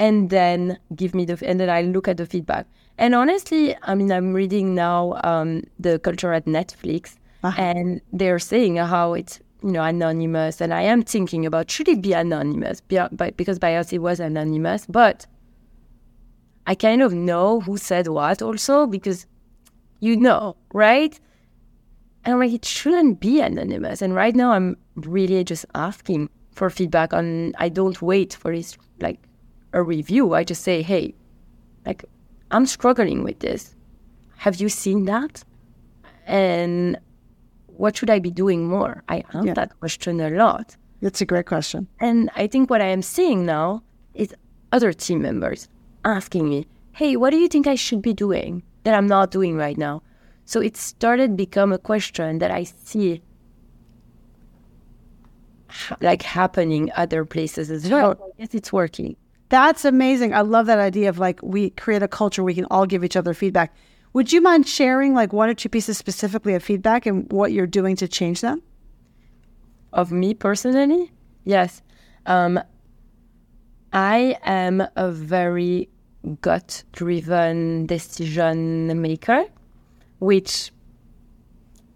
and 0.00 0.30
then 0.30 0.78
give 0.96 1.14
me 1.14 1.24
the 1.26 1.38
and 1.46 1.60
then 1.60 1.70
I 1.70 1.82
look 1.82 2.08
at 2.08 2.16
the 2.16 2.26
feedback. 2.26 2.66
And 2.98 3.14
honestly, 3.14 3.76
I 3.82 3.94
mean, 3.94 4.10
I'm 4.10 4.32
reading 4.32 4.74
now 4.74 5.20
um, 5.22 5.62
the 5.78 5.98
culture 6.00 6.32
at 6.32 6.46
Netflix, 6.46 7.16
uh-huh. 7.44 7.62
and 7.62 8.00
they're 8.12 8.38
saying 8.38 8.76
how 8.76 9.12
it's 9.12 9.40
you 9.62 9.70
know 9.70 9.84
anonymous, 9.84 10.60
and 10.60 10.74
I 10.74 10.82
am 10.82 11.02
thinking 11.02 11.46
about 11.46 11.70
should 11.70 11.88
it 11.88 12.02
be 12.02 12.14
anonymous? 12.14 12.80
Because 12.80 13.58
bias 13.58 13.92
it 13.92 13.98
was 13.98 14.18
anonymous, 14.18 14.86
but 14.86 15.26
I 16.66 16.74
kind 16.74 17.02
of 17.02 17.12
know 17.12 17.60
who 17.60 17.76
said 17.76 18.08
what 18.08 18.42
also 18.42 18.86
because 18.86 19.26
you 20.00 20.16
know, 20.16 20.56
right? 20.72 21.18
And 22.24 22.34
I'm 22.34 22.40
like, 22.40 22.52
it 22.52 22.64
shouldn't 22.64 23.20
be 23.20 23.40
anonymous. 23.40 24.00
And 24.00 24.14
right 24.14 24.34
now, 24.34 24.52
I'm 24.52 24.76
really 24.94 25.44
just 25.44 25.66
asking 25.74 26.30
for 26.52 26.70
feedback 26.70 27.12
on. 27.12 27.52
I 27.58 27.68
don't 27.68 28.00
wait 28.00 28.32
for 28.34 28.54
this 28.54 28.78
like 29.00 29.20
a 29.72 29.82
review. 29.82 30.34
I 30.34 30.44
just 30.44 30.62
say, 30.62 30.82
hey, 30.82 31.14
like, 31.86 32.04
I'm 32.50 32.66
struggling 32.66 33.22
with 33.22 33.40
this. 33.40 33.74
Have 34.36 34.60
you 34.60 34.68
seen 34.68 35.04
that? 35.04 35.44
And 36.26 36.98
what 37.66 37.96
should 37.96 38.10
I 38.10 38.18
be 38.18 38.30
doing 38.30 38.66
more? 38.66 39.02
I 39.08 39.24
ask 39.34 39.46
yeah. 39.46 39.54
that 39.54 39.78
question 39.80 40.20
a 40.20 40.30
lot. 40.30 40.76
That's 41.02 41.20
a 41.20 41.26
great 41.26 41.46
question. 41.46 41.88
And 42.00 42.30
I 42.36 42.46
think 42.46 42.70
what 42.70 42.80
I 42.80 42.86
am 42.86 43.02
seeing 43.02 43.46
now 43.46 43.82
is 44.14 44.34
other 44.72 44.92
team 44.92 45.22
members 45.22 45.68
asking 46.04 46.48
me, 46.48 46.66
hey, 46.92 47.16
what 47.16 47.30
do 47.30 47.38
you 47.38 47.48
think 47.48 47.66
I 47.66 47.74
should 47.74 48.02
be 48.02 48.12
doing 48.12 48.62
that 48.84 48.94
I'm 48.94 49.06
not 49.06 49.30
doing 49.30 49.56
right 49.56 49.78
now? 49.78 50.02
So 50.44 50.60
it 50.60 50.76
started 50.76 51.36
become 51.36 51.72
a 51.72 51.78
question 51.78 52.38
that 52.40 52.50
I 52.50 52.64
see 52.64 53.22
like 56.00 56.22
happening 56.22 56.90
other 56.96 57.24
places 57.24 57.70
as 57.70 57.88
well. 57.88 58.12
I 58.12 58.42
guess 58.42 58.54
it's 58.54 58.72
working. 58.72 59.16
That's 59.50 59.84
amazing. 59.84 60.32
I 60.32 60.40
love 60.42 60.66
that 60.66 60.78
idea 60.78 61.08
of 61.08 61.18
like 61.18 61.40
we 61.42 61.70
create 61.70 62.02
a 62.02 62.08
culture 62.08 62.42
we 62.42 62.54
can 62.54 62.66
all 62.70 62.86
give 62.86 63.04
each 63.04 63.16
other 63.16 63.34
feedback. 63.34 63.74
Would 64.12 64.32
you 64.32 64.40
mind 64.40 64.66
sharing 64.66 65.12
like 65.12 65.32
one 65.32 65.48
or 65.48 65.54
two 65.54 65.68
pieces 65.68 65.98
specifically 65.98 66.54
of 66.54 66.62
feedback 66.62 67.04
and 67.04 67.30
what 67.32 67.52
you're 67.52 67.66
doing 67.66 67.96
to 67.96 68.08
change 68.08 68.40
them? 68.40 68.62
Of 69.92 70.12
me 70.12 70.34
personally? 70.34 71.12
Yes. 71.44 71.82
Um, 72.26 72.60
I 73.92 74.38
am 74.44 74.82
a 74.94 75.10
very 75.10 75.88
gut 76.42 76.84
driven 76.92 77.86
decision 77.86 79.00
maker, 79.00 79.46
which 80.20 80.70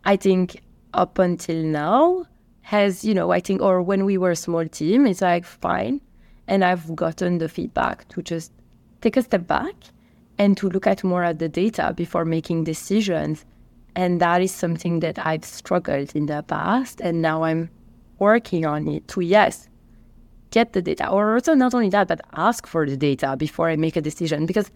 I 0.05 0.17
think 0.17 0.61
up 0.93 1.21
until 1.21 1.63
now 1.63 2.27
has, 2.63 3.05
you 3.05 3.15
know, 3.15 3.31
I 3.31 3.39
think, 3.39 3.63
or 3.63 3.81
when 3.81 4.05
we 4.05 4.19
were 4.19 4.33
a 4.33 4.37
small 4.37 4.67
team, 4.67 5.07
it's 5.07 5.21
like, 5.23 5.45
fine, 5.45 6.01
and 6.49 6.65
I've 6.65 6.95
gotten 6.95 7.39
the 7.39 7.49
feedback 7.49 8.09
to 8.09 8.23
just 8.23 8.53
take 9.01 9.17
a 9.17 9.23
step 9.23 9.47
back 9.47 9.75
and 10.39 10.57
to 10.57 10.69
look 10.69 10.87
at 10.87 11.05
more 11.05 11.23
at 11.23 11.39
the 11.39 11.49
data 11.49 11.93
before 11.97 12.25
making 12.25 12.65
decisions. 12.65 13.45
And 13.97 14.21
that 14.21 14.43
is 14.43 14.53
something 14.53 15.01
that 15.01 15.25
I've 15.25 15.45
struggled 15.45 16.15
in 16.17 16.27
the 16.27 16.43
past. 16.43 17.01
And 17.01 17.23
now 17.23 17.45
I'm 17.45 17.71
working 18.19 18.67
on 18.67 18.89
it 18.89 19.07
to, 19.09 19.21
yes, 19.21 19.69
get 20.51 20.73
the 20.73 20.83
data. 20.83 21.09
Or 21.09 21.35
also 21.35 21.55
not 21.55 21.75
only 21.75 21.91
that, 21.91 22.09
but 22.09 22.21
ask 22.35 22.67
for 22.67 22.87
the 22.87 22.97
data 22.97 23.37
before 23.37 23.69
I 23.69 23.77
make 23.77 23.97
a 23.97 24.01
decision. 24.01 24.47
Because, 24.47 24.71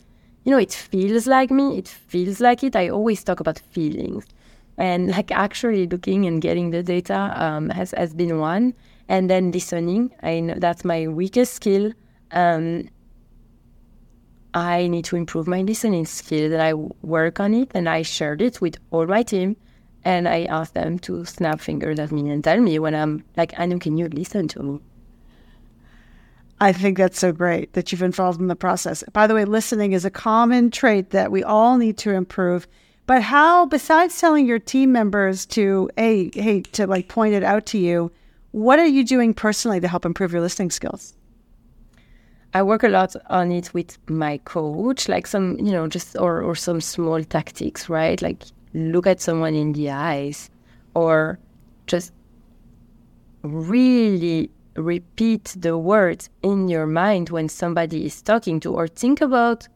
you 0.45 0.53
know, 0.53 0.59
it 0.59 0.73
feels 0.73 1.27
like 1.27 1.51
me, 1.51 1.79
it 1.79 1.89
feels 1.89 2.41
like 2.41 2.63
it. 2.63 2.77
I 2.77 2.89
always 2.89 3.25
talk 3.25 3.41
about 3.41 3.59
feelings. 3.59 4.25
And 4.77 5.11
like 5.11 5.33
actually 5.33 5.89
looking 5.89 6.25
and 6.25 6.41
getting 6.41 6.71
the 6.71 6.85
data 6.85 7.33
um, 7.35 7.71
has, 7.71 7.91
has 7.93 8.15
been 8.15 8.39
one 8.39 8.75
and 9.09 9.29
then 9.29 9.51
listening. 9.51 10.15
I 10.23 10.41
know 10.41 10.55
that's 10.57 10.85
my 10.85 11.09
weakest 11.09 11.55
skill. 11.55 11.93
Um, 12.31 12.89
I 14.55 14.87
need 14.87 15.05
to 15.07 15.17
improve 15.17 15.47
my 15.47 15.63
listening 15.63 16.07
skill, 16.07 16.53
and 16.53 16.63
I 16.63 16.75
work 16.75 17.41
on 17.41 17.55
it. 17.55 17.71
And 17.75 17.89
I 17.89 18.03
shared 18.03 18.43
it 18.43 18.61
with 18.61 18.77
all 18.91 19.07
my 19.07 19.23
team, 19.23 19.57
and 20.05 20.29
I 20.29 20.45
asked 20.45 20.75
them 20.75 20.99
to 21.01 21.25
snap 21.25 21.61
fingers 21.61 21.99
at 21.99 22.13
me 22.13 22.31
and 22.31 22.43
tell 22.43 22.61
me 22.61 22.79
when 22.79 22.95
I'm 22.95 23.25
like, 23.37 23.59
Anu, 23.59 23.79
can 23.79 23.97
you 23.97 24.09
listen 24.09 24.49
to 24.49 24.63
me? 24.63 24.81
I 26.61 26.73
think 26.73 26.99
that's 26.99 27.21
so 27.21 27.31
great 27.31 27.75
that 27.75 27.93
you've 27.93 28.03
involved 28.03 28.41
in 28.41 28.49
the 28.49 28.57
process. 28.57 29.05
By 29.13 29.29
the 29.29 29.35
way, 29.35 29.45
listening 29.45 29.93
is 29.93 30.05
a 30.05 30.11
common 30.11 30.71
trait 30.73 31.11
that 31.11 31.31
we 31.31 31.45
all 31.45 31.77
need 31.77 31.97
to 31.99 32.11
improve. 32.11 32.67
But 33.07 33.23
how, 33.23 33.67
besides 33.67 34.21
telling 34.21 34.45
your 34.45 34.59
team 34.59 34.91
members 34.91 35.47
to, 35.47 35.89
hey, 35.97 36.31
hey, 36.35 36.63
to 36.73 36.87
like 36.87 37.09
point 37.09 37.35
it 37.35 37.45
out 37.45 37.65
to 37.67 37.79
you, 37.79 38.11
what 38.53 38.79
are 38.79 38.87
you 38.87 39.05
doing 39.05 39.35
personally 39.35 39.81
to 39.81 39.89
help 39.89 40.05
improve 40.05 40.33
your 40.33 40.41
listening 40.41 40.71
skills? 40.71 41.15
I 42.55 42.63
work 42.63 42.83
a 42.83 42.89
lot 42.89 43.15
on 43.29 43.53
it 43.53 43.75
with 43.75 43.99
my 44.09 44.39
coach, 44.39 45.09
like 45.09 45.27
some, 45.27 45.59
you 45.59 45.71
know, 45.71 45.87
just 45.87 46.17
or 46.17 46.41
or 46.41 46.55
some 46.55 46.81
small 46.81 47.23
tactics, 47.23 47.89
right? 47.89 48.21
Like 48.23 48.43
look 48.73 49.07
at 49.07 49.21
someone 49.21 49.55
in 49.55 49.73
the 49.73 49.91
eyes 49.91 50.51
or 50.95 51.39
just 51.87 52.13
really 53.43 54.51
repeat 54.75 55.55
the 55.59 55.77
words 55.77 56.31
in 56.43 56.69
your 56.69 56.87
mind 56.87 57.31
when 57.31 57.49
somebody 57.49 58.07
is 58.07 58.23
talking 58.23 58.61
to 58.61 58.73
or 58.73 58.87
think 58.87 59.21
about 59.21 59.67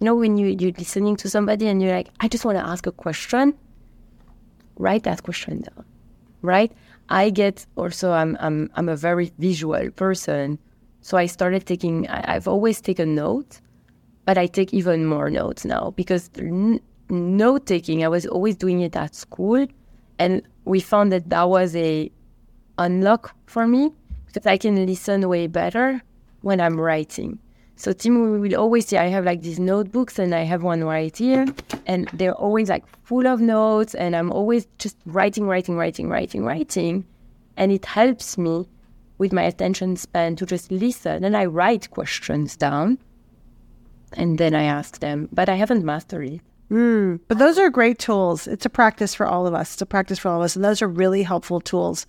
you 0.00 0.06
know 0.06 0.14
when 0.14 0.36
you, 0.36 0.48
you're 0.48 0.72
listening 0.72 1.14
to 1.14 1.30
somebody 1.30 1.68
and 1.68 1.80
you're 1.80 1.94
like 1.94 2.08
i 2.20 2.26
just 2.26 2.44
want 2.44 2.58
to 2.58 2.66
ask 2.66 2.86
a 2.86 2.92
question 2.92 3.54
write 4.76 5.04
that 5.04 5.22
question 5.22 5.60
down 5.60 5.84
right 6.42 6.72
I 7.08 7.30
get 7.30 7.66
also 7.76 8.12
I'm 8.12 8.36
I'm 8.40 8.70
I'm 8.74 8.88
a 8.88 8.96
very 8.96 9.32
visual 9.38 9.90
person, 9.90 10.58
so 11.00 11.16
I 11.16 11.26
started 11.26 11.66
taking. 11.66 12.08
I, 12.08 12.32
have 12.32 12.48
always 12.48 12.80
taken 12.80 13.14
notes, 13.14 13.60
but 14.24 14.38
I 14.38 14.46
take 14.46 14.72
even 14.72 15.06
more 15.06 15.30
notes 15.30 15.64
now 15.64 15.92
because 15.96 16.30
n- 16.38 16.80
note 17.10 17.66
taking. 17.66 18.04
I 18.04 18.08
was 18.08 18.26
always 18.26 18.56
doing 18.56 18.80
it 18.80 18.96
at 18.96 19.14
school, 19.14 19.66
and 20.18 20.42
we 20.64 20.80
found 20.80 21.12
that 21.12 21.28
that 21.28 21.48
was 21.48 21.76
a 21.76 22.10
unlock 22.78 23.36
for 23.46 23.66
me 23.66 23.92
because 24.26 24.46
I 24.46 24.56
can 24.56 24.86
listen 24.86 25.28
way 25.28 25.46
better 25.46 26.02
when 26.40 26.60
I'm 26.60 26.80
writing. 26.80 27.38
So 27.76 27.92
Tim 27.92 28.40
we 28.40 28.48
will 28.48 28.60
always 28.60 28.86
say 28.86 28.98
I 28.98 29.08
have 29.08 29.24
like 29.24 29.42
these 29.42 29.58
notebooks 29.58 30.18
and 30.18 30.34
I 30.34 30.42
have 30.42 30.62
one 30.62 30.84
right 30.84 31.16
here 31.16 31.46
and 31.86 32.08
they're 32.12 32.34
always 32.34 32.68
like 32.68 32.84
full 33.04 33.26
of 33.26 33.40
notes 33.40 33.94
and 33.94 34.14
I'm 34.14 34.30
always 34.30 34.66
just 34.78 34.96
writing, 35.06 35.46
writing, 35.46 35.76
writing, 35.76 36.08
writing, 36.08 36.44
writing. 36.44 37.04
And 37.56 37.72
it 37.72 37.84
helps 37.84 38.38
me 38.38 38.66
with 39.18 39.32
my 39.32 39.42
attention 39.42 39.96
span 39.96 40.36
to 40.36 40.46
just 40.46 40.70
listen 40.70 41.24
and 41.24 41.36
I 41.36 41.46
write 41.46 41.90
questions 41.90 42.56
down 42.56 42.98
and 44.16 44.38
then 44.38 44.54
I 44.54 44.62
ask 44.62 45.00
them, 45.00 45.28
but 45.32 45.48
I 45.48 45.56
haven't 45.56 45.84
mastered 45.84 46.28
it. 46.28 46.40
Mm, 46.70 47.20
but 47.28 47.38
those 47.38 47.58
are 47.58 47.70
great 47.70 47.98
tools. 47.98 48.46
It's 48.46 48.64
a 48.64 48.70
practice 48.70 49.14
for 49.14 49.26
all 49.26 49.46
of 49.46 49.54
us. 49.54 49.74
It's 49.74 49.82
a 49.82 49.86
practice 49.86 50.18
for 50.18 50.28
all 50.28 50.40
of 50.40 50.44
us. 50.44 50.56
And 50.56 50.64
those 50.64 50.80
are 50.80 50.88
really 50.88 51.22
helpful 51.22 51.60
tools. 51.60 52.06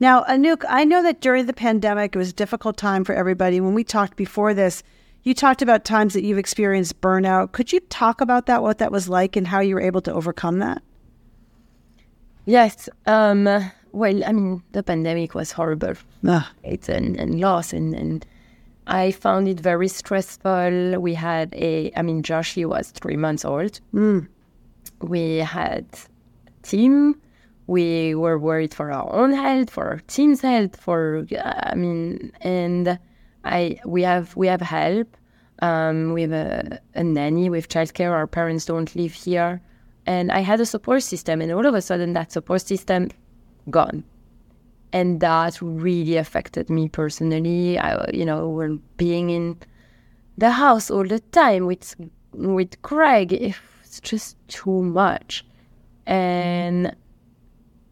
Now, 0.00 0.24
Anouck, 0.24 0.64
I 0.68 0.84
know 0.84 1.02
that 1.02 1.20
during 1.20 1.46
the 1.46 1.52
pandemic, 1.52 2.14
it 2.14 2.18
was 2.18 2.30
a 2.30 2.34
difficult 2.34 2.76
time 2.76 3.04
for 3.04 3.14
everybody. 3.14 3.60
When 3.60 3.74
we 3.74 3.84
talked 3.84 4.16
before 4.16 4.52
this, 4.54 4.82
you 5.22 5.34
talked 5.34 5.62
about 5.62 5.84
times 5.84 6.14
that 6.14 6.24
you've 6.24 6.38
experienced 6.38 7.00
burnout. 7.00 7.52
Could 7.52 7.72
you 7.72 7.80
talk 7.80 8.20
about 8.20 8.46
that, 8.46 8.62
what 8.62 8.78
that 8.78 8.90
was 8.90 9.08
like, 9.08 9.36
and 9.36 9.46
how 9.46 9.60
you 9.60 9.74
were 9.74 9.80
able 9.80 10.00
to 10.02 10.12
overcome 10.12 10.58
that? 10.58 10.82
Yes. 12.44 12.88
Um, 13.06 13.44
well, 13.92 14.24
I 14.24 14.32
mean, 14.32 14.62
the 14.72 14.82
pandemic 14.82 15.34
was 15.34 15.52
horrible. 15.52 15.94
Ah. 16.26 16.50
It's 16.64 16.88
and, 16.88 17.16
and 17.16 17.40
loss, 17.40 17.72
and, 17.72 17.94
and 17.94 18.26
I 18.86 19.12
found 19.12 19.46
it 19.46 19.60
very 19.60 19.88
stressful. 19.88 21.00
We 21.00 21.14
had 21.14 21.54
a, 21.54 21.92
I 21.96 22.02
mean, 22.02 22.22
Josh, 22.22 22.54
he 22.54 22.64
was 22.64 22.90
three 22.90 23.16
months 23.16 23.44
old. 23.44 23.80
Mm. 23.94 24.26
We 25.00 25.38
had 25.38 25.86
team. 26.62 27.20
We 27.68 28.16
were 28.16 28.38
worried 28.40 28.74
for 28.74 28.90
our 28.90 29.10
own 29.12 29.32
health, 29.32 29.70
for 29.70 29.84
our 29.84 30.00
team's 30.08 30.40
health, 30.40 30.76
for, 30.80 31.24
I 31.44 31.76
mean, 31.76 32.32
and 32.40 32.98
I 33.44 33.80
we 33.84 34.02
have 34.02 34.36
we 34.36 34.46
have 34.46 34.60
help. 34.60 35.16
Um, 35.60 36.12
we 36.12 36.22
have 36.22 36.32
a, 36.32 36.80
a 36.94 37.04
nanny 37.04 37.48
with 37.48 37.68
childcare. 37.68 38.10
Our 38.10 38.26
parents 38.26 38.64
don't 38.64 38.94
live 38.96 39.12
here, 39.12 39.60
and 40.06 40.32
I 40.32 40.40
had 40.40 40.60
a 40.60 40.66
support 40.66 41.02
system. 41.02 41.40
And 41.40 41.52
all 41.52 41.66
of 41.66 41.74
a 41.74 41.82
sudden, 41.82 42.14
that 42.14 42.32
support 42.32 42.62
system 42.62 43.10
gone, 43.70 44.04
and 44.92 45.20
that 45.20 45.60
really 45.62 46.16
affected 46.16 46.68
me 46.68 46.88
personally. 46.88 47.78
I, 47.78 48.10
you 48.12 48.24
know, 48.24 48.48
we're 48.48 48.76
being 48.96 49.30
in 49.30 49.58
the 50.38 50.50
house 50.50 50.90
all 50.90 51.04
the 51.04 51.20
time 51.20 51.66
with 51.66 51.94
with 52.32 52.80
Craig. 52.82 53.32
It's 53.32 54.00
just 54.00 54.36
too 54.48 54.82
much, 54.82 55.44
and 56.06 56.96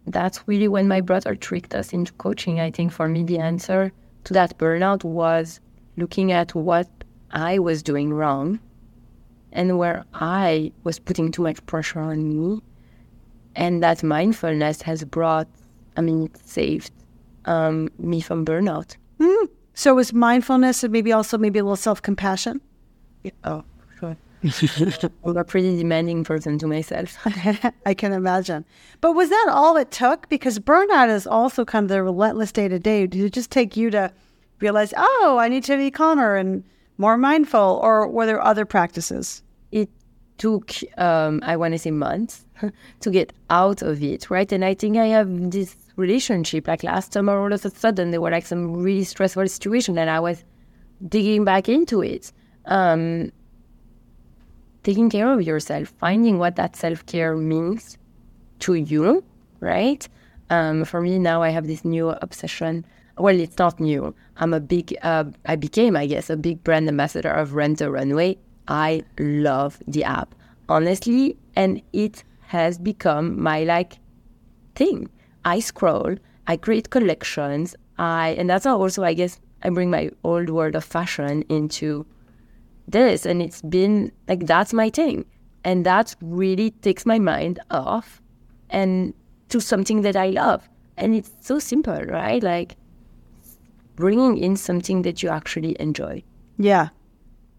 that's 0.06 0.42
really 0.48 0.66
when 0.66 0.88
my 0.88 1.00
brother 1.00 1.34
tricked 1.34 1.74
us 1.74 1.92
into 1.92 2.12
coaching. 2.14 2.58
I 2.58 2.70
think 2.70 2.90
for 2.90 3.06
me, 3.06 3.22
the 3.22 3.38
answer 3.38 3.92
to 4.24 4.32
that 4.34 4.58
burnout 4.58 5.04
was 5.04 5.60
looking 5.96 6.32
at 6.32 6.54
what 6.54 6.88
I 7.30 7.58
was 7.58 7.82
doing 7.82 8.12
wrong 8.12 8.60
and 9.52 9.78
where 9.78 10.04
I 10.14 10.72
was 10.84 10.98
putting 10.98 11.32
too 11.32 11.42
much 11.42 11.64
pressure 11.66 12.00
on 12.00 12.28
me. 12.28 12.60
And 13.56 13.82
that 13.82 14.02
mindfulness 14.02 14.82
has 14.82 15.04
brought, 15.04 15.48
I 15.96 16.00
mean, 16.00 16.24
it 16.24 16.36
saved 16.46 16.92
um, 17.44 17.88
me 17.98 18.20
from 18.20 18.44
burnout. 18.44 18.96
Mm. 19.18 19.48
So 19.74 19.92
it 19.92 19.94
was 19.94 20.12
mindfulness 20.12 20.84
and 20.84 20.92
maybe 20.92 21.12
also 21.12 21.36
maybe 21.36 21.58
a 21.58 21.64
little 21.64 21.76
self 21.76 22.00
compassion? 22.00 22.60
Yeah. 23.22 23.32
Oh. 23.44 23.64
I'm 25.24 25.36
a 25.36 25.44
pretty 25.44 25.76
demanding 25.76 26.24
person 26.24 26.58
to 26.58 26.66
myself. 26.66 27.18
I 27.86 27.94
can 27.94 28.12
imagine. 28.12 28.64
But 29.00 29.12
was 29.12 29.28
that 29.28 29.48
all 29.50 29.76
it 29.76 29.90
took? 29.90 30.28
Because 30.28 30.58
burnout 30.58 31.10
is 31.10 31.26
also 31.26 31.64
kind 31.64 31.84
of 31.84 31.88
the 31.90 32.02
relentless 32.02 32.50
day 32.50 32.68
to 32.68 32.78
day. 32.78 33.06
Did 33.06 33.24
it 33.24 33.32
just 33.32 33.50
take 33.50 33.76
you 33.76 33.90
to 33.90 34.10
realize, 34.60 34.94
oh, 34.96 35.36
I 35.38 35.48
need 35.48 35.64
to 35.64 35.76
be 35.76 35.90
calmer 35.90 36.36
and 36.36 36.64
more 36.96 37.18
mindful, 37.18 37.80
or 37.82 38.08
were 38.08 38.26
there 38.26 38.42
other 38.42 38.64
practices? 38.64 39.42
It 39.72 39.90
took, 40.38 40.72
um, 40.96 41.40
I 41.42 41.56
want 41.56 41.72
to 41.74 41.78
say, 41.78 41.90
months 41.90 42.46
to 43.00 43.10
get 43.10 43.32
out 43.50 43.82
of 43.82 44.02
it, 44.02 44.30
right? 44.30 44.50
And 44.50 44.64
I 44.64 44.72
think 44.72 44.96
I 44.96 45.06
have 45.06 45.50
this 45.50 45.76
relationship. 45.96 46.66
Like 46.66 46.82
last 46.82 47.12
summer, 47.12 47.38
all 47.38 47.52
of 47.52 47.64
a 47.64 47.70
sudden, 47.70 48.10
there 48.10 48.20
were 48.22 48.30
like 48.30 48.46
some 48.46 48.74
really 48.74 49.04
stressful 49.04 49.46
situation, 49.48 49.98
and 49.98 50.08
I 50.08 50.20
was 50.20 50.44
digging 51.06 51.44
back 51.44 51.68
into 51.68 52.02
it. 52.02 52.32
Um, 52.66 53.32
taking 54.82 55.10
care 55.10 55.32
of 55.32 55.42
yourself, 55.42 55.92
finding 55.98 56.38
what 56.38 56.56
that 56.56 56.76
self 56.76 57.04
care 57.06 57.36
means 57.36 57.98
to 58.60 58.74
you, 58.74 59.24
right? 59.60 60.08
Um, 60.50 60.84
for 60.84 61.00
me 61.00 61.18
now, 61.18 61.42
I 61.42 61.50
have 61.50 61.66
this 61.66 61.84
new 61.84 62.10
obsession 62.10 62.84
well, 63.20 63.38
it's 63.38 63.58
not 63.58 63.78
new. 63.78 64.14
I'm 64.38 64.54
a 64.54 64.60
big, 64.60 64.96
uh, 65.02 65.24
I 65.46 65.56
became, 65.56 65.96
I 65.96 66.06
guess, 66.06 66.30
a 66.30 66.36
big 66.36 66.64
brand 66.64 66.88
ambassador 66.88 67.30
of 67.30 67.54
Rent 67.54 67.80
a 67.80 67.90
Runway. 67.90 68.38
I 68.66 69.04
love 69.18 69.78
the 69.86 70.04
app, 70.04 70.34
honestly, 70.68 71.36
and 71.54 71.82
it 71.92 72.24
has 72.46 72.78
become 72.78 73.40
my 73.40 73.64
like 73.64 73.98
thing. 74.74 75.08
I 75.44 75.60
scroll, 75.60 76.16
I 76.46 76.56
create 76.56 76.90
collections, 76.90 77.74
I, 77.98 78.30
and 78.38 78.48
that's 78.48 78.64
how 78.64 78.80
also, 78.80 79.04
I 79.04 79.14
guess, 79.14 79.38
I 79.62 79.68
bring 79.70 79.90
my 79.90 80.10
old 80.24 80.48
world 80.48 80.74
of 80.74 80.84
fashion 80.84 81.42
into 81.48 82.06
this, 82.90 83.26
and 83.26 83.42
it's 83.42 83.62
been 83.62 84.12
like 84.28 84.46
that's 84.46 84.72
my 84.72 84.90
thing, 84.90 85.24
and 85.64 85.86
that 85.86 86.14
really 86.20 86.70
takes 86.70 87.06
my 87.06 87.18
mind 87.18 87.60
off 87.70 88.20
and 88.70 89.14
to 89.48 89.60
something 89.60 90.02
that 90.02 90.16
I 90.16 90.30
love, 90.30 90.68
and 90.96 91.14
it's 91.14 91.32
so 91.40 91.58
simple, 91.58 92.00
right? 92.04 92.42
Like 92.42 92.76
bringing 93.96 94.38
in 94.38 94.56
something 94.56 95.02
that 95.02 95.22
you 95.22 95.28
actually 95.28 95.76
enjoy. 95.78 96.22
Yeah. 96.58 96.88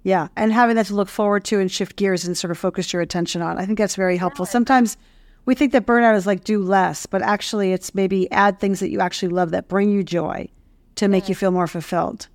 Yeah. 0.03 0.29
And 0.35 0.51
having 0.51 0.75
that 0.75 0.87
to 0.87 0.95
look 0.95 1.09
forward 1.09 1.43
to 1.45 1.59
and 1.59 1.71
shift 1.71 1.95
gears 1.95 2.25
and 2.25 2.35
sort 2.35 2.49
of 2.51 2.57
focus 2.57 2.91
your 2.91 3.03
attention 3.03 3.41
on. 3.41 3.59
I 3.59 3.65
think 3.65 3.77
that's 3.77 3.95
very 3.95 4.17
helpful. 4.17 4.47
Sometimes 4.47 4.97
we 5.45 5.53
think 5.53 5.71
that 5.73 5.85
burnout 5.85 6.15
is 6.15 6.25
like 6.25 6.43
do 6.43 6.63
less, 6.63 7.05
but 7.05 7.21
actually 7.21 7.73
it's 7.73 7.93
maybe 7.93 8.31
add 8.31 8.59
things 8.59 8.79
that 8.79 8.89
you 8.89 8.99
actually 8.99 9.29
love 9.29 9.51
that 9.51 9.67
bring 9.67 9.91
you 9.91 10.03
joy 10.03 10.47
to 10.95 11.07
make 11.07 11.29
you 11.29 11.35
feel 11.35 11.51
more 11.51 11.67
fulfilled. 11.67 12.27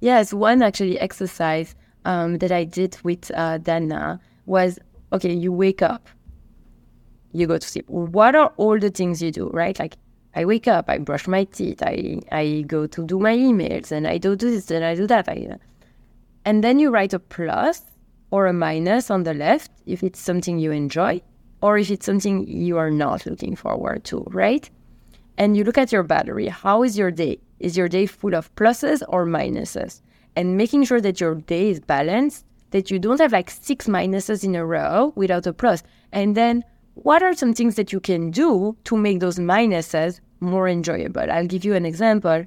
Yes. 0.00 0.32
One 0.32 0.62
actually 0.62 0.98
exercise 0.98 1.74
um, 2.04 2.38
that 2.38 2.52
I 2.52 2.64
did 2.64 2.96
with 3.02 3.30
uh, 3.34 3.58
Dana 3.58 4.20
was 4.46 4.78
okay, 5.12 5.32
you 5.32 5.52
wake 5.52 5.82
up, 5.82 6.08
you 7.32 7.46
go 7.46 7.58
to 7.58 7.66
sleep. 7.66 7.88
What 7.88 8.34
are 8.34 8.52
all 8.56 8.78
the 8.78 8.90
things 8.90 9.22
you 9.22 9.30
do, 9.30 9.48
right? 9.50 9.78
Like 9.78 9.96
I 10.34 10.44
wake 10.44 10.68
up, 10.68 10.88
I 10.88 10.98
brush 10.98 11.26
my 11.26 11.44
teeth, 11.44 11.82
I, 11.82 12.20
I 12.30 12.64
go 12.66 12.86
to 12.86 13.04
do 13.04 13.18
my 13.18 13.36
emails, 13.36 13.90
and 13.90 14.06
I 14.06 14.18
do 14.18 14.36
this 14.36 14.70
and 14.70 14.84
I 14.84 14.94
do 14.94 15.06
that. 15.08 15.28
I, 15.28 15.56
and 16.44 16.64
then 16.64 16.78
you 16.78 16.90
write 16.90 17.12
a 17.12 17.18
plus 17.18 17.82
or 18.30 18.46
a 18.46 18.52
minus 18.52 19.10
on 19.10 19.24
the 19.24 19.34
left 19.34 19.70
if 19.86 20.02
it's 20.02 20.20
something 20.20 20.58
you 20.58 20.70
enjoy 20.70 21.20
or 21.62 21.76
if 21.78 21.90
it's 21.90 22.06
something 22.06 22.46
you 22.46 22.78
are 22.78 22.90
not 22.90 23.26
looking 23.26 23.54
forward 23.56 24.04
to, 24.04 24.24
right? 24.28 24.70
And 25.36 25.56
you 25.56 25.64
look 25.64 25.78
at 25.78 25.92
your 25.92 26.02
battery. 26.02 26.48
How 26.48 26.82
is 26.82 26.96
your 26.96 27.10
day? 27.10 27.38
Is 27.58 27.76
your 27.76 27.88
day 27.88 28.06
full 28.06 28.34
of 28.34 28.54
pluses 28.54 29.02
or 29.08 29.26
minuses? 29.26 30.00
And 30.40 30.56
making 30.56 30.84
sure 30.84 31.02
that 31.02 31.20
your 31.20 31.34
day 31.34 31.68
is 31.68 31.80
balanced, 31.80 32.46
that 32.70 32.90
you 32.90 32.98
don't 32.98 33.20
have 33.20 33.30
like 33.30 33.50
six 33.50 33.86
minuses 33.86 34.42
in 34.42 34.54
a 34.54 34.64
row 34.64 35.12
without 35.14 35.46
a 35.46 35.52
plus. 35.52 35.82
And 36.12 36.34
then 36.34 36.64
what 36.94 37.22
are 37.22 37.34
some 37.34 37.52
things 37.52 37.74
that 37.74 37.92
you 37.92 38.00
can 38.00 38.30
do 38.30 38.74
to 38.84 38.96
make 38.96 39.20
those 39.20 39.38
minuses 39.38 40.20
more 40.40 40.66
enjoyable? 40.66 41.30
I'll 41.30 41.46
give 41.46 41.62
you 41.62 41.74
an 41.74 41.84
example. 41.84 42.46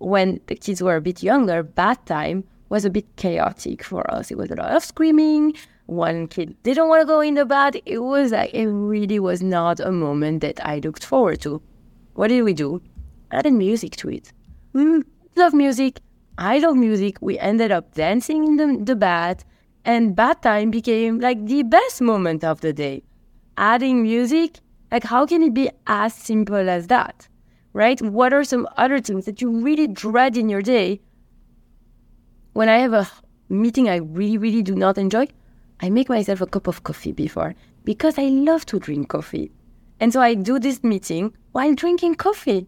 When 0.00 0.40
the 0.48 0.56
kids 0.56 0.82
were 0.82 0.96
a 0.96 1.00
bit 1.00 1.22
younger, 1.22 1.62
bath 1.62 2.04
time 2.04 2.42
was 2.68 2.84
a 2.84 2.90
bit 2.90 3.14
chaotic 3.14 3.84
for 3.84 4.02
us. 4.12 4.32
It 4.32 4.36
was 4.36 4.50
a 4.50 4.56
lot 4.56 4.72
of 4.72 4.84
screaming. 4.84 5.54
One 5.86 6.26
kid 6.26 6.60
didn't 6.64 6.88
want 6.88 7.02
to 7.02 7.06
go 7.06 7.20
in 7.20 7.34
the 7.34 7.46
bath. 7.46 7.76
It 7.86 8.00
was 8.00 8.32
like, 8.32 8.52
it 8.52 8.66
really 8.66 9.20
was 9.20 9.40
not 9.40 9.78
a 9.78 9.92
moment 9.92 10.40
that 10.40 10.58
I 10.66 10.80
looked 10.80 11.04
forward 11.04 11.40
to. 11.42 11.62
What 12.14 12.26
did 12.26 12.42
we 12.42 12.54
do? 12.54 12.82
Added 13.30 13.52
music 13.52 13.94
to 13.98 14.10
it. 14.10 14.32
Mm, 14.74 15.04
love 15.36 15.54
music. 15.54 16.00
I 16.38 16.58
love 16.58 16.76
music. 16.76 17.18
We 17.20 17.38
ended 17.38 17.70
up 17.70 17.94
dancing 17.94 18.46
in 18.46 18.56
the, 18.56 18.84
the 18.84 18.96
bath, 18.96 19.44
and 19.84 20.16
bath 20.16 20.40
time 20.40 20.70
became 20.70 21.20
like 21.20 21.44
the 21.44 21.64
best 21.64 22.00
moment 22.00 22.44
of 22.44 22.60
the 22.62 22.72
day 22.72 23.02
adding 23.58 24.02
music, 24.02 24.60
like 24.90 25.04
how 25.04 25.26
can 25.26 25.42
it 25.42 25.52
be 25.52 25.68
as 25.86 26.14
simple 26.14 26.70
as 26.70 26.86
that? 26.86 27.28
Right? 27.74 28.00
What 28.00 28.32
are 28.32 28.44
some 28.44 28.66
other 28.76 29.00
things 29.00 29.26
that 29.26 29.42
you 29.42 29.50
really 29.60 29.86
dread 29.86 30.36
in 30.36 30.48
your 30.48 30.62
day? 30.62 31.00
When 32.54 32.68
I 32.68 32.78
have 32.78 32.94
a 32.94 33.10
meeting 33.48 33.88
I 33.88 33.96
really, 33.96 34.38
really 34.38 34.62
do 34.62 34.74
not 34.74 34.96
enjoy, 34.96 35.26
I 35.80 35.90
make 35.90 36.08
myself 36.08 36.40
a 36.40 36.46
cup 36.46 36.66
of 36.66 36.82
coffee 36.82 37.12
before 37.12 37.54
because 37.84 38.18
I 38.18 38.24
love 38.24 38.64
to 38.66 38.78
drink 38.78 39.08
coffee. 39.08 39.50
And 40.00 40.12
so 40.12 40.20
I 40.20 40.34
do 40.34 40.58
this 40.58 40.82
meeting 40.82 41.34
while 41.52 41.74
drinking 41.74 42.14
coffee. 42.14 42.66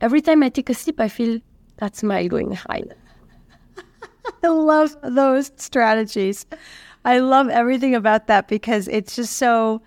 Every 0.00 0.20
time 0.20 0.42
I 0.42 0.48
take 0.48 0.70
a 0.70 0.74
sip, 0.74 0.98
I 0.98 1.08
feel 1.08 1.40
that 1.76 1.96
smile 1.96 2.28
going 2.28 2.52
high. 2.52 2.84
I 4.42 4.48
love 4.48 4.96
those 5.02 5.52
strategies. 5.56 6.46
I 7.04 7.18
love 7.18 7.48
everything 7.48 7.94
about 7.94 8.26
that 8.26 8.48
because 8.48 8.88
it's 8.88 9.16
just 9.16 9.34
so 9.34 9.82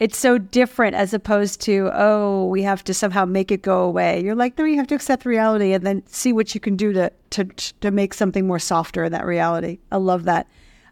it's 0.00 0.18
so 0.18 0.38
different 0.38 0.96
as 0.96 1.14
opposed 1.14 1.60
to 1.62 1.90
oh 1.94 2.46
we 2.46 2.62
have 2.62 2.82
to 2.84 2.94
somehow 2.94 3.24
make 3.24 3.50
it 3.50 3.62
go 3.62 3.82
away. 3.82 4.22
You're 4.22 4.34
like 4.34 4.56
no 4.58 4.64
you 4.64 4.76
have 4.76 4.86
to 4.88 4.94
accept 4.94 5.24
reality 5.24 5.72
and 5.72 5.84
then 5.84 6.02
see 6.06 6.32
what 6.32 6.54
you 6.54 6.60
can 6.60 6.76
do 6.76 6.92
to 6.92 7.10
to 7.30 7.44
to 7.80 7.90
make 7.90 8.14
something 8.14 8.46
more 8.46 8.58
softer 8.58 9.04
in 9.04 9.12
that 9.12 9.26
reality. 9.26 9.78
I 9.90 9.96
love 9.96 10.24
that. 10.24 10.46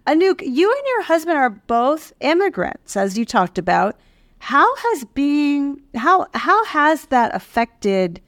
Anouck 0.06 0.40
you 0.42 0.70
and 0.70 0.86
your 0.86 1.02
husband 1.02 1.38
are 1.38 1.50
both 1.50 2.12
immigrants 2.20 2.96
as 2.96 3.16
you 3.16 3.24
talked 3.24 3.58
about. 3.58 3.98
How 4.38 4.74
has 4.76 5.04
being 5.14 5.80
how 5.94 6.26
how 6.34 6.64
has 6.64 7.06
that 7.06 7.34
affected 7.34 8.20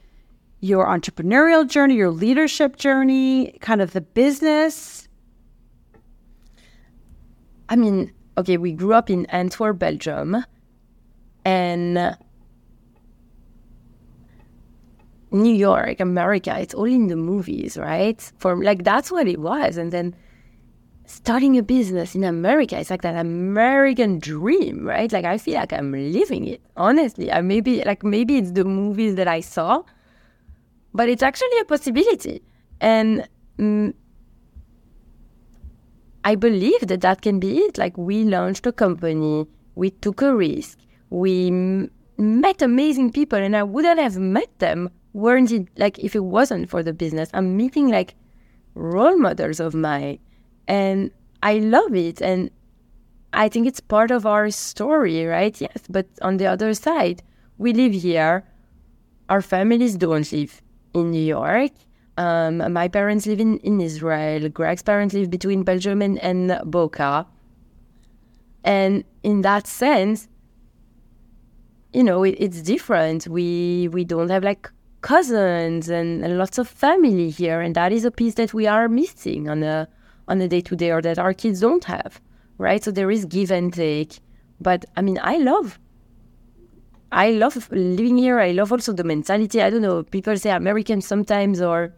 your 0.65 0.85
entrepreneurial 0.85 1.67
journey 1.67 1.95
your 1.95 2.09
leadership 2.09 2.75
journey 2.75 3.57
kind 3.61 3.81
of 3.81 3.93
the 3.93 4.01
business 4.01 5.07
i 7.69 7.75
mean 7.75 8.11
okay 8.37 8.57
we 8.57 8.71
grew 8.71 8.93
up 8.93 9.09
in 9.09 9.25
antwerp 9.27 9.77
belgium 9.77 10.43
and 11.45 12.17
New 15.31 15.53
York, 15.53 15.99
America, 15.99 16.57
it's 16.57 16.73
all 16.73 16.85
in 16.85 17.07
the 17.07 17.15
movies, 17.15 17.77
right? 17.77 18.19
For 18.37 18.63
like 18.63 18.83
that's 18.83 19.11
what 19.11 19.27
it 19.27 19.39
was. 19.39 19.75
And 19.75 19.91
then 19.91 20.15
starting 21.05 21.57
a 21.57 21.63
business 21.63 22.15
in 22.15 22.23
America, 22.23 22.79
it's 22.79 22.89
like 22.89 23.01
that 23.01 23.15
American 23.15 24.19
dream, 24.19 24.87
right? 24.87 25.11
Like 25.11 25.25
I 25.25 25.37
feel 25.37 25.55
like 25.55 25.73
I'm 25.73 25.91
living 25.91 26.47
it. 26.47 26.61
Honestly, 26.77 27.31
I 27.31 27.41
maybe 27.41 27.83
like 27.83 28.03
maybe 28.03 28.37
it's 28.37 28.51
the 28.51 28.63
movies 28.63 29.15
that 29.15 29.27
I 29.27 29.41
saw, 29.41 29.83
but 30.95 31.09
it's 31.09 31.21
actually 31.21 31.59
a 31.59 31.65
possibility. 31.65 32.41
And 32.79 33.27
mm, 33.59 33.93
I 36.23 36.35
believe 36.35 36.87
that 36.87 37.01
that 37.01 37.21
can 37.21 37.39
be 37.39 37.57
it. 37.59 37.77
Like 37.77 37.97
we 37.97 38.23
launched 38.23 38.65
a 38.65 38.71
company, 38.71 39.45
we 39.75 39.89
took 39.89 40.21
a 40.21 40.33
risk, 40.33 40.79
we 41.09 41.47
m- 41.47 41.91
met 42.17 42.61
amazing 42.61 43.11
people 43.11 43.37
and 43.37 43.57
I 43.57 43.63
wouldn't 43.63 43.99
have 43.99 44.17
met 44.17 44.57
them 44.59 44.89
weren't 45.11 45.51
it 45.51 45.67
like 45.77 45.99
if 45.99 46.15
it 46.15 46.23
wasn't 46.23 46.69
for 46.69 46.81
the 46.81 46.93
business. 46.93 47.29
I'm 47.33 47.55
meeting 47.57 47.89
like 47.89 48.15
role 48.73 49.17
models 49.17 49.59
of 49.59 49.73
mine 49.75 50.19
and 50.67 51.11
I 51.43 51.59
love 51.59 51.93
it 51.93 52.21
and 52.21 52.49
I 53.33 53.49
think 53.49 53.67
it's 53.67 53.81
part 53.81 54.11
of 54.11 54.25
our 54.25 54.49
story, 54.49 55.25
right? 55.25 55.59
Yes, 55.59 55.83
but 55.89 56.07
on 56.21 56.37
the 56.37 56.45
other 56.45 56.73
side, 56.73 57.21
we 57.57 57.73
live 57.73 57.91
here. 57.93 58.45
Our 59.27 59.41
families 59.41 59.97
don't 59.97 60.31
live 60.31 60.61
in 60.95 61.11
New 61.11 61.23
York. 61.37 61.71
Um, 62.17 62.71
my 62.71 62.87
parents 62.87 63.27
live 63.27 63.41
in, 63.41 63.57
in 63.59 63.81
Israel. 63.81 64.49
Greg's 64.49 64.81
parents 64.81 65.13
live 65.13 65.29
between 65.29 65.63
Belgium 65.63 66.01
and, 66.01 66.17
and 66.19 66.59
Boca. 66.65 67.27
And 68.63 69.03
in 69.21 69.41
that 69.41 69.67
sense, 69.67 70.27
you 71.93 72.03
know, 72.03 72.23
it, 72.23 72.35
it's 72.39 72.61
different. 72.61 73.27
We 73.27 73.89
we 73.91 74.03
don't 74.03 74.29
have 74.29 74.43
like 74.43 74.71
cousins 75.01 75.87
and, 75.87 76.23
and, 76.23 76.37
lots 76.37 76.57
of 76.57 76.67
family 76.67 77.29
here, 77.29 77.61
and 77.61 77.75
that 77.75 77.91
is 77.91 78.05
a 78.05 78.11
piece 78.11 78.35
that 78.35 78.53
we 78.53 78.65
are 78.65 78.89
missing 78.89 79.47
on 79.49 79.61
a 79.61 79.87
on 80.27 80.41
a 80.41 80.47
day 80.47 80.61
to 80.61 80.75
day 80.75 80.91
or 80.91 81.01
that 81.01 81.19
our 81.19 81.33
kids 81.33 81.59
don't 81.59 81.83
have, 81.83 82.19
right? 82.57 82.83
So 82.83 82.91
there 82.91 83.11
is 83.11 83.25
give 83.25 83.51
and 83.51 83.71
take. 83.71 84.19
But 84.59 84.85
I 84.97 85.01
mean, 85.01 85.19
I 85.21 85.37
love 85.37 85.79
I 87.11 87.31
love 87.31 87.69
living 87.71 88.17
here. 88.17 88.39
I 88.39 88.51
love 88.51 88.71
also 88.71 88.93
the 88.93 89.03
mentality. 89.03 89.61
I 89.61 89.69
don't 89.69 89.81
know, 89.81 90.03
people 90.03 90.35
say 90.37 90.49
American 90.49 91.01
sometimes 91.01 91.61
or 91.61 91.93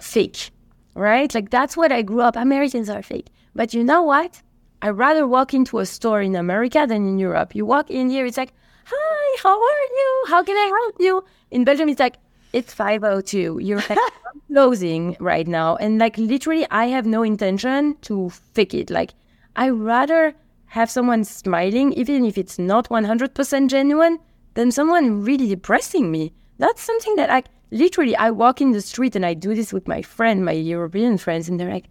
fake, 0.00 0.50
right? 0.94 1.34
Like 1.34 1.50
that's 1.50 1.76
what 1.76 1.92
I 1.92 2.02
grew 2.02 2.20
up. 2.20 2.36
Americans 2.36 2.88
are 2.88 3.02
fake. 3.02 3.28
But 3.54 3.74
you 3.74 3.84
know 3.84 4.02
what? 4.02 4.42
I'd 4.82 4.90
rather 4.90 5.26
walk 5.26 5.54
into 5.54 5.78
a 5.78 5.86
store 5.86 6.20
in 6.20 6.36
America 6.36 6.86
than 6.86 7.08
in 7.08 7.18
Europe. 7.18 7.54
You 7.54 7.64
walk 7.64 7.90
in 7.90 8.10
here, 8.10 8.26
it's 8.26 8.36
like, 8.36 8.52
hi, 8.84 9.36
how 9.42 9.56
are 9.60 9.84
you? 9.98 10.24
How 10.28 10.42
can 10.42 10.56
I 10.56 10.66
help 10.66 10.96
you? 11.00 11.24
In 11.50 11.64
Belgium, 11.64 11.88
it's 11.88 12.00
like, 12.00 12.16
it's 12.52 12.72
502. 12.74 13.58
You're 13.60 13.82
like 13.88 13.98
closing 14.48 15.16
right 15.20 15.46
now. 15.46 15.76
And 15.76 15.98
like 15.98 16.18
literally, 16.18 16.66
I 16.70 16.86
have 16.86 17.06
no 17.06 17.22
intention 17.22 17.96
to 18.02 18.30
fake 18.30 18.74
it. 18.74 18.90
Like, 18.90 19.14
I 19.56 19.70
rather 19.70 20.34
have 20.74 20.90
someone 20.90 21.22
smiling, 21.22 21.92
even 21.92 22.24
if 22.24 22.36
it's 22.36 22.58
not 22.58 22.88
100% 22.88 23.68
genuine, 23.70 24.18
than 24.54 24.72
someone 24.72 25.22
really 25.22 25.46
depressing 25.46 26.10
me. 26.10 26.32
That's 26.58 26.82
something 26.82 27.14
that 27.14 27.30
I 27.30 27.44
literally, 27.70 28.16
I 28.16 28.32
walk 28.32 28.60
in 28.60 28.72
the 28.72 28.80
street 28.80 29.14
and 29.14 29.24
I 29.24 29.34
do 29.34 29.54
this 29.54 29.72
with 29.72 29.86
my 29.86 30.02
friend, 30.02 30.44
my 30.44 30.50
European 30.50 31.16
friends, 31.16 31.48
and 31.48 31.60
they're 31.60 31.72
like, 31.72 31.86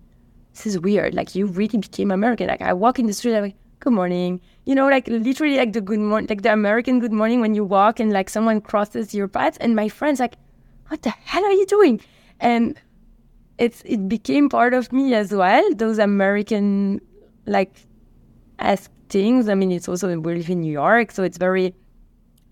this 0.53 0.65
is 0.65 0.77
weird. 0.79 1.13
Like, 1.13 1.33
you 1.33 1.45
really 1.45 1.79
became 1.79 2.11
American. 2.11 2.47
Like, 2.47 2.61
I 2.61 2.73
walk 2.73 2.99
in 2.99 3.07
the 3.07 3.13
street, 3.13 3.35
I'm 3.35 3.43
like, 3.43 3.55
good 3.79 3.93
morning. 3.93 4.41
You 4.65 4.75
know, 4.75 4.89
like 4.89 5.07
literally 5.07 5.55
like 5.55 5.71
the 5.71 5.81
good 5.81 5.99
morning, 5.99 6.27
like 6.29 6.41
the 6.41 6.51
American 6.51 6.99
good 6.99 7.13
morning 7.13 7.39
when 7.39 7.55
you 7.55 7.63
walk 7.63 8.01
and 8.01 8.11
like 8.11 8.29
someone 8.29 8.59
crosses 8.59 9.13
your 9.13 9.29
path. 9.29 9.57
And 9.61 9.77
my 9.77 9.87
friend's 9.87 10.19
like, 10.19 10.35
what 10.89 11.01
the 11.03 11.09
hell 11.09 11.43
are 11.43 11.51
you 11.51 11.65
doing? 11.65 12.01
And 12.41 12.77
it's 13.57 13.81
it 13.85 14.09
became 14.09 14.49
part 14.49 14.73
of 14.73 14.91
me 14.91 15.13
as 15.13 15.31
well. 15.31 15.73
Those 15.73 15.99
American 15.99 17.01
like 17.45 17.73
as 18.63 18.89
things. 19.09 19.47
I 19.47 19.53
mean, 19.53 19.71
it's 19.71 19.87
also 19.87 20.07
we 20.19 20.35
live 20.35 20.49
in 20.49 20.61
New 20.61 20.71
York, 20.71 21.11
so 21.11 21.21
it's 21.21 21.37
very 21.37 21.75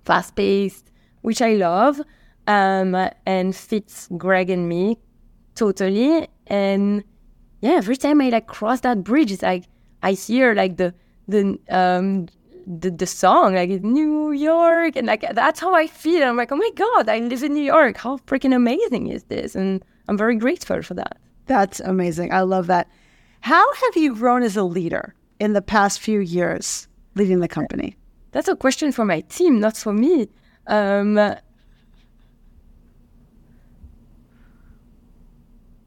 fast 0.05 0.35
paced, 0.35 0.91
which 1.21 1.41
I 1.41 1.53
love, 1.55 1.99
um, 2.45 2.95
and 3.25 3.55
fits 3.55 4.07
Greg 4.15 4.51
and 4.51 4.69
me 4.69 4.99
totally. 5.55 6.27
And 6.47 7.03
yeah, 7.61 7.73
every 7.73 7.97
time 7.97 8.21
I 8.21 8.29
like 8.29 8.47
cross 8.47 8.81
that 8.81 9.03
bridge, 9.03 9.31
it's 9.31 9.41
like 9.41 9.65
I 10.03 10.13
hear 10.13 10.53
like 10.53 10.77
the 10.77 10.93
the 11.27 11.59
um 11.69 12.27
the, 12.67 12.91
the 12.91 13.07
song 13.07 13.55
like 13.55 13.69
New 13.83 14.31
York 14.31 14.95
and 14.95 15.07
like 15.07 15.25
that's 15.33 15.59
how 15.59 15.73
I 15.73 15.87
feel. 15.87 16.23
I'm 16.23 16.37
like, 16.37 16.51
oh 16.51 16.55
my 16.55 16.71
god, 16.75 17.09
I 17.09 17.19
live 17.19 17.43
in 17.43 17.53
New 17.53 17.63
York. 17.63 17.97
How 17.97 18.17
freaking 18.27 18.55
amazing 18.55 19.07
is 19.07 19.23
this? 19.25 19.55
And 19.55 19.83
I'm 20.07 20.17
very 20.17 20.35
grateful 20.35 20.81
for 20.81 20.93
that. 20.95 21.17
That's 21.47 21.79
amazing. 21.79 22.31
I 22.33 22.41
love 22.41 22.67
that. 22.67 22.89
How 23.41 23.73
have 23.73 23.97
you 23.97 24.15
grown 24.15 24.43
as 24.43 24.55
a 24.55 24.63
leader? 24.63 25.15
In 25.41 25.53
the 25.53 25.61
past 25.61 25.99
few 25.99 26.19
years 26.19 26.87
leading 27.15 27.39
the 27.39 27.47
company? 27.47 27.97
That's 28.31 28.47
a 28.47 28.55
question 28.55 28.91
for 28.91 29.05
my 29.05 29.21
team, 29.21 29.59
not 29.59 29.75
for 29.75 29.91
me. 29.91 30.29
Um, 30.67 31.17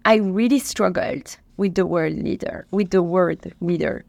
I 0.04 0.14
really 0.16 0.58
struggled 0.58 1.38
with 1.56 1.76
the 1.76 1.86
word 1.86 2.14
leader, 2.14 2.66
with 2.72 2.90
the 2.90 3.02
word 3.02 3.54
leader, 3.60 4.04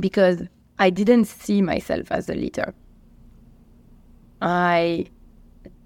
because 0.00 0.42
I 0.78 0.88
didn't 0.88 1.26
see 1.26 1.60
myself 1.60 2.10
as 2.10 2.30
a 2.30 2.34
leader. 2.34 2.74
I 4.40 5.06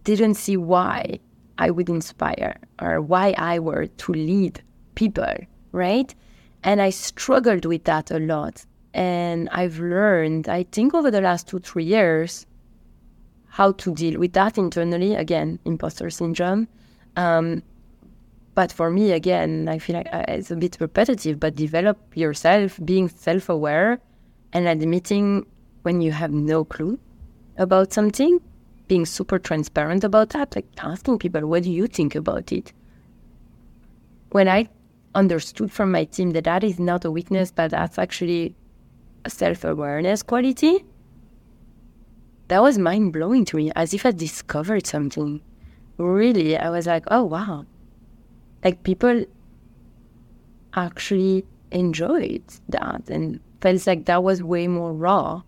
didn't 0.05 0.35
see 0.35 0.57
why 0.57 1.19
I 1.59 1.71
would 1.71 1.89
inspire 1.89 2.55
or 2.81 3.01
why 3.01 3.35
I 3.37 3.59
were 3.59 3.87
to 3.87 4.13
lead 4.13 4.63
people, 4.95 5.35
right? 5.73 6.15
And 6.63 6.81
I 6.83 6.91
struggled 6.91 7.65
with 7.65 7.85
that 7.85 8.11
a 8.11 8.19
lot. 8.19 8.65
And 8.93 9.49
I've 9.51 9.79
learned, 9.79 10.49
I 10.49 10.65
think, 10.65 10.95
over 10.95 11.11
the 11.11 11.21
last 11.21 11.49
two, 11.49 11.59
three 11.61 11.85
years, 11.85 12.47
how 13.49 13.73
to 13.73 13.95
deal 13.95 14.19
with 14.19 14.33
that 14.35 14.59
internally. 14.59 15.15
Again, 15.15 15.59
imposter 15.65 16.11
syndrome. 16.11 16.69
Um, 17.17 17.63
but 18.55 18.73
for 18.73 18.91
me, 18.91 19.13
again, 19.13 19.69
I 19.69 19.79
feel 19.79 19.97
like 19.97 20.09
uh, 20.13 20.25
it's 20.29 20.51
a 20.51 20.57
bit 20.57 20.77
repetitive, 20.81 21.39
but 21.39 21.55
develop 21.55 21.99
yourself, 22.17 22.79
being 22.85 23.09
self 23.09 23.49
aware 23.49 24.01
and 24.53 24.67
admitting 24.67 25.47
when 25.83 26.01
you 26.01 26.13
have 26.13 26.33
no 26.33 26.65
clue 26.65 26.99
about 27.57 27.93
something, 27.93 28.41
being 28.89 29.07
super 29.07 29.39
transparent 29.39 30.05
about 30.05 30.31
that, 30.31 30.55
like 30.57 30.67
asking 30.79 31.19
people, 31.19 31.47
what 31.47 31.63
do 31.63 31.71
you 31.71 31.87
think 31.87 32.15
about 32.15 32.53
it? 32.53 32.73
When 34.31 34.49
I 34.49 34.69
understood 35.15 35.73
from 35.73 35.91
my 35.91 36.05
team 36.05 36.31
that 36.31 36.45
that 36.45 36.65
is 36.65 36.79
not 36.79 37.05
a 37.05 37.11
weakness, 37.11 37.51
but 37.51 37.73
that's 37.73 37.99
actually 37.99 38.55
a 39.25 39.31
self 39.31 39.65
awareness 39.65 40.23
quality. 40.23 40.85
That 42.49 42.63
was 42.63 42.79
mind 42.79 43.13
blowing 43.13 43.45
to 43.47 43.57
me, 43.57 43.71
as 43.77 43.95
if 43.95 44.05
I 44.05 44.11
discovered 44.11 44.87
something. 44.87 45.41
Really, 45.99 46.57
I 46.57 46.71
was 46.71 46.87
like, 46.87 47.05
oh 47.11 47.25
wow. 47.25 47.67
Like 48.65 48.83
people 48.83 49.25
actually 50.75 51.45
enjoyed 51.71 52.43
that 52.69 53.09
and 53.09 53.41
felt 53.61 53.87
like 53.87 54.07
that 54.07 54.23
was 54.23 54.43
way 54.43 54.67
more 54.67 54.93
raw 54.93 55.43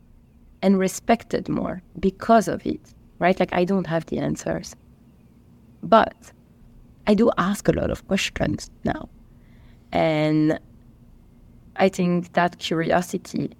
and 0.62 0.78
respected 0.78 1.48
more 1.48 1.82
because 1.98 2.48
of 2.48 2.64
it, 2.66 2.80
right? 3.18 3.38
Like 3.38 3.52
I 3.52 3.64
don't 3.64 3.86
have 3.86 4.06
the 4.06 4.18
answers. 4.18 4.76
But 5.82 6.32
I 7.06 7.14
do 7.14 7.30
ask 7.36 7.66
a 7.68 7.72
lot 7.72 7.90
of 7.90 8.06
questions 8.06 8.70
now. 8.84 9.08
And 9.92 10.58
I 11.76 11.88
think 11.88 12.32
that 12.32 12.58
curiosity 12.58 13.50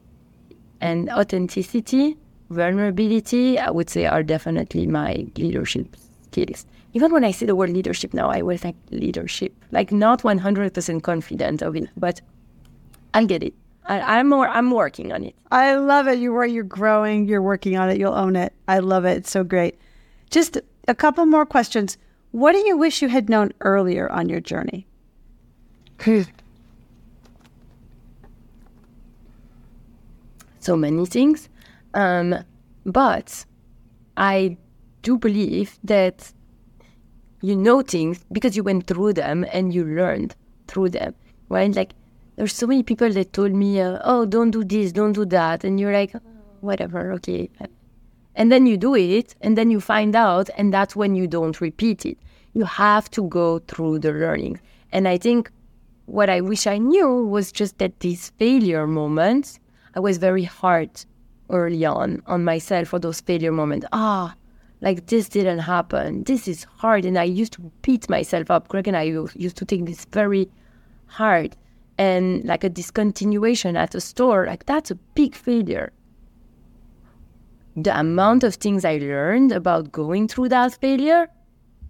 and 0.81 1.11
authenticity, 1.11 2.17
vulnerability, 2.51 3.59
I 3.59 3.71
would 3.71 3.91
say 3.91 4.07
are 4.07 4.23
definitely 4.23 4.87
my 4.87 5.27
leadership 5.37 5.97
skills. 6.31 6.67
Even 6.95 7.13
when 7.13 7.25
I 7.25 7.31
say 7.31 7.47
the 7.47 7.57
word 7.57 7.71
leadership 7.71 8.13
now, 8.13 8.31
I 8.31 8.43
will 8.43 8.59
think 8.59 8.77
leadership. 8.91 9.55
Like 9.71 9.93
not 9.93 10.23
100% 10.23 11.03
confident 11.03 11.63
of 11.63 11.77
it, 11.77 11.89
but 11.97 12.21
I'll 13.15 13.27
get 13.27 13.43
it. 13.43 13.55
I, 13.87 14.21
am 14.21 14.29
more. 14.29 14.49
I'm 14.49 14.71
working 14.71 15.13
on 15.13 15.25
it. 15.25 15.35
I 15.51 15.75
love 15.75 16.07
it. 16.07 16.19
You 16.19 16.35
are. 16.37 16.47
You're 16.47 16.65
growing. 16.65 17.27
You're 17.27 17.43
working 17.43 17.77
on 17.77 17.91
it. 17.91 17.99
You'll 17.99 18.15
own 18.15 18.37
it. 18.37 18.53
I 18.69 18.79
love 18.79 19.05
it. 19.05 19.19
It's 19.19 19.31
so 19.31 19.43
great. 19.43 19.77
Just 20.31 20.59
a 20.87 20.95
couple 20.95 21.27
more 21.27 21.45
questions. 21.45 21.99
What 22.31 22.53
do 22.53 22.59
you 22.59 22.77
wish 22.77 23.03
you 23.03 23.09
had 23.09 23.29
known 23.29 23.53
earlier 23.61 24.11
on 24.11 24.29
your 24.29 24.41
journey? 24.41 24.87
So 30.59 30.77
many 30.77 31.07
things. 31.07 31.49
Um, 31.95 32.45
but 32.85 33.45
I 34.17 34.57
do 35.03 35.19
believe 35.19 35.79
that 35.85 36.33
you 37.41 37.57
know 37.57 37.83
things 37.83 38.25
because 38.31 38.57
you 38.57 38.63
went 38.63 38.87
through 38.87 39.15
them 39.15 39.45
and 39.53 39.75
you 39.75 39.85
learned 39.85 40.35
through 40.69 40.91
them, 40.91 41.15
right? 41.49 41.75
Like 41.75 41.95
there's 42.37 42.55
so 42.55 42.67
many 42.67 42.83
people 42.83 43.11
that 43.11 43.33
told 43.33 43.53
me, 43.53 43.81
uh, 43.81 43.99
"Oh, 44.05 44.25
don't 44.27 44.51
do 44.51 44.65
this, 44.65 44.93
don't 44.93 45.13
do 45.13 45.25
that," 45.27 45.65
and 45.65 45.79
you're 45.79 45.93
like, 45.93 46.15
"Whatever, 46.61 47.13
okay." 47.13 47.51
And 48.35 48.51
then 48.51 48.67
you 48.67 48.77
do 48.79 48.95
it, 48.95 49.35
and 49.43 49.59
then 49.59 49.71
you 49.71 49.81
find 49.81 50.17
out, 50.17 50.49
and 50.57 50.73
that's 50.73 50.97
when 50.97 51.15
you 51.15 51.27
don't 51.27 51.61
repeat 51.61 52.07
it. 52.07 52.17
You 52.55 52.65
have 52.65 53.11
to 53.11 53.23
go 53.25 53.59
through 53.59 53.99
the 53.99 54.13
learning, 54.13 54.61
and 54.91 55.07
I 55.07 55.19
think 55.19 55.51
what 56.07 56.29
I 56.29 56.41
wish 56.41 56.67
I 56.67 56.79
knew 56.79 57.25
was 57.25 57.53
just 57.53 57.79
that 57.79 58.01
these 58.01 58.31
failure 58.39 58.87
moments, 58.87 59.59
I 59.95 60.01
was 60.01 60.19
very 60.19 60.45
hard 60.45 60.91
early 61.51 61.85
on 61.85 62.23
on 62.27 62.45
myself 62.45 62.89
for 62.89 62.99
those 62.99 63.21
failure 63.21 63.53
moments. 63.53 63.87
Ah, 63.93 64.35
like 64.81 65.07
this 65.07 65.29
didn't 65.29 65.61
happen. 65.61 66.25
This 66.25 66.49
is 66.49 66.65
hard. 66.65 67.05
And 67.05 67.19
I 67.19 67.25
used 67.25 67.53
to 67.55 67.73
beat 67.83 68.11
myself 68.11 68.51
up. 68.51 68.69
Greg 68.69 68.89
and 68.89 68.97
I 68.97 69.03
used 69.03 69.57
to 69.57 69.65
take 69.65 69.87
this 69.87 70.05
very 70.07 70.51
hard. 71.07 71.57
And 71.99 72.45
like 72.45 72.65
a 72.65 72.71
discontinuation 72.71 73.77
at 73.77 73.95
a 73.95 74.01
store, 74.01 74.47
like 74.47 74.67
that's 74.67 74.91
a 74.91 74.97
big 75.15 75.37
failure. 75.37 75.93
The 77.77 77.99
amount 77.99 78.45
of 78.45 78.57
things 78.57 78.85
I 78.85 78.97
learned 78.97 79.53
about 79.53 79.93
going 79.93 80.27
through 80.27 80.49
that 80.49 80.75
failure 80.81 81.29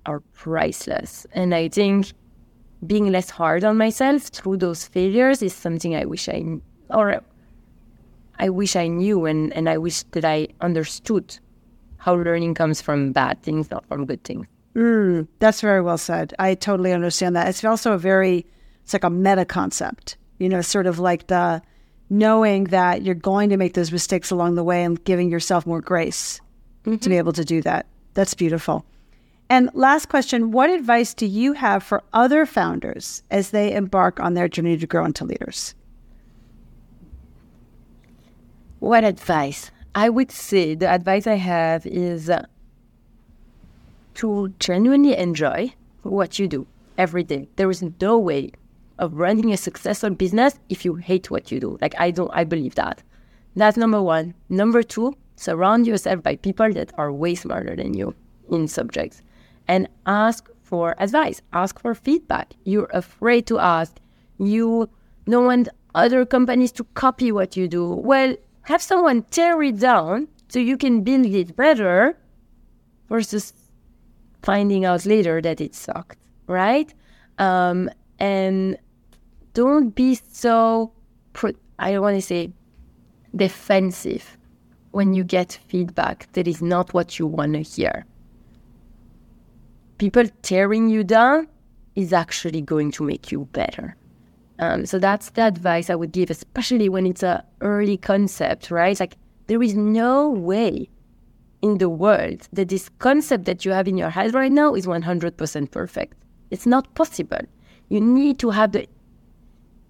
are 0.05 0.21
priceless. 0.35 1.27
And 1.33 1.55
I 1.55 1.69
think 1.69 2.13
being 2.87 3.13
less 3.13 3.31
hard 3.31 3.65
on 3.65 3.77
myself 3.77 4.25
through 4.25 4.57
those 4.57 4.87
failures 4.87 5.43
is 5.43 5.55
something 5.55 5.95
I 5.95 6.05
wish 6.05 6.29
I 6.29 6.45
or 6.91 7.23
I 8.39 8.49
wish 8.49 8.77
I 8.77 8.89
knew 8.89 9.27
and, 9.27 9.53
and 9.53 9.69
I 9.69 9.79
wish 9.79 10.03
that 10.13 10.25
I 10.25 10.49
understood 10.61 11.39
how 11.99 12.15
learning 12.15 12.55
comes 12.55 12.83
from 12.83 13.13
bad 13.13 13.41
things, 13.43 13.71
not 13.71 13.87
from 13.87 14.07
good 14.07 14.25
things. 14.25 14.47
Mm, 14.75 15.29
that's 15.39 15.61
very 15.61 15.81
well 15.81 15.99
said. 15.99 16.35
I 16.39 16.55
totally 16.55 16.93
understand 16.93 17.37
that. 17.37 17.47
It's 17.49 17.63
also 17.65 17.93
a 17.93 17.99
very, 17.99 18.47
it's 18.83 18.93
like 18.93 19.05
a 19.05 19.11
meta 19.11 19.45
concept, 19.45 20.17
you 20.39 20.49
know, 20.49 20.63
sort 20.63 20.87
of 20.87 20.99
like 20.99 21.29
the 21.29 21.63
knowing 22.11 22.65
that 22.65 23.03
you're 23.03 23.15
going 23.15 23.51
to 23.51 23.57
make 23.57 23.75
those 23.75 23.93
mistakes 23.93 24.31
along 24.31 24.55
the 24.55 24.65
way 24.65 24.83
and 24.83 25.03
giving 25.05 25.31
yourself 25.31 25.67
more 25.67 25.81
grace 25.81 26.41
mm-hmm. 26.85 26.97
to 26.97 27.09
be 27.09 27.19
able 27.19 27.33
to 27.33 27.45
do 27.45 27.63
that. 27.63 27.87
That's 28.15 28.35
beautiful. 28.35 28.85
And 29.53 29.69
last 29.75 30.09
question 30.09 30.51
What 30.51 30.71
advice 30.71 31.13
do 31.13 31.27
you 31.27 31.53
have 31.53 31.83
for 31.83 32.03
other 32.15 32.47
founders 32.47 33.23
as 33.31 33.51
they 33.51 33.75
embark 33.75 34.19
on 34.19 34.33
their 34.33 34.49
journey 34.49 34.79
to 34.79 34.87
grow 34.87 35.05
into 35.05 35.27
leaders? 35.27 35.75
What 38.79 39.05
advice? 39.05 39.71
I 39.95 40.09
would 40.09 40.31
say 40.31 40.75
the 40.75 40.89
advice 40.89 41.27
I 41.27 41.35
have 41.35 41.85
is 41.85 42.31
uh, 42.31 42.47
to 44.15 44.55
genuinely 44.59 45.15
enjoy 45.19 45.75
what 46.03 46.39
you 46.39 46.49
do 46.49 46.67
every 46.97 47.23
day. 47.23 47.47
There 47.57 47.69
is 47.69 47.85
no 48.01 48.19
way 48.19 48.53
of 48.99 49.19
running 49.19 49.53
a 49.53 49.59
successful 49.59 50.09
business 50.09 50.59
if 50.71 50.83
you 50.87 50.95
hate 50.95 51.31
what 51.31 51.53
you 51.53 51.61
do. 51.61 51.77
Like 51.83 51.95
I 51.99 52.11
don't 52.11 52.31
I 52.33 52.45
believe 52.45 52.77
that. 52.77 53.03
That's 53.55 53.77
number 53.77 54.01
1. 54.01 54.33
Number 54.49 54.83
2, 54.83 55.15
surround 55.37 55.87
yourself 55.87 56.23
by 56.23 56.37
people 56.37 56.73
that 56.73 56.91
are 56.97 57.13
way 57.13 57.35
smarter 57.35 57.77
than 57.77 57.93
you 57.93 58.15
in 58.51 58.67
subjects 58.67 59.21
and 59.69 59.89
ask 60.07 60.49
for 60.63 60.95
advice, 60.99 61.43
ask 61.53 61.79
for 61.81 61.95
feedback. 61.95 62.55
You're 62.65 62.91
afraid 62.93 63.47
to 63.47 63.59
ask. 63.59 63.99
You 64.39 64.89
don't 65.27 65.45
want 65.47 65.69
other 65.95 66.25
companies 66.25 66.73
to 66.73 66.85
copy 66.95 67.31
what 67.33 67.57
you 67.57 67.69
do. 67.69 67.89
Well, 67.89 68.35
have 68.63 68.83
someone 68.83 69.23
tear 69.25 69.63
it 69.63 69.79
down 69.79 70.29
so 70.49 70.59
you 70.59 70.77
can 70.77 71.03
build 71.03 71.27
it 71.27 71.57
better 71.57 72.17
versus 73.09 73.53
finding 74.43 74.85
out 74.85 75.05
later 75.07 75.41
that 75.43 75.61
it 75.61 75.75
sucked, 75.75 76.19
right? 76.47 76.93
Um, 77.39 77.91
and 78.19 78.77
don't 79.55 79.91
be 79.95 80.19
so, 80.31 80.93
pro- 81.33 81.53
I 81.79 81.93
don't 81.93 82.03
want 82.03 82.17
to 82.17 82.23
say 82.23 82.53
defensive 83.35 84.37
when 84.93 85.15
you 85.15 85.25
get 85.25 85.59
feedback 85.69 86.31
that 86.33 86.47
is 86.47 86.63
not 86.63 86.93
what 86.95 87.19
you 87.19 87.27
want 87.27 87.55
to 87.55 87.63
hear. 87.63 88.07
People 89.99 90.25
tearing 90.43 90.89
you 90.89 91.05
down 91.05 91.49
is 91.95 92.13
actually 92.13 92.61
going 92.61 92.91
to 92.93 93.05
make 93.05 93.31
you 93.31 93.49
better. 93.53 93.97
Um, 94.59 94.87
so 94.87 94.99
that's 94.99 95.31
the 95.31 95.43
advice 95.43 95.91
I 95.91 95.95
would 95.95 96.13
give, 96.13 96.31
especially 96.31 96.89
when 96.89 97.07
it's 97.07 97.23
a 97.23 97.45
early 97.61 97.97
concept, 97.97 98.71
right? 98.71 98.99
Like 98.99 99.17
there 99.47 99.63
is 99.63 99.75
no 99.75 100.31
way 100.31 100.89
in 101.63 101.79
the 101.79 101.89
world 101.89 102.49
that 102.53 102.69
this 102.69 102.89
concept 102.99 103.45
that 103.45 103.65
you 103.65 103.73
have 103.73 103.89
in 103.89 103.97
your 103.97 104.11
head 104.11 104.35
right 104.35 104.53
now 104.53 104.75
is 104.75 104.87
100% 104.87 105.71
perfect. 105.71 106.17
It's 106.51 106.67
not 106.67 106.95
possible. 106.95 107.41
You 107.89 108.01
need 108.01 108.39
to 108.41 108.51
have 108.51 108.73
the 108.73 108.87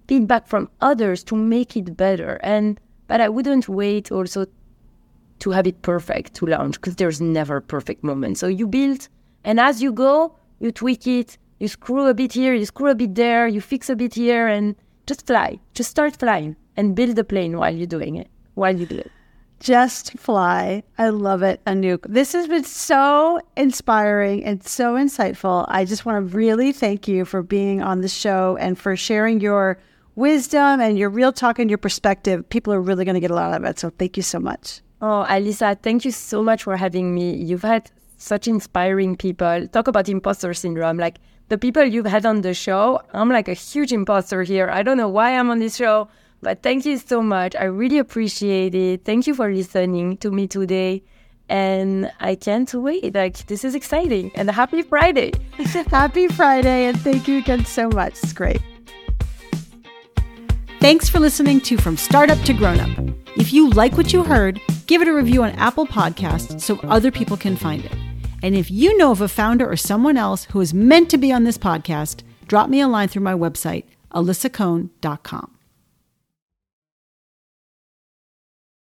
feedback 0.08 0.46
from 0.46 0.68
others 0.80 1.24
to 1.24 1.36
make 1.36 1.76
it 1.76 1.96
better. 1.96 2.38
And 2.42 2.80
but 3.06 3.20
I 3.20 3.28
wouldn't 3.28 3.68
wait 3.68 4.10
also 4.10 4.46
to 5.40 5.50
have 5.50 5.66
it 5.66 5.82
perfect 5.82 6.34
to 6.34 6.46
launch 6.46 6.74
because 6.76 6.96
there's 6.96 7.20
never 7.20 7.56
a 7.56 7.62
perfect 7.62 8.04
moment. 8.04 8.38
So 8.38 8.46
you 8.46 8.66
build, 8.66 9.08
and 9.44 9.60
as 9.60 9.82
you 9.82 9.92
go, 9.92 10.36
you 10.58 10.72
tweak 10.72 11.06
it, 11.06 11.38
you 11.58 11.68
screw 11.68 12.06
a 12.06 12.14
bit 12.14 12.32
here, 12.32 12.54
you 12.54 12.66
screw 12.66 12.90
a 12.90 12.94
bit 12.94 13.14
there, 13.14 13.46
you 13.46 13.60
fix 13.60 13.88
a 13.88 13.96
bit 13.96 14.14
here, 14.14 14.48
and 14.48 14.76
just 15.06 15.26
fly. 15.26 15.58
Just 15.74 15.90
start 15.90 16.16
flying 16.16 16.56
and 16.76 16.94
build 16.94 17.16
the 17.16 17.24
plane 17.24 17.56
while 17.58 17.74
you're 17.74 17.86
doing 17.86 18.16
it, 18.16 18.28
while 18.54 18.76
you 18.76 18.86
do 18.86 18.98
it. 18.98 19.10
Just 19.60 20.18
fly. 20.18 20.82
I 20.98 21.10
love 21.10 21.42
it, 21.44 21.64
Anouck. 21.66 22.04
This 22.08 22.32
has 22.32 22.48
been 22.48 22.64
so 22.64 23.40
inspiring 23.56 24.44
and 24.44 24.60
so 24.64 24.94
insightful. 24.96 25.66
I 25.68 25.84
just 25.84 26.04
want 26.04 26.16
to 26.16 26.36
really 26.36 26.72
thank 26.72 27.06
you 27.06 27.24
for 27.24 27.42
being 27.42 27.80
on 27.80 28.00
the 28.00 28.08
show 28.08 28.56
and 28.58 28.76
for 28.76 28.96
sharing 28.96 29.40
your 29.40 29.78
wisdom 30.16 30.80
and 30.80 30.98
your 30.98 31.10
real 31.10 31.32
talk 31.32 31.60
and 31.60 31.70
your 31.70 31.78
perspective. 31.78 32.48
People 32.48 32.72
are 32.72 32.80
really 32.80 33.04
going 33.04 33.14
to 33.14 33.20
get 33.20 33.30
a 33.30 33.34
lot 33.34 33.52
out 33.52 33.60
of 33.60 33.64
it. 33.64 33.78
So 33.78 33.90
thank 33.90 34.16
you 34.16 34.24
so 34.24 34.40
much. 34.40 34.80
Oh, 35.00 35.24
Alisa, 35.28 35.80
thank 35.80 36.04
you 36.04 36.10
so 36.10 36.42
much 36.42 36.64
for 36.64 36.76
having 36.76 37.14
me. 37.14 37.34
You've 37.36 37.62
had 37.62 37.88
such 38.22 38.46
inspiring 38.46 39.16
people. 39.16 39.66
Talk 39.68 39.88
about 39.88 40.08
imposter 40.08 40.54
syndrome. 40.54 40.96
Like 40.96 41.18
the 41.48 41.58
people 41.58 41.84
you've 41.84 42.06
had 42.06 42.24
on 42.24 42.42
the 42.42 42.54
show, 42.54 43.00
I'm 43.12 43.28
like 43.28 43.48
a 43.48 43.54
huge 43.54 43.92
imposter 43.92 44.42
here. 44.44 44.70
I 44.70 44.82
don't 44.82 44.96
know 44.96 45.08
why 45.08 45.36
I'm 45.36 45.50
on 45.50 45.58
this 45.58 45.76
show, 45.76 46.08
but 46.40 46.62
thank 46.62 46.86
you 46.86 46.98
so 46.98 47.20
much. 47.20 47.56
I 47.56 47.64
really 47.64 47.98
appreciate 47.98 48.74
it. 48.74 49.04
Thank 49.04 49.26
you 49.26 49.34
for 49.34 49.52
listening 49.52 50.16
to 50.18 50.30
me 50.30 50.46
today. 50.46 51.02
And 51.48 52.10
I 52.20 52.36
can't 52.36 52.72
wait. 52.72 53.14
Like, 53.14 53.46
this 53.46 53.64
is 53.64 53.74
exciting. 53.74 54.30
And 54.36 54.48
happy 54.50 54.82
Friday. 54.82 55.32
happy 55.90 56.28
Friday. 56.28 56.86
And 56.86 56.98
thank 57.00 57.26
you 57.26 57.38
again 57.38 57.64
so 57.64 57.88
much. 57.90 58.12
It's 58.22 58.32
great. 58.32 58.62
Thanks 60.80 61.08
for 61.08 61.20
listening 61.20 61.60
to 61.62 61.76
From 61.76 61.96
Startup 61.96 62.38
to 62.44 62.52
Grown 62.52 62.80
Up. 62.80 63.14
If 63.36 63.52
you 63.52 63.70
like 63.70 63.96
what 63.96 64.12
you 64.12 64.22
heard, 64.22 64.60
give 64.86 65.02
it 65.02 65.08
a 65.08 65.12
review 65.12 65.42
on 65.42 65.50
Apple 65.52 65.86
Podcasts 65.86 66.60
so 66.60 66.78
other 66.84 67.10
people 67.10 67.36
can 67.36 67.56
find 67.56 67.84
it. 67.84 68.11
And 68.42 68.56
if 68.56 68.70
you 68.70 68.96
know 68.98 69.12
of 69.12 69.20
a 69.20 69.28
founder 69.28 69.70
or 69.70 69.76
someone 69.76 70.16
else 70.16 70.44
who 70.46 70.60
is 70.60 70.74
meant 70.74 71.08
to 71.10 71.18
be 71.18 71.32
on 71.32 71.44
this 71.44 71.58
podcast, 71.58 72.22
drop 72.48 72.68
me 72.68 72.80
a 72.80 72.88
line 72.88 73.08
through 73.08 73.22
my 73.22 73.34
website, 73.34 73.84
alisacohn.com. 74.12 75.50